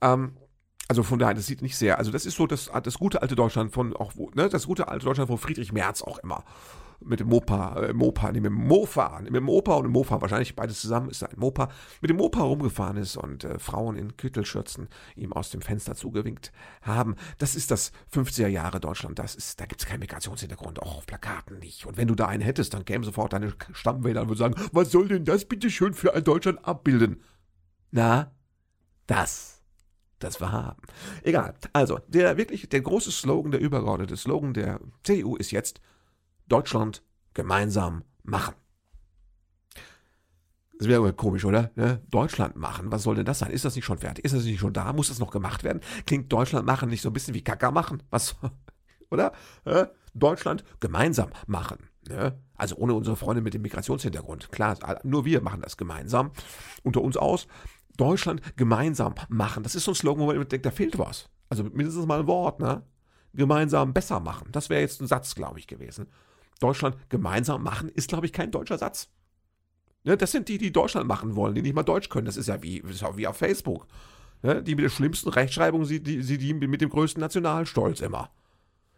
Ähm, 0.00 0.36
also 0.88 1.02
von 1.02 1.18
daher, 1.18 1.34
das 1.34 1.46
sieht 1.46 1.62
nicht 1.62 1.76
sehr, 1.76 1.98
also 1.98 2.10
das 2.10 2.26
ist 2.26 2.36
so 2.36 2.46
das, 2.46 2.70
das 2.82 2.98
gute 2.98 3.22
alte 3.22 3.36
Deutschland 3.36 3.72
von 3.72 3.94
auch, 3.96 4.14
ne, 4.34 4.48
das 4.48 4.66
gute 4.66 4.88
alte 4.88 5.06
Deutschland 5.06 5.28
von 5.28 5.38
Friedrich 5.38 5.72
Merz 5.72 6.02
auch 6.02 6.18
immer 6.18 6.44
mit 7.00 7.20
dem 7.20 7.28
Mopa, 7.28 7.76
äh, 7.80 7.92
Mopa, 7.92 8.32
nee, 8.32 8.40
mit 8.40 8.50
dem 8.50 8.54
Mofa, 8.54 9.20
mit 9.20 9.34
dem 9.34 9.48
Opa 9.48 9.74
und 9.74 9.84
dem 9.84 9.92
Mofa, 9.92 10.20
wahrscheinlich 10.20 10.56
beides 10.56 10.80
zusammen 10.80 11.10
ist 11.10 11.22
ein 11.22 11.38
Mopa, 11.38 11.68
mit 12.00 12.10
dem 12.10 12.16
Mopa 12.16 12.42
rumgefahren 12.42 12.96
ist 12.96 13.16
und 13.16 13.44
äh, 13.44 13.58
Frauen 13.58 13.96
in 13.96 14.16
Kittelschürzen 14.16 14.88
ihm 15.16 15.32
aus 15.32 15.50
dem 15.50 15.60
Fenster 15.60 15.94
zugewinkt 15.94 16.52
haben. 16.82 17.16
Das 17.38 17.54
ist 17.54 17.70
das 17.70 17.92
50er 18.12 18.48
Jahre 18.48 18.80
Deutschland. 18.80 19.18
Das 19.18 19.34
ist, 19.34 19.60
da 19.60 19.66
gibt's 19.66 19.86
keinen 19.86 20.00
Migrationshintergrund, 20.00 20.80
auch 20.82 20.98
auf 20.98 21.06
Plakaten 21.06 21.58
nicht. 21.58 21.86
Und 21.86 21.96
wenn 21.96 22.08
du 22.08 22.14
da 22.14 22.26
einen 22.26 22.42
hättest, 22.42 22.74
dann 22.74 22.84
kämen 22.84 23.04
sofort 23.04 23.32
deine 23.32 23.54
Stammwähler 23.72 24.22
und 24.22 24.28
würden 24.28 24.38
sagen, 24.38 24.54
was 24.72 24.90
soll 24.90 25.08
denn 25.08 25.24
das 25.24 25.44
bitte 25.44 25.70
schön 25.70 25.94
für 25.94 26.14
ein 26.14 26.24
Deutschland 26.24 26.64
abbilden? 26.64 27.22
Na, 27.90 28.32
das 29.06 29.53
das 30.24 30.40
wir 30.40 30.52
haben. 30.52 30.82
Egal. 31.22 31.54
Also, 31.72 32.00
der 32.08 32.36
wirklich, 32.36 32.68
der 32.68 32.80
große 32.80 33.12
Slogan, 33.12 33.52
der 33.52 33.60
übergeordnete 33.60 34.16
Slogan 34.16 34.54
der 34.54 34.80
CDU 35.02 35.36
ist 35.36 35.50
jetzt 35.50 35.80
Deutschland 36.48 37.02
gemeinsam 37.34 38.04
machen. 38.22 38.54
Das 40.78 40.88
wäre 40.88 41.12
komisch, 41.12 41.44
oder? 41.44 41.70
Ne? 41.76 42.02
Deutschland 42.10 42.56
machen, 42.56 42.90
was 42.90 43.04
soll 43.04 43.14
denn 43.14 43.24
das 43.24 43.38
sein? 43.38 43.50
Ist 43.50 43.64
das 43.64 43.76
nicht 43.76 43.84
schon 43.84 43.98
fertig? 43.98 44.24
Ist 44.24 44.34
das 44.34 44.44
nicht 44.44 44.58
schon 44.58 44.72
da? 44.72 44.92
Muss 44.92 45.08
das 45.08 45.20
noch 45.20 45.30
gemacht 45.30 45.62
werden? 45.62 45.80
Klingt 46.06 46.32
Deutschland 46.32 46.66
machen 46.66 46.88
nicht 46.88 47.02
so 47.02 47.10
ein 47.10 47.12
bisschen 47.12 47.34
wie 47.34 47.44
Kacker 47.44 47.70
machen? 47.70 48.02
Was, 48.10 48.36
oder? 49.10 49.32
Ja? 49.64 49.90
Deutschland 50.14 50.64
gemeinsam 50.80 51.30
machen. 51.46 51.78
Ne? 52.08 52.38
Also 52.56 52.76
ohne 52.76 52.94
unsere 52.94 53.16
Freunde 53.16 53.42
mit 53.42 53.54
dem 53.54 53.62
Migrationshintergrund. 53.62 54.52
Klar, 54.52 54.78
nur 55.04 55.24
wir 55.24 55.40
machen 55.40 55.60
das 55.62 55.76
gemeinsam. 55.76 56.32
Unter 56.82 57.02
uns 57.02 57.16
aus. 57.16 57.46
Deutschland 57.96 58.56
gemeinsam 58.56 59.14
machen. 59.28 59.62
Das 59.62 59.74
ist 59.74 59.84
so 59.84 59.92
ein 59.92 59.94
Slogan, 59.94 60.22
wo 60.22 60.32
man 60.32 60.48
denkt, 60.48 60.66
da 60.66 60.70
fehlt 60.70 60.98
was. 60.98 61.28
Also 61.48 61.64
mindestens 61.64 62.06
mal 62.06 62.20
ein 62.20 62.26
Wort, 62.26 62.60
ne? 62.60 62.82
Gemeinsam 63.32 63.92
besser 63.92 64.20
machen. 64.20 64.48
Das 64.52 64.70
wäre 64.70 64.80
jetzt 64.80 65.00
ein 65.00 65.06
Satz, 65.06 65.34
glaube 65.34 65.58
ich, 65.58 65.66
gewesen. 65.66 66.06
Deutschland 66.60 66.96
gemeinsam 67.08 67.62
machen 67.62 67.88
ist, 67.88 68.08
glaube 68.08 68.26
ich, 68.26 68.32
kein 68.32 68.50
deutscher 68.50 68.78
Satz. 68.78 69.08
Ne, 70.04 70.16
das 70.16 70.32
sind 70.32 70.48
die, 70.48 70.58
die 70.58 70.72
Deutschland 70.72 71.08
machen 71.08 71.34
wollen, 71.34 71.54
die 71.54 71.62
nicht 71.62 71.74
mal 71.74 71.82
Deutsch 71.82 72.10
können. 72.10 72.26
Das 72.26 72.36
ist 72.36 72.48
ja 72.48 72.62
wie, 72.62 72.78
ist 72.78 73.00
ja 73.00 73.16
wie 73.16 73.26
auf 73.26 73.38
Facebook. 73.38 73.86
Ne, 74.42 74.62
die 74.62 74.74
mit 74.74 74.84
der 74.84 74.90
schlimmsten 74.90 75.30
Rechtschreibung, 75.30 75.84
sie 75.84 76.02
die, 76.02 76.22
sie 76.22 76.38
die 76.38 76.52
mit 76.52 76.80
dem 76.80 76.90
größten 76.90 77.20
Nationalstolz 77.20 78.00
immer. 78.00 78.30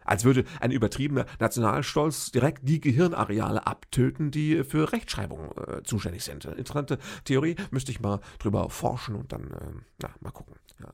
Als 0.07 0.25
würde 0.25 0.45
ein 0.61 0.71
übertriebener 0.71 1.27
Nationalstolz 1.39 2.31
direkt 2.31 2.69
die 2.69 2.81
Gehirnareale 2.81 3.67
abtöten, 3.67 4.31
die 4.31 4.65
für 4.65 4.93
Rechtschreibung 4.93 5.53
äh, 5.57 5.83
zuständig 5.83 6.25
sind. 6.25 6.45
Interessante 6.45 6.99
Theorie, 7.25 7.57
müsste 7.71 7.91
ich 7.91 8.01
mal 8.01 8.21
drüber 8.39 8.71
forschen 8.71 9.17
und 9.17 9.33
dann, 9.33 9.51
äh, 9.51 9.81
na, 10.01 10.11
mal 10.21 10.31
gucken. 10.31 10.55
Ja. 10.81 10.93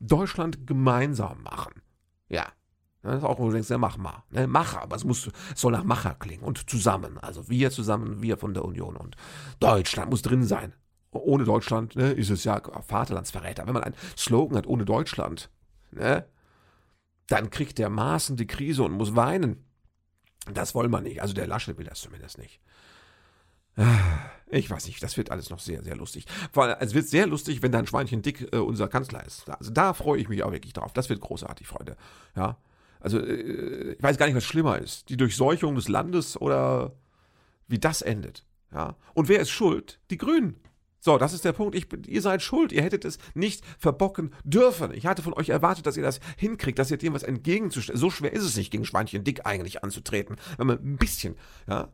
Deutschland 0.00 0.66
gemeinsam 0.66 1.42
machen. 1.42 1.82
Ja, 2.28 2.46
das 3.06 3.18
ist 3.18 3.24
auch, 3.24 3.38
wo 3.38 3.46
du 3.46 3.52
denkst, 3.52 3.70
ja, 3.70 3.78
mach 3.78 3.96
mal. 3.98 4.24
Ne? 4.30 4.46
Macher, 4.46 4.82
aber 4.82 4.96
es 4.96 5.04
muss, 5.04 5.30
es 5.54 5.60
soll 5.60 5.72
nach 5.72 5.84
Macher 5.84 6.14
klingen 6.14 6.42
und 6.42 6.68
zusammen. 6.68 7.18
Also 7.18 7.48
wir 7.48 7.70
zusammen, 7.70 8.20
wir 8.20 8.36
von 8.36 8.52
der 8.52 8.64
Union 8.64 8.96
und 8.96 9.16
Deutschland 9.60 10.10
muss 10.10 10.22
drin 10.22 10.42
sein. 10.42 10.72
Ohne 11.12 11.44
Deutschland 11.44 11.94
ne, 11.96 12.12
ist 12.12 12.30
es 12.30 12.44
ja 12.44 12.60
Vaterlandsverräter. 12.60 13.66
Wenn 13.66 13.74
man 13.74 13.84
einen 13.84 13.94
Slogan 14.16 14.58
hat, 14.58 14.66
ohne 14.66 14.84
Deutschland, 14.84 15.50
ne, 15.92 16.26
dann 17.28 17.50
kriegt 17.50 17.78
der 17.78 17.90
Maßen 17.90 18.36
die 18.36 18.46
Krise 18.46 18.82
und 18.82 18.92
muss 18.92 19.16
weinen. 19.16 19.64
Das 20.52 20.74
wollen 20.74 20.90
wir 20.90 21.00
nicht. 21.00 21.22
Also 21.22 21.34
der 21.34 21.46
Lasche 21.46 21.76
will 21.76 21.86
das 21.86 22.00
zumindest 22.00 22.38
nicht. 22.38 22.60
Ich 24.48 24.70
weiß 24.70 24.86
nicht, 24.86 25.02
das 25.02 25.16
wird 25.16 25.30
alles 25.30 25.50
noch 25.50 25.58
sehr, 25.58 25.82
sehr 25.82 25.96
lustig. 25.96 26.24
Vor 26.52 26.64
allem, 26.64 26.76
es 26.80 26.94
wird 26.94 27.08
sehr 27.08 27.26
lustig, 27.26 27.62
wenn 27.62 27.72
dann 27.72 27.86
Schweinchen 27.86 28.22
Dick 28.22 28.48
äh, 28.52 28.58
unser 28.58 28.88
Kanzler 28.88 29.24
ist. 29.26 29.50
Also 29.50 29.70
da 29.70 29.92
freue 29.92 30.20
ich 30.20 30.28
mich 30.28 30.42
auch 30.44 30.52
wirklich 30.52 30.72
drauf. 30.72 30.92
Das 30.92 31.08
wird 31.08 31.20
großartig, 31.20 31.66
Freunde. 31.66 31.96
Ja. 32.36 32.56
Also, 33.00 33.18
äh, 33.18 33.94
ich 33.94 34.02
weiß 34.02 34.16
gar 34.16 34.26
nicht, 34.26 34.36
was 34.36 34.44
schlimmer 34.44 34.78
ist. 34.78 35.08
Die 35.10 35.16
Durchseuchung 35.16 35.74
des 35.74 35.88
Landes 35.88 36.40
oder 36.40 36.94
wie 37.68 37.78
das 37.78 38.02
endet. 38.02 38.46
Ja. 38.72 38.96
Und 39.14 39.28
wer 39.28 39.40
ist 39.40 39.50
schuld? 39.50 40.00
Die 40.10 40.16
Grünen. 40.16 40.60
So, 41.06 41.18
das 41.18 41.32
ist 41.32 41.44
der 41.44 41.52
Punkt. 41.52 41.76
Ich, 41.76 41.86
ihr 42.08 42.20
seid 42.20 42.42
schuld. 42.42 42.72
Ihr 42.72 42.82
hättet 42.82 43.04
es 43.04 43.18
nicht 43.32 43.64
verbocken 43.78 44.34
dürfen. 44.42 44.92
Ich 44.92 45.06
hatte 45.06 45.22
von 45.22 45.34
euch 45.34 45.50
erwartet, 45.50 45.86
dass 45.86 45.96
ihr 45.96 46.02
das 46.02 46.18
hinkriegt, 46.36 46.80
dass 46.80 46.90
ihr 46.90 46.96
dem 46.96 47.14
was 47.14 47.22
entgegenzustellen. 47.22 47.96
So 47.96 48.10
schwer 48.10 48.32
ist 48.32 48.42
es 48.42 48.56
nicht, 48.56 48.72
gegen 48.72 48.84
Schweinchen 48.84 49.22
dick 49.22 49.46
eigentlich 49.46 49.84
anzutreten. 49.84 50.34
Wenn 50.58 50.66
man 50.66 50.78
ein 50.78 50.96
bisschen, 50.96 51.36
ja. 51.68 51.92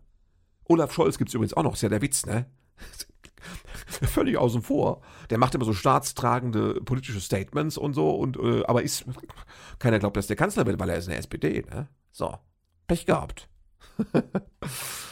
Olaf 0.65 0.95
Scholz 0.95 1.19
gibt 1.19 1.29
es 1.29 1.35
übrigens 1.35 1.53
auch 1.53 1.63
noch, 1.63 1.75
ist 1.75 1.83
ja 1.83 1.91
der 1.91 2.01
Witz, 2.01 2.25
ne? 2.25 2.47
Völlig 3.87 4.39
außen 4.39 4.63
vor. 4.63 5.03
Der 5.29 5.37
macht 5.37 5.55
immer 5.55 5.67
so 5.67 5.75
staatstragende 5.75 6.81
politische 6.81 7.21
Statements 7.21 7.77
und 7.77 7.93
so, 7.93 8.13
und, 8.13 8.39
äh, 8.39 8.65
aber 8.65 8.83
ist, 8.83 9.05
keiner 9.79 9.99
glaubt, 9.99 10.17
dass 10.17 10.27
der 10.27 10.37
Kanzler 10.37 10.65
wird, 10.65 10.81
weil 10.81 10.89
er 10.89 10.97
ist 10.97 11.09
eine 11.09 11.19
SPD, 11.19 11.67
ne? 11.71 11.87
So. 12.13 12.35
Pech 12.87 13.05
gehabt. 13.05 13.51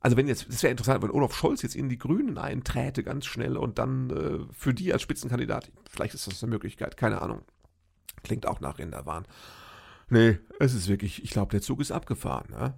Also 0.00 0.16
wenn 0.16 0.28
jetzt, 0.28 0.48
das 0.48 0.62
wäre 0.62 0.70
interessant, 0.70 1.02
wenn 1.02 1.10
Olaf 1.10 1.34
Scholz 1.34 1.60
jetzt 1.62 1.76
in 1.76 1.90
die 1.90 1.98
Grünen 1.98 2.38
einträte 2.38 3.02
ganz 3.02 3.26
schnell 3.26 3.56
und 3.56 3.78
dann 3.78 4.10
äh, 4.10 4.52
für 4.52 4.72
die 4.72 4.92
als 4.92 5.02
Spitzenkandidat, 5.02 5.70
vielleicht 5.90 6.14
ist 6.14 6.26
das 6.26 6.42
eine 6.42 6.50
Möglichkeit, 6.50 6.96
keine 6.96 7.20
Ahnung. 7.20 7.42
Klingt 8.22 8.46
auch 8.46 8.60
nach 8.60 8.78
Rinderwahn. 8.78 9.26
Nee, 10.08 10.38
es 10.58 10.74
ist 10.74 10.88
wirklich, 10.88 11.22
ich 11.22 11.30
glaube, 11.30 11.50
der 11.52 11.60
Zug 11.60 11.80
ist 11.80 11.92
abgefahren. 11.92 12.50
Ne? 12.50 12.74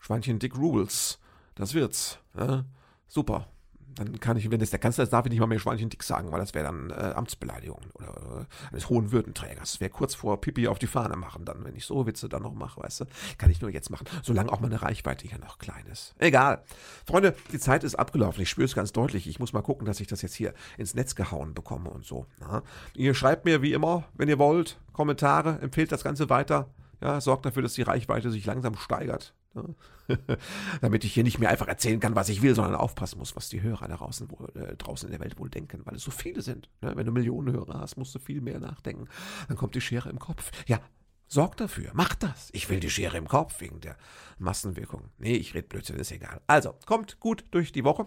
Schweinchen 0.00 0.38
Dick 0.38 0.56
Rules, 0.56 1.20
das 1.54 1.72
wird's. 1.72 2.18
Ne? 2.34 2.66
Super. 3.06 3.48
Dann 3.96 4.20
kann 4.20 4.36
ich, 4.36 4.50
wenn 4.50 4.60
das 4.60 4.70
der 4.70 4.78
Kanzler 4.78 5.04
ist, 5.04 5.12
darf 5.12 5.24
ich 5.26 5.30
nicht 5.30 5.40
mal 5.40 5.46
mehr 5.46 5.58
Schweinchen 5.58 5.88
dick 5.88 6.02
sagen, 6.02 6.30
weil 6.30 6.38
das 6.38 6.54
wäre 6.54 6.66
dann 6.66 6.90
äh, 6.90 7.14
Amtsbeleidigung 7.14 7.80
oder 7.94 8.46
äh, 8.46 8.72
eines 8.72 8.88
hohen 8.90 9.10
Würdenträgers. 9.10 9.72
Das 9.72 9.80
wäre 9.80 9.90
kurz 9.90 10.14
vor 10.14 10.40
Pipi 10.40 10.68
auf 10.68 10.78
die 10.78 10.86
Fahne 10.86 11.16
machen, 11.16 11.44
dann, 11.44 11.64
wenn 11.64 11.74
ich 11.74 11.86
so 11.86 12.06
Witze 12.06 12.28
dann 12.28 12.42
noch 12.42 12.54
mache, 12.54 12.82
weißt 12.82 13.00
du. 13.00 13.04
Kann 13.38 13.50
ich 13.50 13.60
nur 13.60 13.70
jetzt 13.70 13.90
machen, 13.90 14.06
solange 14.22 14.52
auch 14.52 14.60
meine 14.60 14.82
Reichweite 14.82 15.26
hier 15.26 15.38
noch 15.38 15.58
klein 15.58 15.86
ist. 15.90 16.14
Egal. 16.18 16.62
Freunde, 17.06 17.34
die 17.52 17.58
Zeit 17.58 17.84
ist 17.84 17.94
abgelaufen. 17.94 18.42
Ich 18.42 18.50
spüre 18.50 18.66
es 18.66 18.74
ganz 18.74 18.92
deutlich. 18.92 19.26
Ich 19.26 19.40
muss 19.40 19.54
mal 19.54 19.62
gucken, 19.62 19.86
dass 19.86 20.00
ich 20.00 20.06
das 20.06 20.20
jetzt 20.20 20.34
hier 20.34 20.52
ins 20.76 20.94
Netz 20.94 21.14
gehauen 21.14 21.54
bekomme 21.54 21.88
und 21.88 22.04
so. 22.04 22.26
Ja. 22.40 22.62
Ihr 22.94 23.14
schreibt 23.14 23.46
mir 23.46 23.62
wie 23.62 23.72
immer, 23.72 24.04
wenn 24.14 24.28
ihr 24.28 24.38
wollt, 24.38 24.78
Kommentare, 24.92 25.58
empfehlt 25.62 25.90
das 25.90 26.04
Ganze 26.04 26.28
weiter. 26.28 26.68
Ja, 27.00 27.20
sorgt 27.20 27.46
dafür, 27.46 27.62
dass 27.62 27.74
die 27.74 27.82
Reichweite 27.82 28.30
sich 28.30 28.46
langsam 28.46 28.76
steigert. 28.76 29.34
Damit 30.80 31.04
ich 31.04 31.14
hier 31.14 31.24
nicht 31.24 31.38
mehr 31.38 31.50
einfach 31.50 31.68
erzählen 31.68 32.00
kann, 32.00 32.14
was 32.14 32.28
ich 32.28 32.42
will, 32.42 32.54
sondern 32.54 32.74
aufpassen 32.74 33.18
muss, 33.18 33.36
was 33.36 33.48
die 33.48 33.62
Hörer 33.62 33.88
da 33.88 33.96
draußen, 33.96 34.30
wohl, 34.30 34.52
äh, 34.54 34.76
draußen 34.76 35.08
in 35.08 35.12
der 35.12 35.20
Welt 35.20 35.38
wohl 35.38 35.50
denken, 35.50 35.82
weil 35.84 35.96
es 35.96 36.02
so 36.02 36.10
viele 36.10 36.42
sind. 36.42 36.68
Ne? 36.80 36.92
Wenn 36.94 37.06
du 37.06 37.12
Millionen 37.12 37.52
Hörer 37.52 37.80
hast, 37.80 37.96
musst 37.96 38.14
du 38.14 38.18
viel 38.18 38.40
mehr 38.40 38.60
nachdenken. 38.60 39.08
Dann 39.48 39.56
kommt 39.56 39.74
die 39.74 39.80
Schere 39.80 40.08
im 40.08 40.18
Kopf. 40.18 40.50
Ja, 40.66 40.80
sorgt 41.26 41.60
dafür, 41.60 41.90
macht 41.94 42.22
das. 42.22 42.50
Ich 42.52 42.68
will 42.68 42.80
die 42.80 42.90
Schere 42.90 43.16
im 43.16 43.28
Kopf 43.28 43.60
wegen 43.60 43.80
der 43.80 43.96
Massenwirkung. 44.38 45.10
Nee, 45.18 45.34
ich 45.34 45.54
rede 45.54 45.68
Blödsinn, 45.68 45.96
ist 45.96 46.12
egal. 46.12 46.40
Also, 46.46 46.74
kommt 46.86 47.20
gut 47.20 47.44
durch 47.50 47.72
die 47.72 47.84
Woche. 47.84 48.06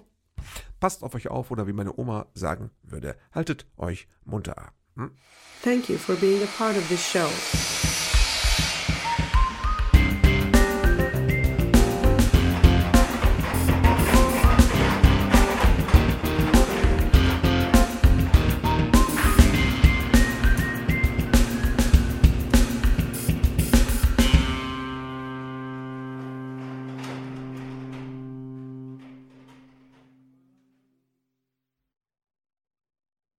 Passt 0.79 1.03
auf 1.03 1.15
euch 1.15 1.27
auf 1.27 1.51
oder 1.51 1.67
wie 1.67 1.73
meine 1.73 1.97
Oma 1.97 2.27
sagen 2.33 2.71
würde, 2.83 3.17
haltet 3.33 3.65
euch 3.75 4.07
munter 4.23 4.57
ab. 4.57 4.73
Hm? 4.95 5.11
Thank 5.63 5.89
you 5.89 5.97
for 5.97 6.15
being 6.15 6.41
a 6.41 6.47
part 6.57 6.77
of 6.77 6.87
this 6.87 7.01
show. 7.01 7.29